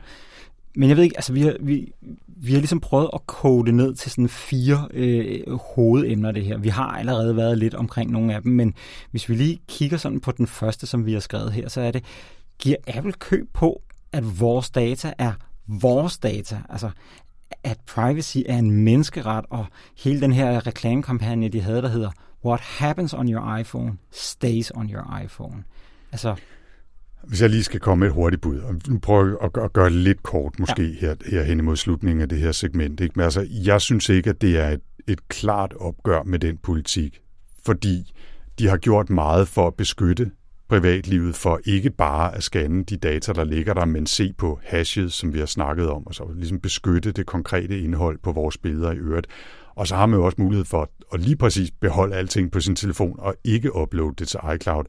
Men 0.77 0.89
jeg 0.89 0.97
ved 0.97 1.05
ikke, 1.05 1.17
altså 1.17 1.33
vi 1.33 1.41
har, 1.43 1.57
vi, 1.61 1.93
vi 2.27 2.53
har 2.53 2.59
ligesom 2.59 2.81
prøvet 2.81 3.11
at 3.13 3.27
kode 3.27 3.67
det 3.67 3.75
ned 3.75 3.95
til 3.95 4.11
sådan 4.11 4.29
fire 4.29 4.89
øh, 4.95 5.59
hovedemner 5.75 6.33
det 6.33 6.45
her. 6.45 6.59
Vi 6.59 6.69
har 6.69 6.89
allerede 6.89 7.37
været 7.37 7.59
lidt 7.59 7.75
omkring 7.75 8.11
nogle 8.11 8.35
af 8.35 8.43
dem, 8.43 8.53
men 8.53 8.75
hvis 9.11 9.29
vi 9.29 9.35
lige 9.35 9.61
kigger 9.69 9.97
sådan 9.97 10.21
på 10.21 10.33
den 10.33 10.47
første, 10.47 10.87
som 10.87 11.07
vi 11.07 11.13
har 11.13 11.21
skrevet 11.21 11.53
her, 11.53 11.69
så 11.69 11.81
er 11.81 11.91
det, 11.91 12.05
giver 12.59 12.77
Apple 12.87 13.13
køb 13.13 13.49
på, 13.53 13.83
at 14.13 14.41
vores 14.41 14.71
data 14.71 15.13
er 15.19 15.33
vores 15.67 16.19
data. 16.19 16.63
Altså, 16.69 16.91
at 17.65 17.79
privacy 17.87 18.39
er 18.47 18.59
en 18.59 18.71
menneskeret, 18.71 19.45
og 19.51 19.67
hele 19.99 20.21
den 20.21 20.33
her 20.33 20.67
reklamekampagne, 20.67 21.49
de 21.49 21.61
havde, 21.61 21.83
der 21.83 21.89
hedder 21.89 22.11
What 22.45 22.61
happens 22.61 23.15
on 23.15 23.29
your 23.29 23.57
iPhone, 23.57 23.97
stays 24.11 24.73
on 24.75 24.91
your 24.91 25.21
iPhone. 25.25 25.65
Altså, 26.13 26.37
hvis 27.25 27.43
jeg 27.43 27.51
lige 27.51 27.65
skal 27.65 27.81
komme 27.81 28.01
med 28.01 28.09
et 28.09 28.15
hurtigt 28.15 28.43
bud, 28.43 28.59
og 28.59 28.75
nu 28.89 28.99
prøver 28.99 29.27
jeg 29.27 29.65
at 29.65 29.73
gøre 29.73 29.85
det 29.85 29.93
lidt 29.93 30.23
kort 30.23 30.59
måske 30.59 30.87
ja. 30.87 30.99
her, 31.01 31.15
her 31.31 31.43
hen 31.43 31.59
imod 31.59 31.77
slutningen 31.77 32.23
af 32.23 32.29
det 32.29 32.39
her 32.39 32.53
segment. 32.53 33.01
Ikke? 33.01 33.13
Men 33.17 33.25
altså, 33.25 33.47
jeg 33.51 33.81
synes 33.81 34.09
ikke, 34.09 34.31
at 34.31 34.41
det 34.41 34.59
er 34.59 34.69
et, 34.69 34.81
et 35.09 35.29
klart 35.29 35.73
opgør 35.73 36.23
med 36.23 36.39
den 36.39 36.57
politik, 36.57 37.21
fordi 37.67 38.13
de 38.59 38.69
har 38.69 38.77
gjort 38.77 39.11
meget 39.11 39.49
for 39.49 39.67
at 39.67 39.75
beskytte 39.75 40.31
privatlivet 40.73 41.35
for 41.35 41.61
ikke 41.65 41.91
bare 41.91 42.35
at 42.35 42.43
scanne 42.43 42.85
de 42.85 42.97
data, 42.97 43.33
der 43.33 43.45
ligger 43.45 43.75
der, 43.75 43.85
men 43.85 44.07
se 44.07 44.33
på 44.39 44.61
hashes, 44.63 45.15
som 45.15 45.35
vi 45.35 45.39
har 45.39 45.47
snakket 45.47 45.89
om, 45.91 46.07
og 46.07 46.15
så 46.15 46.25
ligesom 46.37 46.61
beskytte 46.61 47.13
det 47.13 47.27
konkrete 47.27 47.81
indhold 47.81 48.19
på 48.23 48.33
vores 48.33 48.59
billeder 48.59 48.93
i 48.93 48.97
øvrigt. 48.97 49.27
Og 49.75 49.87
så 49.87 49.97
har 49.97 50.07
man 50.07 50.19
jo 50.19 50.25
også 50.25 50.41
mulighed 50.41 50.65
for 50.65 50.91
at 51.13 51.21
lige 51.21 51.37
præcis 51.37 51.71
beholde 51.81 52.17
alting 52.17 52.53
på 52.53 52.61
sin 52.61 52.77
telefon 52.77 53.17
og 53.19 53.35
ikke 53.45 53.77
uploade 53.77 54.15
det 54.19 54.29
til 54.29 54.41
iCloud 54.55 54.85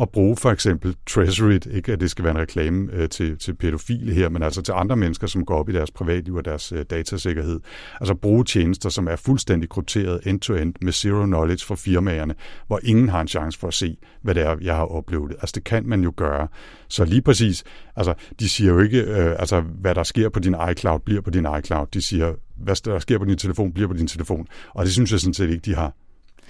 at 0.00 0.10
bruge 0.10 0.36
for 0.36 0.50
eksempel 0.50 0.96
Treasurit, 1.06 1.66
ikke 1.66 1.92
at 1.92 2.00
det 2.00 2.10
skal 2.10 2.24
være 2.24 2.30
en 2.30 2.40
reklame 2.40 2.92
øh, 2.92 3.08
til, 3.08 3.38
til 3.38 3.54
pædofile 3.54 4.14
her, 4.14 4.28
men 4.28 4.42
altså 4.42 4.62
til 4.62 4.72
andre 4.72 4.96
mennesker, 4.96 5.26
som 5.26 5.44
går 5.44 5.58
op 5.58 5.68
i 5.68 5.72
deres 5.72 5.90
privatliv 5.90 6.34
og 6.34 6.44
deres 6.44 6.72
øh, 6.72 6.84
datasikkerhed. 6.90 7.60
Altså 8.00 8.14
bruge 8.14 8.44
tjenester, 8.44 8.88
som 8.88 9.08
er 9.08 9.16
fuldstændig 9.16 9.68
krypteret 9.68 10.20
end-to-end 10.26 10.74
med 10.80 10.92
zero 10.92 11.24
knowledge 11.24 11.66
for 11.66 11.74
firmaerne, 11.74 12.34
hvor 12.66 12.80
ingen 12.82 13.08
har 13.08 13.20
en 13.20 13.28
chance 13.28 13.58
for 13.58 13.68
at 13.68 13.74
se, 13.74 13.96
hvad 14.22 14.34
det 14.34 14.42
er, 14.42 14.56
jeg 14.60 14.76
har 14.76 14.84
oplevet. 14.84 15.30
Altså 15.30 15.52
det 15.54 15.64
kan 15.64 15.86
man 15.86 16.02
jo 16.02 16.12
gøre. 16.16 16.48
Så 16.88 17.04
lige 17.04 17.22
præcis, 17.22 17.64
altså 17.96 18.14
de 18.40 18.48
siger 18.48 18.72
jo 18.72 18.80
ikke, 18.80 19.00
øh, 19.00 19.36
altså 19.38 19.60
hvad 19.60 19.94
der 19.94 20.02
sker 20.02 20.28
på 20.28 20.40
din 20.40 20.56
iCloud, 20.70 21.00
bliver 21.00 21.20
på 21.20 21.30
din 21.30 21.46
iCloud. 21.58 21.86
De 21.86 22.02
siger, 22.02 22.34
hvad 22.56 22.76
der 22.84 22.98
sker 22.98 23.18
på 23.18 23.24
din 23.24 23.38
telefon, 23.38 23.72
bliver 23.72 23.88
på 23.88 23.94
din 23.94 24.06
telefon. 24.06 24.46
Og 24.70 24.84
det 24.84 24.92
synes 24.92 25.12
jeg 25.12 25.20
sådan 25.20 25.34
set 25.34 25.50
ikke, 25.50 25.62
de 25.64 25.74
har. 25.74 25.92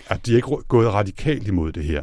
At 0.08 0.26
de 0.26 0.32
er 0.32 0.36
ikke 0.36 0.48
gået 0.68 0.92
radikalt 0.92 1.48
imod 1.48 1.72
det 1.72 1.84
her 1.84 2.02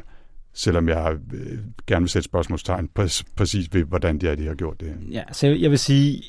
selvom 0.53 0.89
jeg 0.89 1.17
øh, 1.33 1.59
gerne 1.87 2.03
vil 2.03 2.09
sætte 2.09 2.25
spørgsmålstegn 2.25 2.89
præcis 3.35 3.73
ved, 3.73 3.83
hvordan 3.83 4.17
det 4.17 4.29
er, 4.29 4.35
de 4.35 4.47
har 4.47 4.55
gjort 4.55 4.79
det. 4.79 4.95
Ja, 5.11 5.23
så 5.31 5.47
jeg 5.47 5.69
vil 5.69 5.79
sige, 5.79 6.23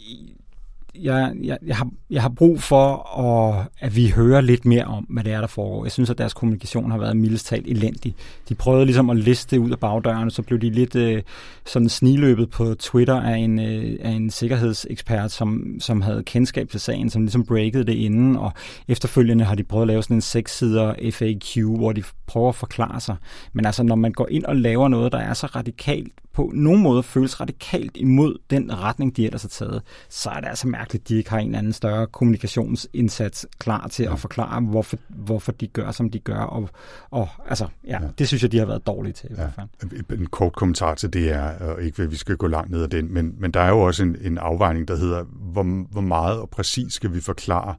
jeg, 0.94 1.32
jeg, 1.42 1.58
jeg, 1.66 1.76
har, 1.76 1.88
jeg 2.10 2.22
har 2.22 2.28
brug 2.28 2.62
for, 2.62 3.18
at, 3.20 3.66
at 3.80 3.96
vi 3.96 4.08
hører 4.08 4.40
lidt 4.40 4.64
mere 4.64 4.84
om, 4.84 5.04
hvad 5.04 5.24
det 5.24 5.32
er, 5.32 5.40
der 5.40 5.46
foregår. 5.46 5.84
Jeg 5.84 5.92
synes, 5.92 6.10
at 6.10 6.18
deres 6.18 6.34
kommunikation 6.34 6.90
har 6.90 6.98
været 6.98 7.16
mildest 7.16 7.46
talt 7.46 7.66
elendig. 7.66 8.14
De 8.48 8.54
prøvede 8.54 8.84
ligesom 8.84 9.10
at 9.10 9.16
liste 9.16 9.60
ud 9.60 9.70
af 9.70 9.78
bagdøren, 9.78 10.30
så 10.30 10.42
blev 10.42 10.58
de 10.58 10.70
lidt 10.70 10.96
øh, 10.96 11.22
sådan 11.66 11.88
sniløbet 11.88 12.50
på 12.50 12.74
Twitter 12.74 13.20
af 13.20 13.36
en, 13.36 13.58
øh, 13.58 13.98
af 14.00 14.10
en 14.10 14.30
sikkerhedsekspert, 14.30 15.32
som, 15.32 15.76
som 15.80 16.02
havde 16.02 16.22
kendskab 16.22 16.68
til 16.68 16.80
sagen, 16.80 17.10
som 17.10 17.22
ligesom 17.22 17.44
breakede 17.44 17.84
det 17.84 17.94
inden, 17.94 18.36
og 18.36 18.52
efterfølgende 18.88 19.44
har 19.44 19.54
de 19.54 19.64
prøvet 19.64 19.82
at 19.82 19.88
lave 19.88 20.02
sådan 20.02 20.16
en 20.16 20.20
seks 20.20 20.58
sider 20.58 20.94
FAQ, 21.12 21.62
hvor 21.76 21.92
de 21.92 22.02
prøver 22.26 22.48
at 22.48 22.54
forklare 22.54 23.00
sig. 23.00 23.16
Men 23.52 23.66
altså, 23.66 23.82
når 23.82 23.96
man 23.96 24.12
går 24.12 24.28
ind 24.30 24.44
og 24.44 24.56
laver 24.56 24.88
noget, 24.88 25.12
der 25.12 25.18
er 25.18 25.34
så 25.34 25.46
radikalt 25.46 26.12
på 26.32 26.50
nogen 26.54 26.82
måde 26.82 27.02
føles 27.02 27.40
radikalt 27.40 27.96
imod 27.96 28.38
den 28.50 28.78
retning, 28.78 29.16
de 29.16 29.24
ellers 29.24 29.42
har 29.42 29.48
taget, 29.48 29.82
så 30.08 30.30
er 30.30 30.40
det 30.40 30.48
altså 30.48 30.68
mærkeligt, 30.68 30.81
at 30.82 31.08
de 31.08 31.16
ikke 31.16 31.30
har 31.30 31.38
en 31.38 31.54
anden 31.54 31.72
større 31.72 32.06
kommunikationsindsats 32.06 33.46
klar 33.58 33.88
til 33.88 34.02
ja. 34.02 34.12
at 34.12 34.18
forklare, 34.18 34.60
hvorfor, 34.60 34.96
hvorfor 35.08 35.52
de 35.52 35.66
gør, 35.66 35.90
som 35.90 36.10
de 36.10 36.18
gør. 36.18 36.40
Og, 36.40 36.68
og 37.10 37.28
altså, 37.48 37.66
ja, 37.86 38.02
ja, 38.02 38.08
det 38.18 38.28
synes 38.28 38.42
jeg, 38.42 38.52
de 38.52 38.58
har 38.58 38.66
været 38.66 38.86
dårlige 38.86 39.12
til 39.12 39.30
i 39.30 39.34
ja. 39.34 39.36
hvert 39.36 39.68
fald. 39.80 40.18
En 40.18 40.26
kort 40.26 40.52
kommentar 40.52 40.94
til 40.94 41.12
det 41.12 41.32
er, 41.32 41.58
og 41.58 41.82
ikke 41.82 42.02
at 42.02 42.10
vi 42.10 42.16
skal 42.16 42.36
gå 42.36 42.46
langt 42.46 42.70
ned 42.70 42.82
ad 42.82 42.88
den, 42.88 43.14
men, 43.14 43.34
men 43.38 43.50
der 43.50 43.60
er 43.60 43.68
jo 43.68 43.80
også 43.80 44.02
en, 44.02 44.16
en 44.20 44.38
afvejning, 44.38 44.88
der 44.88 44.96
hedder, 44.96 45.24
hvor, 45.24 45.86
hvor 45.90 46.00
meget 46.00 46.40
og 46.40 46.50
præcis 46.50 46.92
skal 46.92 47.14
vi 47.14 47.20
forklare, 47.20 47.74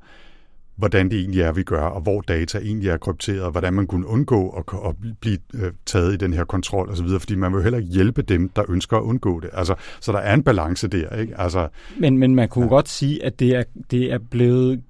hvordan 0.76 1.10
det 1.10 1.20
egentlig 1.20 1.42
er, 1.42 1.52
vi 1.52 1.64
gør, 1.64 1.82
og 1.82 2.02
hvor 2.02 2.22
data 2.22 2.58
egentlig 2.58 2.90
er 2.90 2.98
krypteret, 2.98 3.42
og 3.42 3.52
hvordan 3.52 3.74
man 3.74 3.88
kunne 3.88 4.08
undgå 4.08 4.50
at, 4.50 4.64
at 4.90 4.96
blive 5.22 5.38
øh, 5.54 5.72
taget 5.86 6.14
i 6.14 6.18
den 6.18 6.34
her 6.34 6.44
kontrol 6.44 6.90
osv., 6.90 7.08
fordi 7.20 7.36
man 7.36 7.52
vil 7.52 7.58
jo 7.58 7.64
heller 7.64 7.80
ikke 7.80 7.92
hjælpe 7.92 8.22
dem, 8.22 8.50
der 8.50 8.64
ønsker 8.70 8.98
at 8.98 9.02
undgå 9.02 9.40
det. 9.40 9.50
Altså, 9.54 9.76
så 10.00 10.12
der 10.12 10.20
er 10.20 10.34
en 10.34 10.44
balance 10.44 10.88
der. 10.88 11.16
Ikke? 11.16 11.40
Altså, 11.40 11.68
men, 12.00 12.18
men 12.18 12.36
man 12.36 12.50
kunne 12.50 12.66
ja. 12.66 12.70
godt 12.70 12.90
sige, 12.90 13.26
at 13.26 13.40
det 13.40 13.56
er, 13.56 13.64
det 13.92 14.12
er 14.12 14.18
blevet 14.32 14.82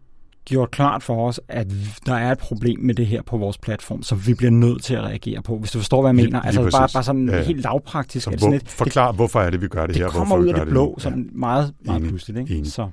gjort 0.46 0.72
klart 0.72 1.04
for 1.04 1.28
os, 1.28 1.42
at 1.48 1.68
der 2.06 2.14
er 2.14 2.32
et 2.32 2.38
problem 2.38 2.80
med 2.80 2.96
det 2.96 3.08
her 3.08 3.22
på 3.22 3.38
vores 3.38 3.58
platform, 3.58 4.04
som 4.04 4.28
vi 4.28 4.34
bliver 4.34 4.52
nødt 4.52 4.84
til 4.84 4.94
at 4.94 5.04
reagere 5.04 5.42
på. 5.42 5.58
Hvis 5.58 5.72
du 5.72 5.80
forstår, 5.80 6.02
hvad 6.02 6.10
jeg 6.10 6.16
mener. 6.16 6.26
Lige, 6.26 6.52
lige 6.52 6.62
altså 6.64 6.78
bare, 6.78 6.90
bare 6.94 7.04
sådan 7.04 7.30
ja. 7.30 7.44
helt 7.44 7.62
lavpraktisk. 7.62 8.24
Så 8.24 8.32
det 8.32 8.40
sådan 8.40 8.56
et, 8.56 8.70
forklar, 8.70 9.08
det, 9.08 9.16
hvorfor 9.16 9.40
er 9.40 9.50
det, 9.50 9.62
vi 9.62 9.68
gør 9.68 9.86
det, 9.86 9.96
det 9.96 9.98
her? 9.98 10.06
Det 10.06 10.16
kommer 10.16 10.38
ud 10.38 10.48
af 10.48 10.56
det 10.56 10.68
blå, 10.68 10.96
sådan 11.00 11.24
ja. 11.24 11.38
meget, 11.38 11.74
meget 11.86 12.00
enig, 12.00 12.10
pludseligt. 12.10 12.40
Ikke? 12.40 12.56
Enig. 12.56 12.72
Så. 12.72 12.90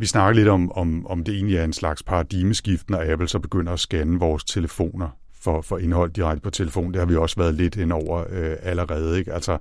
Vi 0.00 0.06
snakker 0.06 0.34
lidt 0.34 0.48
om, 0.48 0.72
om, 0.72 1.06
om 1.06 1.24
det 1.24 1.34
egentlig 1.34 1.56
er 1.56 1.64
en 1.64 1.72
slags 1.72 2.02
paradigmeskift, 2.02 2.90
når 2.90 3.12
Apple 3.12 3.28
så 3.28 3.38
begynder 3.38 3.72
at 3.72 3.80
scanne 3.80 4.18
vores 4.18 4.44
telefoner 4.44 5.08
for, 5.40 5.60
for 5.60 5.78
indhold 5.78 6.10
direkte 6.10 6.42
på 6.42 6.50
telefon. 6.50 6.92
Det 6.92 6.98
har 6.98 7.06
vi 7.06 7.16
også 7.16 7.36
været 7.36 7.54
lidt 7.54 7.76
ind 7.76 7.92
over 7.92 8.24
øh, 8.30 8.56
allerede. 8.62 9.18
Ikke? 9.18 9.32
Altså, 9.32 9.58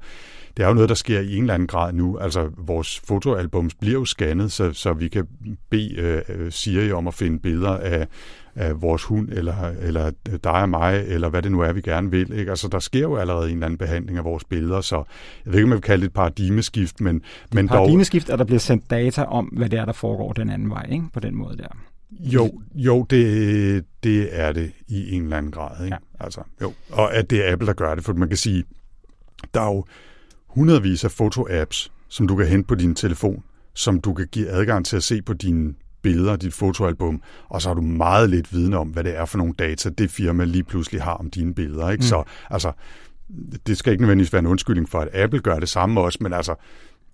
det 0.58 0.64
er 0.64 0.68
jo 0.68 0.74
noget, 0.74 0.90
der 0.90 0.96
sker 0.96 1.20
i 1.20 1.36
en 1.36 1.42
eller 1.42 1.54
anden 1.54 1.68
grad 1.68 1.94
nu. 1.94 2.18
Altså, 2.18 2.50
vores 2.58 3.00
fotoalbums 3.00 3.76
bliver 3.76 3.94
jo 3.94 4.06
scannet, 4.06 4.52
så, 4.52 4.74
så 4.74 4.94
vi 4.94 5.08
kan 5.08 5.28
bede 5.70 6.24
øh, 6.30 6.52
Siri 6.52 6.92
om 6.92 7.08
at 7.08 7.14
finde 7.14 7.40
billeder 7.40 7.78
af, 7.78 8.08
af 8.56 8.82
vores 8.82 9.04
hund, 9.04 9.30
eller, 9.30 9.74
eller 9.82 10.12
dig 10.44 10.52
og 10.52 10.70
mig, 10.70 11.04
eller 11.08 11.30
hvad 11.30 11.42
det 11.42 11.52
nu 11.52 11.60
er, 11.60 11.74
vi 11.74 11.82
gerne 11.82 12.12
vil. 12.12 12.34
Ikke? 12.34 12.50
Altså, 12.50 12.68
der 12.68 12.80
sker 12.80 13.00
jo 13.00 13.16
allerede 13.16 13.48
en 13.48 13.54
eller 13.54 13.66
anden 13.66 13.78
behandling 13.78 14.18
af 14.18 14.24
vores 14.24 14.44
billeder, 14.44 14.82
så 14.82 14.96
jeg 15.46 15.54
ved 15.54 15.60
ikke, 15.60 15.66
om 15.66 15.70
jeg 15.70 15.76
vil 15.76 15.82
kalde 15.82 16.02
det 16.02 16.08
et 16.08 16.14
paradigmeskift, 16.14 17.02
men, 17.02 17.22
men 17.54 17.68
paradigmeskift, 17.68 18.28
dog... 18.28 18.34
at 18.34 18.40
der 18.40 18.46
bliver 18.46 18.60
sendt 18.60 18.90
data 18.90 19.24
om, 19.24 19.46
hvad 19.46 19.70
det 19.70 19.80
er, 19.80 19.86
der 19.86 19.94
foregår 19.94 20.34
den 20.34 20.50
anden 20.50 20.70
vej, 20.70 20.88
ikke? 20.92 21.06
på 21.14 21.20
den 21.20 21.36
måde 21.36 21.58
der. 21.58 21.78
Jo, 22.12 22.62
jo 22.76 23.04
det, 23.10 23.86
det 24.04 24.40
er 24.40 24.52
det 24.52 24.72
i 24.88 25.12
en 25.16 25.24
eller 25.24 25.38
anden 25.38 25.52
grad. 25.52 25.86
Ikke? 25.86 25.98
Ja. 26.20 26.24
Altså, 26.26 26.42
jo. 26.62 26.74
Og 26.92 27.16
at 27.16 27.30
det 27.30 27.48
er 27.48 27.54
Apple, 27.54 27.68
der 27.68 27.74
gør 27.74 27.96
det, 27.96 28.04
for 28.04 28.14
man 28.14 28.28
kan 28.28 28.38
sige, 28.38 28.64
der 29.54 29.62
er 29.62 29.66
jo 29.66 29.86
hundredvis 30.48 31.04
af 31.04 31.12
foto-apps, 31.12 31.92
som 32.08 32.28
du 32.28 32.36
kan 32.36 32.48
hente 32.48 32.68
på 32.68 32.76
din 32.76 32.96
telefon, 32.96 33.44
som 33.74 34.02
du 34.02 34.14
kan 34.14 34.28
give 34.32 34.50
adgang 34.50 34.86
til 34.86 34.96
at 34.96 35.04
se 35.04 35.22
på 35.22 35.34
dine 35.34 35.74
billeder, 36.02 36.36
dit 36.36 36.54
fotoalbum, 36.54 37.22
og 37.50 37.62
så 37.62 37.70
har 37.70 37.74
du 37.74 37.82
meget 37.82 38.30
lidt 38.30 38.54
viden 38.54 38.74
om, 38.74 38.88
hvad 38.88 39.04
det 39.04 39.18
er 39.18 39.26
for 39.26 39.38
nogle 39.38 39.54
data, 39.54 39.90
det 39.90 40.12
firma 40.12 40.44
lige 40.44 40.64
pludselig 40.64 41.02
har 41.02 41.14
om 41.14 41.30
dine 41.30 41.54
billeder. 41.54 41.90
Ikke? 41.90 42.02
Mm. 42.02 42.08
Så 42.08 42.24
altså, 42.50 42.72
det 43.68 43.78
skal 43.78 43.92
ikke 43.92 44.02
nødvendigvis 44.02 44.34
være 44.34 44.40
en 44.40 44.46
undskyldning 44.48 44.90
for, 44.90 45.00
at 45.00 45.10
Apple 45.14 45.40
gør 45.40 45.60
det 45.60 45.70
samme 45.70 46.02
også, 46.02 46.20
men 46.22 46.34
altså, 46.34 46.56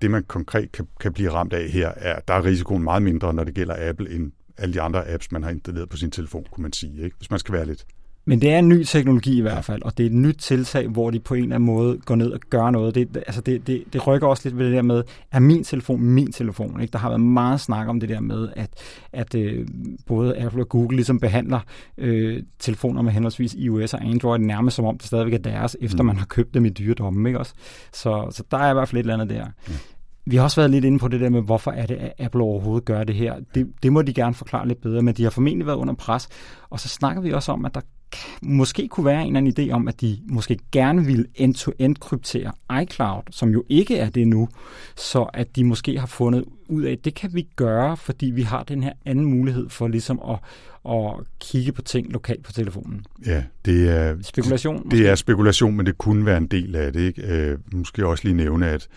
det 0.02 0.12
man 0.12 0.24
konkret 0.24 0.72
kan, 0.72 0.88
kan 1.00 1.14
blive 1.14 1.32
ramt 1.32 1.54
af 1.54 1.70
her, 1.70 1.91
er, 1.96 2.20
der 2.28 2.34
er 2.34 2.46
risikoen 2.46 2.84
meget 2.84 3.04
mindre, 3.04 3.34
når 3.34 3.43
det 3.43 3.54
gælder 3.54 3.89
Apple, 3.89 4.12
end 4.12 4.32
alle 4.58 4.74
de 4.74 4.82
andre 4.82 5.10
apps, 5.10 5.32
man 5.32 5.43
har 5.43 5.49
installeret 5.49 5.89
på 5.89 5.97
sin 5.97 6.12
telefon, 6.12 6.45
kunne 6.51 6.62
man 6.62 6.74
sige, 6.74 7.03
ikke? 7.03 7.18
hvis 7.18 7.30
man 7.30 7.39
skal 7.39 7.53
være 7.53 7.66
lidt 7.66 7.86
men 8.28 8.41
det 8.41 8.53
er 8.53 8.60
en 8.60 8.70
ny 8.70 8.84
teknologi 8.84 9.38
i 9.38 9.41
hvert 9.41 9.66
fald, 9.66 9.82
og 9.82 9.97
det 9.97 10.03
er 10.03 10.08
et 10.08 10.16
nyt 10.16 10.36
tiltag, 10.36 10.88
hvor 10.88 11.12
de 11.12 11.20
på 11.20 11.34
en 11.34 11.43
eller 11.43 11.56
anden 11.56 11.66
måde 11.66 11.97
går 11.97 12.16
ned 12.16 12.32
og 12.32 12.39
gør 12.49 12.70
noget. 12.70 12.95
Det, 12.95 13.18
altså 13.18 13.41
det, 13.41 13.68
det, 13.68 13.84
det 13.93 14.08
rykker 14.08 14.28
også 14.28 14.41
lidt 14.45 14.58
ved 14.58 14.66
det 14.66 14.74
der 14.74 14.82
med, 14.82 15.03
er 15.32 15.39
min 15.39 15.64
telefon 15.64 16.01
min 16.01 16.32
telefon? 16.32 16.82
Ikke? 16.82 16.91
Der 16.91 16.99
har 16.99 17.10
været 17.10 17.22
meget 17.22 17.62
snak 17.62 17.88
om 17.88 17.99
det 17.99 18.10
der 18.10 18.20
med, 18.20 18.49
at, 18.56 18.70
at 19.14 19.36
øh, 19.36 19.68
både 20.06 20.38
Apple 20.38 20.64
og 20.64 20.70
Google 20.70 20.95
ligesom 20.95 21.20
behandler 21.20 21.60
øh, 21.97 22.43
telefoner 22.60 23.01
med 23.01 23.12
henholdsvis 23.12 23.53
iOS 23.53 23.93
og 23.93 24.06
Android 24.06 24.39
nærmest 24.39 24.76
som 24.76 24.86
om 24.86 24.97
det 24.97 25.08
stadigvæk 25.08 25.34
er 25.34 25.38
deres, 25.38 25.78
efter 25.82 26.03
mm. 26.03 26.08
man 26.08 26.18
har 26.18 26.26
købt 26.26 26.53
dem 26.53 26.66
i 26.66 26.70
dyredommen. 26.70 27.26
Ikke 27.26 27.39
også? 27.39 27.53
Så, 27.93 28.28
så 28.32 28.43
der 28.51 28.58
er 28.58 28.72
i 28.72 28.74
hvert 28.74 28.89
fald 28.89 28.99
et 28.99 29.03
eller 29.03 29.14
andet 29.14 29.30
der. 29.30 29.45
Mm. 29.68 29.74
Vi 30.26 30.36
har 30.36 30.43
også 30.43 30.61
været 30.61 30.71
lidt 30.71 30.86
inde 30.86 30.99
på 30.99 31.07
det 31.07 31.19
der 31.19 31.30
med, 31.30 31.41
hvorfor 31.41 31.71
er 31.71 31.86
det, 31.86 31.95
at 31.95 32.13
Apple 32.19 32.41
overhovedet 32.41 32.86
gør 32.86 33.03
det 33.03 33.15
her. 33.15 33.36
Det, 33.55 33.73
det 33.84 33.93
må 33.93 34.01
de 34.01 34.13
gerne 34.13 34.36
forklare 34.36 34.67
lidt 34.67 34.82
bedre, 34.82 35.01
men 35.01 35.13
de 35.13 35.23
har 35.23 35.30
formentlig 35.30 35.67
været 35.67 35.78
under 35.78 35.93
pres. 35.93 36.28
Og 36.69 36.80
så 36.80 36.88
snakker 36.88 37.21
vi 37.21 37.32
også 37.32 37.51
om, 37.51 37.65
at 37.65 37.76
der 37.76 37.82
måske 38.41 38.88
kunne 38.88 39.05
være 39.05 39.21
en 39.21 39.36
eller 39.36 39.51
anden 39.51 39.69
idé 39.69 39.73
om, 39.73 39.88
at 39.88 40.01
de 40.01 40.17
måske 40.28 40.59
gerne 40.71 41.05
vil 41.05 41.26
end-to-end 41.36 41.95
kryptere 41.95 42.51
iCloud, 42.82 43.21
som 43.32 43.49
jo 43.49 43.63
ikke 43.69 43.97
er 43.97 44.09
det 44.09 44.28
nu, 44.28 44.49
så 44.95 45.23
at 45.23 45.55
de 45.55 45.63
måske 45.63 45.99
har 45.99 46.07
fundet 46.07 46.43
ud 46.69 46.84
af, 46.84 46.91
at 46.91 47.05
det 47.05 47.15
kan 47.15 47.34
vi 47.34 47.47
gøre, 47.55 47.97
fordi 47.97 48.26
vi 48.26 48.41
har 48.41 48.63
den 48.63 48.84
her 48.84 48.93
anden 49.05 49.26
mulighed 49.26 49.69
for 49.69 49.88
ligesom 49.88 50.21
at, 50.30 50.38
at 50.91 51.13
kigge 51.39 51.71
på 51.71 51.82
ting 51.82 52.11
lokalt 52.11 52.43
på 52.43 52.51
telefonen. 52.51 53.05
Ja, 53.26 53.43
det 53.65 53.89
er 53.89 54.15
spekulation. 54.21 54.84
Det, 54.84 54.91
det 54.91 55.09
er 55.09 55.15
spekulation, 55.15 55.78
men 55.78 55.86
det 55.86 55.97
kunne 55.97 56.26
være 56.26 56.38
en 56.38 56.47
del 56.47 56.76
af 56.76 56.93
det. 56.93 56.99
Ikke? 56.99 57.21
Øh, 57.21 57.57
måske 57.73 58.07
også 58.07 58.23
lige 58.23 58.36
nævne, 58.36 58.67
at 58.67 58.88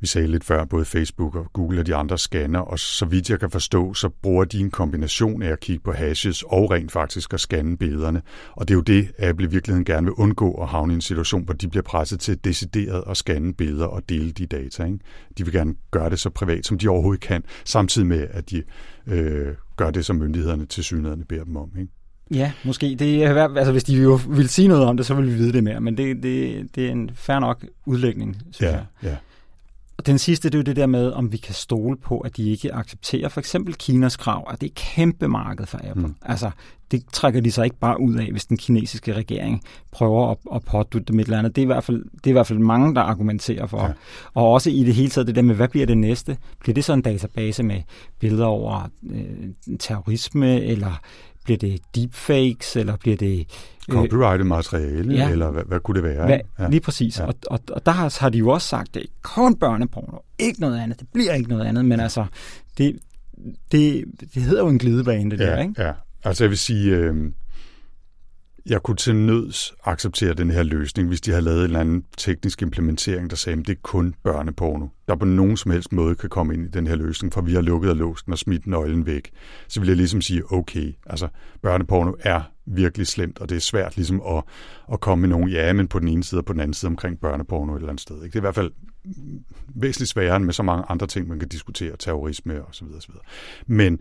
vi 0.00 0.06
sagde 0.06 0.28
lidt 0.28 0.44
før, 0.44 0.64
både 0.64 0.84
Facebook 0.84 1.34
og 1.34 1.46
Google 1.52 1.80
og 1.80 1.86
de 1.86 1.94
andre 1.94 2.18
scanner, 2.18 2.60
og 2.60 2.78
så 2.78 3.04
vidt 3.04 3.30
jeg 3.30 3.40
kan 3.40 3.50
forstå, 3.50 3.94
så 3.94 4.08
bruger 4.08 4.44
de 4.44 4.60
en 4.60 4.70
kombination 4.70 5.42
af 5.42 5.52
at 5.52 5.60
kigge 5.60 5.82
på 5.82 5.92
hashes 5.92 6.42
og 6.42 6.70
rent 6.70 6.92
faktisk 6.92 7.34
at 7.34 7.40
scanne 7.40 7.76
billederne. 7.76 8.22
Og 8.52 8.68
det 8.68 8.74
er 8.74 8.76
jo 8.76 8.82
det, 8.82 9.12
Apple 9.18 9.46
i 9.46 9.50
virkeligheden 9.50 9.84
gerne 9.84 10.04
vil 10.04 10.14
undgå 10.14 10.52
at 10.62 10.68
havne 10.68 10.92
i 10.92 10.94
en 10.94 11.00
situation, 11.00 11.44
hvor 11.44 11.54
de 11.54 11.68
bliver 11.68 11.82
presset 11.82 12.20
til 12.20 12.44
decideret 12.44 13.04
at 13.10 13.16
scanne 13.16 13.54
billeder 13.54 13.86
og 13.86 14.08
dele 14.08 14.30
de 14.30 14.46
data. 14.46 14.84
Ikke? 14.84 14.98
De 15.38 15.44
vil 15.44 15.52
gerne 15.52 15.74
gøre 15.90 16.10
det 16.10 16.18
så 16.18 16.30
privat, 16.30 16.66
som 16.66 16.78
de 16.78 16.88
overhovedet 16.88 17.20
kan, 17.20 17.42
samtidig 17.64 18.08
med, 18.08 18.26
at 18.30 18.50
de 18.50 18.62
øh, 19.06 19.54
gør 19.76 19.90
det, 19.90 20.04
som 20.04 20.16
myndighederne 20.16 20.66
til 20.66 20.84
synligheden 20.84 21.24
beder 21.24 21.44
dem 21.44 21.56
om. 21.56 21.70
Ikke? 21.78 21.92
Ja, 22.30 22.52
måske. 22.64 22.96
Det 22.98 23.24
er, 23.24 23.56
altså, 23.56 23.72
hvis 23.72 23.84
de 23.84 24.02
jo 24.02 24.20
vil 24.28 24.48
sige 24.48 24.68
noget 24.68 24.84
om 24.84 24.96
det, 24.96 25.06
så 25.06 25.14
vil 25.14 25.26
vi 25.26 25.34
vide 25.34 25.52
det 25.52 25.64
mere, 25.64 25.80
men 25.80 25.96
det, 25.96 26.22
det, 26.22 26.68
det 26.74 26.86
er 26.86 26.90
en 26.90 27.10
fair 27.14 27.38
nok 27.38 27.66
udlægning, 27.86 28.36
synes 28.52 28.60
ja, 28.60 28.76
jeg. 28.76 28.84
Ja. 29.02 29.16
Og 30.00 30.06
den 30.06 30.18
sidste, 30.18 30.48
det 30.48 30.54
er 30.54 30.58
jo 30.58 30.62
det 30.62 30.76
der 30.76 30.86
med, 30.86 31.12
om 31.12 31.32
vi 31.32 31.36
kan 31.36 31.54
stole 31.54 31.96
på, 31.96 32.18
at 32.18 32.36
de 32.36 32.50
ikke 32.50 32.74
accepterer 32.74 33.28
for 33.28 33.40
eksempel 33.40 33.74
Kinas 33.74 34.16
krav, 34.16 34.48
at 34.52 34.60
det 34.60 34.66
er 34.66 34.72
kæmpe 34.74 35.28
marked 35.28 35.66
for 35.66 35.80
Apple. 35.84 36.06
Mm. 36.06 36.14
Altså, 36.22 36.50
det 36.90 37.04
trækker 37.12 37.40
de 37.40 37.52
sig 37.52 37.64
ikke 37.64 37.78
bare 37.78 38.00
ud 38.00 38.14
af, 38.14 38.30
hvis 38.30 38.46
den 38.46 38.56
kinesiske 38.56 39.12
regering 39.12 39.62
prøver 39.92 40.30
at, 40.30 40.36
at 40.54 40.64
pådutte 40.64 41.12
dem 41.12 41.20
et 41.20 41.24
eller 41.24 41.38
andet. 41.38 41.56
Det 41.56 41.62
er, 41.62 41.64
i 41.64 41.66
hvert 41.66 41.84
fald, 41.84 42.04
det 42.14 42.26
er 42.26 42.30
i 42.30 42.32
hvert 42.32 42.46
fald 42.46 42.58
mange, 42.58 42.94
der 42.94 43.00
argumenterer 43.00 43.66
for. 43.66 43.82
Ja. 43.82 43.92
Og 44.34 44.52
også 44.52 44.70
i 44.70 44.84
det 44.84 44.94
hele 44.94 45.10
taget 45.10 45.26
det 45.26 45.34
der 45.34 45.42
med, 45.42 45.54
hvad 45.54 45.68
bliver 45.68 45.86
det 45.86 45.98
næste? 45.98 46.36
Bliver 46.60 46.74
det 46.74 46.84
så 46.84 46.92
en 46.92 47.02
database 47.02 47.62
med 47.62 47.82
billeder 48.18 48.46
over 48.46 48.88
øh, 49.10 49.76
terrorisme, 49.78 50.60
eller 50.60 51.00
bliver 51.44 51.58
det 51.58 51.80
deepfakes, 51.94 52.76
eller 52.76 52.96
bliver 52.96 53.16
det... 53.16 53.46
Øh, 53.92 54.46
materiale, 54.46 55.14
ja, 55.14 55.30
eller 55.30 55.50
hvad, 55.50 55.62
hvad 55.66 55.80
kunne 55.80 55.94
det 55.94 56.02
være? 56.02 56.26
Hvad, 56.26 56.40
ja. 56.58 56.68
Lige 56.68 56.80
præcis. 56.80 57.18
Ja. 57.18 57.24
Og, 57.24 57.34
og, 57.46 57.60
og 57.72 57.86
der 57.86 57.92
har, 57.92 58.16
har 58.20 58.28
de 58.28 58.38
jo 58.38 58.48
også 58.48 58.68
sagt, 58.68 58.94
det 58.94 59.02
er 59.02 59.06
kun 59.22 59.54
børneporno, 59.54 60.18
ikke 60.38 60.60
noget 60.60 60.80
andet. 60.80 61.00
Det 61.00 61.08
bliver 61.12 61.34
ikke 61.34 61.48
noget 61.48 61.66
andet, 61.66 61.84
men 61.84 62.00
altså, 62.00 62.26
det, 62.78 62.98
det, 63.72 64.04
det 64.34 64.42
hedder 64.42 64.62
jo 64.62 64.68
en 64.68 64.78
glidebane, 64.78 65.30
det 65.30 65.40
ja, 65.40 65.46
der, 65.46 65.58
ikke? 65.58 65.82
Ja, 65.82 65.92
altså 66.24 66.44
jeg 66.44 66.50
vil 66.50 66.58
sige, 66.58 66.96
øh, 66.96 67.32
jeg 68.66 68.82
kunne 68.82 68.96
til 68.96 69.16
nøds 69.16 69.74
acceptere 69.84 70.34
den 70.34 70.50
her 70.50 70.62
løsning, 70.62 71.08
hvis 71.08 71.20
de 71.20 71.30
havde 71.30 71.44
lavet 71.44 71.58
en 71.58 71.64
eller 71.64 71.80
anden 71.80 72.04
teknisk 72.16 72.62
implementering, 72.62 73.30
der 73.30 73.36
sagde, 73.36 73.60
at 73.60 73.66
det 73.66 73.72
er 73.72 73.80
kun 73.82 74.14
børneporno, 74.22 74.86
der 75.08 75.16
på 75.16 75.24
nogen 75.24 75.56
som 75.56 75.70
helst 75.70 75.92
måde 75.92 76.14
kan 76.14 76.28
komme 76.28 76.54
ind 76.54 76.64
i 76.64 76.68
den 76.70 76.86
her 76.86 76.96
løsning, 76.96 77.32
for 77.32 77.40
vi 77.40 77.54
har 77.54 77.60
lukket 77.60 77.90
og 77.90 77.96
låst 77.96 78.26
den 78.26 78.32
og 78.32 78.38
smidt 78.38 78.66
nøglen 78.66 79.06
væk. 79.06 79.30
Så 79.68 79.80
vil 79.80 79.86
jeg 79.86 79.96
ligesom 79.96 80.20
sige, 80.20 80.52
okay, 80.52 80.92
altså 81.06 81.28
børneporno 81.62 82.12
er 82.20 82.42
virkelig 82.66 83.06
slemt, 83.06 83.38
og 83.38 83.48
det 83.48 83.56
er 83.56 83.60
svært 83.60 83.96
ligesom 83.96 84.22
at, 84.28 84.42
at 84.92 85.00
komme 85.00 85.20
med 85.20 85.28
nogen, 85.28 85.48
ja, 85.48 85.72
men 85.72 85.88
på 85.88 85.98
den 85.98 86.08
ene 86.08 86.24
side 86.24 86.40
og 86.40 86.44
på 86.44 86.52
den 86.52 86.60
anden 86.60 86.74
side 86.74 86.88
omkring 86.88 87.20
børneporno 87.20 87.72
et 87.72 87.76
eller 87.76 87.88
andet 87.88 88.02
sted. 88.02 88.16
Ikke? 88.16 88.26
Det 88.26 88.34
er 88.34 88.40
i 88.40 88.40
hvert 88.40 88.54
fald 88.54 88.70
væsentligt 89.74 90.10
sværere 90.10 90.36
end 90.36 90.44
med 90.44 90.54
så 90.54 90.62
mange 90.62 90.84
andre 90.88 91.06
ting, 91.06 91.28
man 91.28 91.38
kan 91.38 91.48
diskutere, 91.48 91.96
terrorisme 91.96 92.64
og 92.64 92.74
så 92.74 92.84
videre, 92.84 93.00
så 93.00 93.08
videre. 93.08 93.24
Men 93.66 93.98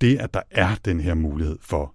det, 0.00 0.16
at 0.16 0.34
der 0.34 0.42
er 0.50 0.74
den 0.84 1.00
her 1.00 1.14
mulighed 1.14 1.58
for 1.60 1.94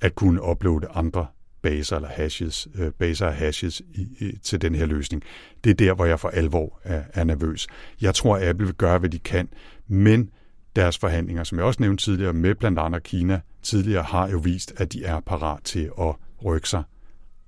at 0.00 0.14
kunne 0.14 0.50
uploade 0.50 0.86
andre 0.94 1.26
baser 1.62 1.96
eller 1.96 2.08
hashes, 2.08 2.68
øh, 2.74 2.90
baser 2.92 3.26
og 3.26 3.34
hashes 3.34 3.82
i, 3.94 4.08
i, 4.18 4.38
til 4.42 4.62
den 4.62 4.74
her 4.74 4.86
løsning. 4.86 5.22
Det 5.64 5.70
er 5.70 5.74
der, 5.74 5.94
hvor 5.94 6.04
jeg 6.04 6.20
for 6.20 6.28
alvor 6.28 6.80
er, 6.84 7.02
er 7.14 7.24
nervøs. 7.24 7.66
Jeg 8.00 8.14
tror, 8.14 8.36
at 8.36 8.48
Apple 8.48 8.66
vil 8.66 8.74
gøre, 8.74 8.98
hvad 8.98 9.10
de 9.10 9.18
kan, 9.18 9.48
men 9.88 10.30
deres 10.76 10.98
forhandlinger, 10.98 11.44
som 11.44 11.58
jeg 11.58 11.66
også 11.66 11.82
nævnte 11.82 12.04
tidligere, 12.04 12.32
med 12.32 12.54
blandt 12.54 12.78
andet 12.78 13.02
Kina 13.02 13.40
tidligere, 13.62 14.02
har 14.02 14.28
jo 14.28 14.38
vist, 14.38 14.72
at 14.76 14.92
de 14.92 15.04
er 15.04 15.20
parat 15.20 15.58
til 15.64 15.90
at 16.00 16.14
rykke 16.44 16.68
sig. 16.68 16.82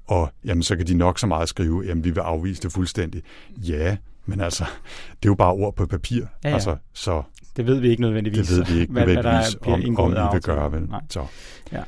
Og 0.07 0.33
jamen, 0.45 0.63
så 0.63 0.77
kan 0.77 0.87
de 0.87 0.95
nok 0.95 1.19
så 1.19 1.27
meget 1.27 1.49
skrive, 1.49 1.85
jamen 1.87 2.05
vi 2.05 2.11
vil 2.11 2.21
afvise 2.21 2.63
det 2.63 2.73
fuldstændig. 2.73 3.23
Ja, 3.57 3.97
men 4.27 4.41
altså, 4.41 4.65
det 5.09 5.29
er 5.29 5.31
jo 5.31 5.35
bare 5.35 5.53
ord 5.53 5.77
på 5.77 5.87
papir. 5.87 6.25
Ja, 6.45 6.49
ja. 6.49 6.55
Altså, 6.55 6.77
så 6.93 7.23
det 7.57 7.67
ved 7.67 7.81
vi 7.81 7.89
ikke 7.89 8.03
nødvendigvis. 8.03 8.49
Det 8.49 8.57
ved 8.57 8.75
vi 8.75 8.81
ikke 8.81 8.95
nødvendigvis, 8.95 9.53
hvad, 9.53 9.79
hvad 9.79 9.99
om, 9.99 9.99
om 9.99 10.13
I 10.13 10.35
vil 10.35 10.43
gøre, 10.43 10.73
vel? 10.73 10.83
Nej. 10.83 11.01
Så. 11.11 11.27
Ja. 11.73 11.83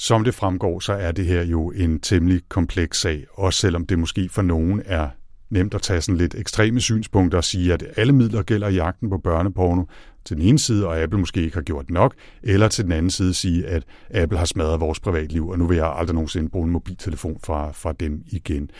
Som 0.00 0.24
det 0.24 0.34
fremgår, 0.34 0.80
så 0.80 0.92
er 0.92 1.12
det 1.12 1.26
her 1.26 1.42
jo 1.42 1.70
en 1.70 2.00
temmelig 2.00 2.40
kompleks 2.48 3.00
sag, 3.00 3.26
også 3.32 3.60
selvom 3.60 3.86
det 3.86 3.98
måske 3.98 4.28
for 4.28 4.42
nogen 4.42 4.82
er 4.84 5.08
nemt 5.50 5.74
at 5.74 5.82
tage 5.82 6.00
sådan 6.00 6.18
lidt 6.18 6.34
ekstreme 6.34 6.80
synspunkter 6.80 7.38
og 7.38 7.44
sige, 7.44 7.72
at 7.72 7.84
alle 7.96 8.12
midler 8.12 8.42
gælder 8.42 8.68
jagten 8.68 9.10
på 9.10 9.18
børneporno 9.18 9.84
til 10.24 10.36
den 10.36 10.44
ene 10.44 10.58
side, 10.58 10.86
og 10.86 10.98
Apple 10.98 11.20
måske 11.20 11.42
ikke 11.42 11.56
har 11.56 11.62
gjort 11.62 11.90
nok, 11.90 12.14
eller 12.42 12.68
til 12.68 12.84
den 12.84 12.92
anden 12.92 13.10
side 13.10 13.34
sige, 13.34 13.66
at 13.66 13.82
Apple 14.10 14.38
har 14.38 14.46
smadret 14.46 14.80
vores 14.80 15.00
privatliv, 15.00 15.48
og 15.48 15.58
nu 15.58 15.66
vil 15.66 15.76
jeg 15.76 15.92
aldrig 15.96 16.14
nogensinde 16.14 16.48
bruge 16.48 16.66
en 16.66 16.72
mobiltelefon 16.72 17.38
fra, 17.44 17.72
fra 17.72 17.92
dem 17.92 18.22
igen. 18.26 18.70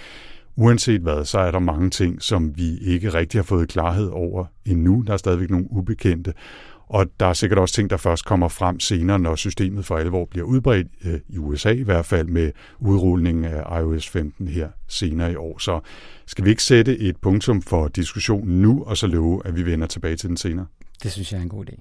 Uanset 0.57 1.01
hvad, 1.01 1.25
så 1.25 1.39
er 1.39 1.51
der 1.51 1.59
mange 1.59 1.91
ting, 1.91 2.23
som 2.23 2.57
vi 2.57 2.79
ikke 2.79 3.09
rigtig 3.09 3.39
har 3.39 3.45
fået 3.45 3.69
klarhed 3.69 4.09
over 4.09 4.45
endnu. 4.65 5.05
Der 5.07 5.13
er 5.13 5.17
stadigvæk 5.17 5.51
nogle 5.51 5.67
ubekendte, 5.71 6.33
og 6.89 7.07
der 7.21 7.27
er 7.27 7.33
sikkert 7.33 7.59
også 7.59 7.75
ting, 7.75 7.91
der 7.91 7.97
først 7.97 8.25
kommer 8.25 8.49
frem 8.49 8.81
senere, 8.81 9.19
når 9.19 9.37
systemet 9.37 9.85
for 9.85 9.97
alvor 9.97 10.25
bliver 10.25 10.47
udbredt, 10.47 10.87
øh, 11.05 11.21
i 11.29 11.39
USA 11.39 11.71
i 11.71 11.83
hvert 11.83 12.07
fald, 12.07 12.29
med 12.29 12.53
udrulningen 12.79 13.45
af 13.45 13.81
iOS 13.81 14.09
15 14.09 14.49
her 14.49 14.69
senere 14.89 15.33
i 15.33 15.37
år. 15.37 15.59
Så 15.59 15.81
skal 16.27 16.45
vi 16.45 16.51
ikke 16.51 16.63
sætte 16.63 16.99
et 16.99 17.17
punktum 17.17 17.63
for 17.63 17.89
diskussionen 17.89 18.63
nu, 18.63 18.83
og 18.87 18.97
så 18.97 19.07
love, 19.07 19.43
at 19.45 19.57
vi 19.57 19.67
vender 19.67 19.87
tilbage 19.87 20.17
til 20.17 20.29
den 20.29 20.37
senere? 20.37 20.67
Det 21.03 21.13
synes 21.13 21.33
jeg 21.33 21.39
er 21.39 21.43
en 21.43 21.49
god 21.49 21.65
idé. 21.65 21.77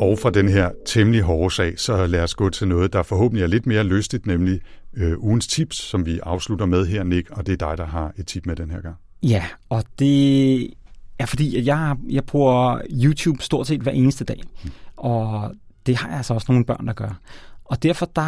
Og 0.00 0.18
fra 0.18 0.30
den 0.30 0.48
her 0.48 0.70
temmelig 0.86 1.22
hårde 1.22 1.54
sag, 1.54 1.78
så 1.78 2.06
lad 2.06 2.22
os 2.22 2.34
gå 2.34 2.50
til 2.50 2.68
noget, 2.68 2.92
der 2.92 3.02
forhåbentlig 3.02 3.42
er 3.42 3.46
lidt 3.46 3.66
mere 3.66 3.84
lystigt, 3.84 4.26
nemlig 4.26 4.60
øh, 4.94 5.18
ugens 5.18 5.46
tips, 5.46 5.76
som 5.76 6.06
vi 6.06 6.20
afslutter 6.22 6.66
med 6.66 6.86
her, 6.86 7.04
Nick, 7.04 7.30
og 7.30 7.46
det 7.46 7.52
er 7.52 7.68
dig, 7.68 7.78
der 7.78 7.86
har 7.86 8.12
et 8.18 8.26
tip 8.26 8.46
med 8.46 8.56
den 8.56 8.70
her 8.70 8.80
gang. 8.80 8.96
Ja, 9.22 9.44
og 9.68 9.84
det 9.98 10.70
er 11.18 11.26
fordi, 11.26 11.56
at 11.56 11.66
jeg, 11.66 11.96
jeg 12.08 12.24
bruger 12.24 12.80
YouTube 12.90 13.42
stort 13.42 13.66
set 13.66 13.80
hver 13.80 13.92
eneste 13.92 14.24
dag, 14.24 14.40
mm. 14.64 14.70
og 14.96 15.52
det 15.86 15.96
har 15.96 16.08
jeg 16.08 16.16
altså 16.16 16.34
også 16.34 16.46
nogle 16.48 16.64
børn, 16.64 16.86
der 16.86 16.92
gør. 16.92 17.20
Og 17.64 17.82
derfor 17.82 18.06
der 18.06 18.22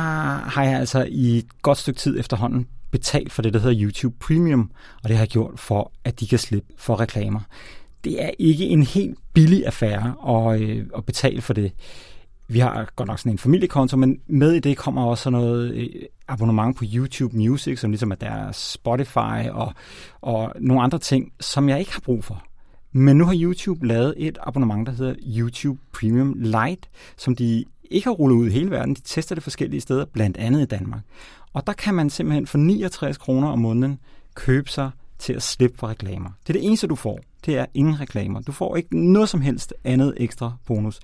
har 0.48 0.64
jeg 0.64 0.78
altså 0.78 1.06
i 1.08 1.38
et 1.38 1.62
godt 1.62 1.78
stykke 1.78 2.00
tid 2.00 2.20
efterhånden 2.20 2.66
betalt 2.90 3.32
for 3.32 3.42
det, 3.42 3.54
der 3.54 3.60
hedder 3.60 3.82
YouTube 3.82 4.16
Premium, 4.20 4.70
og 5.02 5.08
det 5.08 5.16
har 5.16 5.22
jeg 5.22 5.28
gjort 5.28 5.60
for, 5.60 5.92
at 6.04 6.20
de 6.20 6.26
kan 6.26 6.38
slippe 6.38 6.68
for 6.78 7.00
reklamer 7.00 7.40
det 8.04 8.22
er 8.24 8.30
ikke 8.38 8.64
en 8.64 8.82
helt 8.82 9.18
billig 9.32 9.66
affære 9.66 10.14
at, 10.28 10.60
øh, 10.60 10.86
at 10.96 11.04
betale 11.04 11.42
for 11.42 11.52
det. 11.52 11.72
Vi 12.48 12.58
har 12.58 12.92
godt 12.96 13.06
nok 13.06 13.18
sådan 13.18 13.32
en 13.32 13.38
familiekonto, 13.38 13.96
men 13.96 14.20
med 14.26 14.52
i 14.52 14.60
det 14.60 14.76
kommer 14.76 15.04
også 15.04 15.22
sådan 15.22 15.38
noget 15.38 15.74
øh, 15.74 15.88
abonnement 16.28 16.76
på 16.76 16.84
YouTube 16.94 17.36
Music, 17.36 17.80
som 17.80 17.90
ligesom 17.90 18.10
er 18.10 18.14
deres 18.14 18.56
Spotify 18.56 19.48
og, 19.50 19.72
og 20.20 20.52
nogle 20.60 20.82
andre 20.82 20.98
ting, 20.98 21.32
som 21.40 21.68
jeg 21.68 21.78
ikke 21.78 21.92
har 21.92 22.00
brug 22.00 22.24
for. 22.24 22.42
Men 22.92 23.16
nu 23.16 23.24
har 23.24 23.36
YouTube 23.36 23.86
lavet 23.86 24.14
et 24.16 24.38
abonnement, 24.42 24.86
der 24.86 24.92
hedder 24.92 25.14
YouTube 25.26 25.80
Premium 25.92 26.34
Lite, 26.36 26.88
som 27.16 27.36
de 27.36 27.64
ikke 27.90 28.04
har 28.04 28.12
rullet 28.12 28.36
ud 28.36 28.46
i 28.46 28.50
hele 28.50 28.70
verden. 28.70 28.94
De 28.94 29.00
tester 29.00 29.34
det 29.34 29.44
forskellige 29.44 29.80
steder, 29.80 30.04
blandt 30.04 30.36
andet 30.36 30.62
i 30.62 30.64
Danmark. 30.64 31.02
Og 31.52 31.66
der 31.66 31.72
kan 31.72 31.94
man 31.94 32.10
simpelthen 32.10 32.46
for 32.46 32.58
69 32.58 33.16
kroner 33.16 33.48
om 33.48 33.58
måneden 33.58 33.98
købe 34.34 34.70
sig 34.70 34.90
til 35.18 35.32
at 35.32 35.42
slippe 35.42 35.78
for 35.78 35.88
reklamer. 35.88 36.30
Det 36.46 36.56
er 36.56 36.60
det 36.60 36.66
eneste, 36.66 36.86
du 36.86 36.94
får. 36.94 37.20
Det 37.46 37.56
er 37.56 37.66
ingen 37.74 38.00
reklamer. 38.00 38.40
Du 38.40 38.52
får 38.52 38.76
ikke 38.76 38.98
noget 38.98 39.28
som 39.28 39.40
helst 39.40 39.74
andet 39.84 40.14
ekstra 40.16 40.52
bonus. 40.66 41.00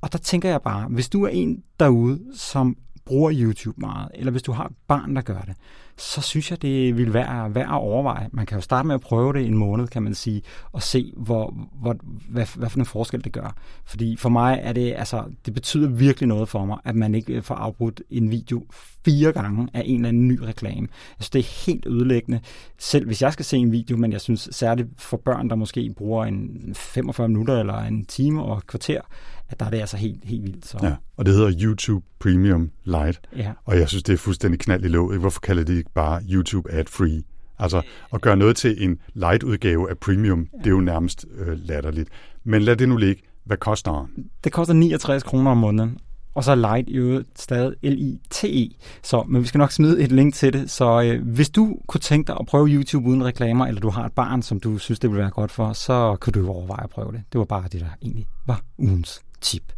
Og 0.00 0.12
der 0.12 0.18
tænker 0.18 0.48
jeg 0.48 0.62
bare, 0.62 0.88
hvis 0.88 1.08
du 1.08 1.24
er 1.24 1.28
en 1.28 1.62
derude, 1.80 2.20
som 2.34 2.76
bruger 3.10 3.32
YouTube 3.34 3.80
meget, 3.80 4.08
eller 4.14 4.30
hvis 4.30 4.42
du 4.42 4.52
har 4.52 4.64
et 4.64 4.72
barn, 4.88 5.16
der 5.16 5.22
gør 5.22 5.40
det, 5.40 5.54
så 5.96 6.20
synes 6.20 6.50
jeg, 6.50 6.62
det 6.62 6.96
vil 6.96 7.14
være 7.14 7.54
værd 7.54 7.68
at 7.68 7.74
overveje. 7.74 8.28
Man 8.32 8.46
kan 8.46 8.56
jo 8.56 8.60
starte 8.60 8.86
med 8.86 8.94
at 8.94 9.00
prøve 9.00 9.32
det 9.32 9.46
en 9.46 9.56
måned, 9.56 9.88
kan 9.88 10.02
man 10.02 10.14
sige, 10.14 10.42
og 10.72 10.82
se, 10.82 11.12
hvor, 11.16 11.54
hvor, 11.80 11.96
hvad, 12.28 12.46
hvad 12.56 12.70
for 12.70 12.78
en 12.78 12.86
forskel 12.86 13.24
det 13.24 13.32
gør. 13.32 13.56
Fordi 13.84 14.16
for 14.16 14.28
mig 14.28 14.60
er 14.62 14.72
det, 14.72 14.94
altså, 14.96 15.24
det 15.46 15.54
betyder 15.54 15.88
virkelig 15.88 16.28
noget 16.28 16.48
for 16.48 16.64
mig, 16.64 16.78
at 16.84 16.96
man 16.96 17.14
ikke 17.14 17.42
får 17.42 17.54
afbrudt 17.54 18.02
en 18.10 18.30
video 18.30 18.66
fire 19.04 19.32
gange 19.32 19.68
af 19.74 19.82
en 19.86 19.96
eller 19.96 20.08
anden 20.08 20.28
ny 20.28 20.40
reklame. 20.40 20.88
Altså, 21.18 21.30
det 21.32 21.38
er 21.38 21.66
helt 21.66 21.86
ødelæggende, 21.86 22.40
selv 22.78 23.06
hvis 23.06 23.22
jeg 23.22 23.32
skal 23.32 23.44
se 23.44 23.56
en 23.56 23.72
video, 23.72 23.96
men 23.96 24.12
jeg 24.12 24.20
synes 24.20 24.48
særligt 24.52 24.88
for 24.98 25.16
børn, 25.16 25.50
der 25.50 25.56
måske 25.56 25.94
bruger 25.96 26.24
en 26.24 26.74
45 26.74 27.28
minutter 27.28 27.60
eller 27.60 27.78
en 27.78 28.04
time 28.04 28.42
og 28.42 28.58
et 28.58 28.66
kvarter, 28.66 29.00
at 29.50 29.60
der 29.60 29.66
er 29.66 29.70
det 29.70 29.80
altså 29.80 29.96
helt, 29.96 30.24
helt 30.24 30.42
vildt. 30.42 30.66
Så. 30.66 30.78
Ja, 30.82 30.94
og 31.16 31.26
det 31.26 31.34
hedder 31.34 31.52
YouTube 31.60 32.06
Premium 32.18 32.70
Lite. 32.84 33.18
Ja. 33.36 33.52
Og 33.64 33.78
jeg 33.78 33.88
synes, 33.88 34.02
det 34.02 34.12
er 34.12 34.16
fuldstændig 34.16 34.60
knald 34.60 34.84
i 34.84 34.88
låget. 34.88 35.20
Hvorfor 35.20 35.40
kalder 35.40 35.64
de 35.64 35.76
ikke 35.76 35.90
bare 35.94 36.22
YouTube 36.30 36.72
Ad-Free? 36.72 37.22
Altså, 37.58 37.82
at 38.12 38.20
gøre 38.20 38.36
noget 38.36 38.56
til 38.56 38.84
en 38.84 38.98
light-udgave 39.14 39.90
af 39.90 39.98
Premium, 39.98 40.48
ja. 40.52 40.58
det 40.58 40.66
er 40.66 40.70
jo 40.70 40.80
nærmest 40.80 41.26
øh, 41.38 41.58
latterligt. 41.58 42.08
Men 42.44 42.62
lad 42.62 42.76
det 42.76 42.88
nu 42.88 42.96
ligge. 42.96 43.22
Hvad 43.44 43.56
koster 43.56 44.08
den? 44.14 44.24
Det 44.44 44.52
koster 44.52 44.74
69 44.74 45.22
kroner 45.22 45.50
om 45.50 45.56
måneden. 45.56 45.98
Og 46.34 46.44
så 46.44 46.54
Light 46.54 46.88
i 46.88 46.92
øvrigt 46.92 47.40
stadig 47.40 47.74
L-I-T-E. 47.82 48.70
Så, 49.02 49.22
men 49.28 49.42
vi 49.42 49.46
skal 49.46 49.58
nok 49.58 49.72
smide 49.72 50.02
et 50.02 50.12
link 50.12 50.34
til 50.34 50.52
det. 50.52 50.70
Så 50.70 51.02
øh, 51.02 51.26
hvis 51.26 51.50
du 51.50 51.78
kunne 51.86 52.00
tænke 52.00 52.26
dig 52.26 52.36
at 52.40 52.46
prøve 52.46 52.68
YouTube 52.68 53.08
uden 53.08 53.24
reklamer, 53.24 53.66
eller 53.66 53.80
du 53.80 53.90
har 53.90 54.06
et 54.06 54.12
barn, 54.12 54.42
som 54.42 54.60
du 54.60 54.78
synes, 54.78 54.98
det 54.98 55.10
vil 55.10 55.18
være 55.18 55.30
godt 55.30 55.50
for, 55.50 55.72
så 55.72 56.16
kan 56.22 56.32
du 56.32 56.48
overveje 56.48 56.84
at 56.84 56.90
prøve 56.90 57.12
det. 57.12 57.22
Det 57.32 57.38
var 57.38 57.44
bare 57.44 57.64
det, 57.72 57.80
der 57.80 57.86
egentlig 58.02 58.26
var 58.46 58.62
ugens 58.78 59.20
tip. 59.40 59.72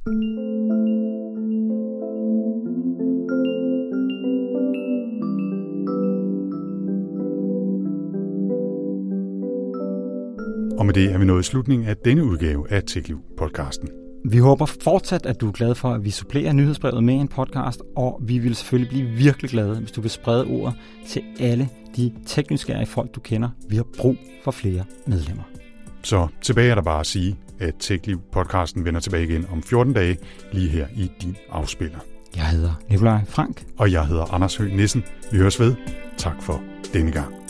Og 10.78 10.86
med 10.86 10.94
det 10.94 11.12
er 11.12 11.18
vi 11.18 11.24
nået 11.24 11.40
i 11.40 11.46
slutningen 11.46 11.88
af 11.88 11.96
denne 11.96 12.24
udgave 12.24 12.72
af 12.72 12.82
TechLiv-podcasten. 12.82 13.88
Vi 14.24 14.38
håber 14.38 14.66
fortsat, 14.66 15.26
at 15.26 15.40
du 15.40 15.48
er 15.48 15.52
glad 15.52 15.74
for, 15.74 15.88
at 15.88 16.04
vi 16.04 16.10
supplerer 16.10 16.52
nyhedsbrevet 16.52 17.04
med 17.04 17.14
en 17.14 17.28
podcast, 17.28 17.82
og 17.96 18.20
vi 18.22 18.38
vil 18.38 18.54
selvfølgelig 18.54 18.88
blive 18.88 19.06
virkelig 19.06 19.50
glade, 19.50 19.78
hvis 19.78 19.92
du 19.92 20.00
vil 20.00 20.10
sprede 20.10 20.46
ordet 20.46 20.74
til 21.06 21.22
alle 21.40 21.68
de 21.96 22.12
tekniske 22.26 22.86
folk, 22.86 23.14
du 23.14 23.20
kender. 23.20 23.48
Vi 23.68 23.76
har 23.76 23.86
brug 23.98 24.16
for 24.44 24.50
flere 24.50 24.84
medlemmer. 25.06 25.61
Så 26.04 26.28
tilbage 26.42 26.70
er 26.70 26.74
der 26.74 26.82
bare 26.82 27.00
at 27.00 27.06
sige, 27.06 27.36
at 27.60 27.74
TechLiv-podcasten 27.74 28.84
vender 28.84 29.00
tilbage 29.00 29.24
igen 29.24 29.46
om 29.50 29.62
14 29.62 29.92
dage, 29.92 30.18
lige 30.52 30.68
her 30.68 30.86
i 30.96 31.10
din 31.22 31.36
afspiller. 31.50 31.98
Jeg 32.36 32.46
hedder 32.46 32.74
Nikolaj 32.90 33.24
Frank. 33.28 33.64
Og 33.78 33.92
jeg 33.92 34.06
hedder 34.06 34.34
Anders 34.34 34.56
Høgh 34.56 34.72
Nissen. 34.76 35.04
Vi 35.32 35.38
høres 35.38 35.60
ved. 35.60 35.74
Tak 36.16 36.42
for 36.42 36.62
denne 36.92 37.12
gang. 37.12 37.41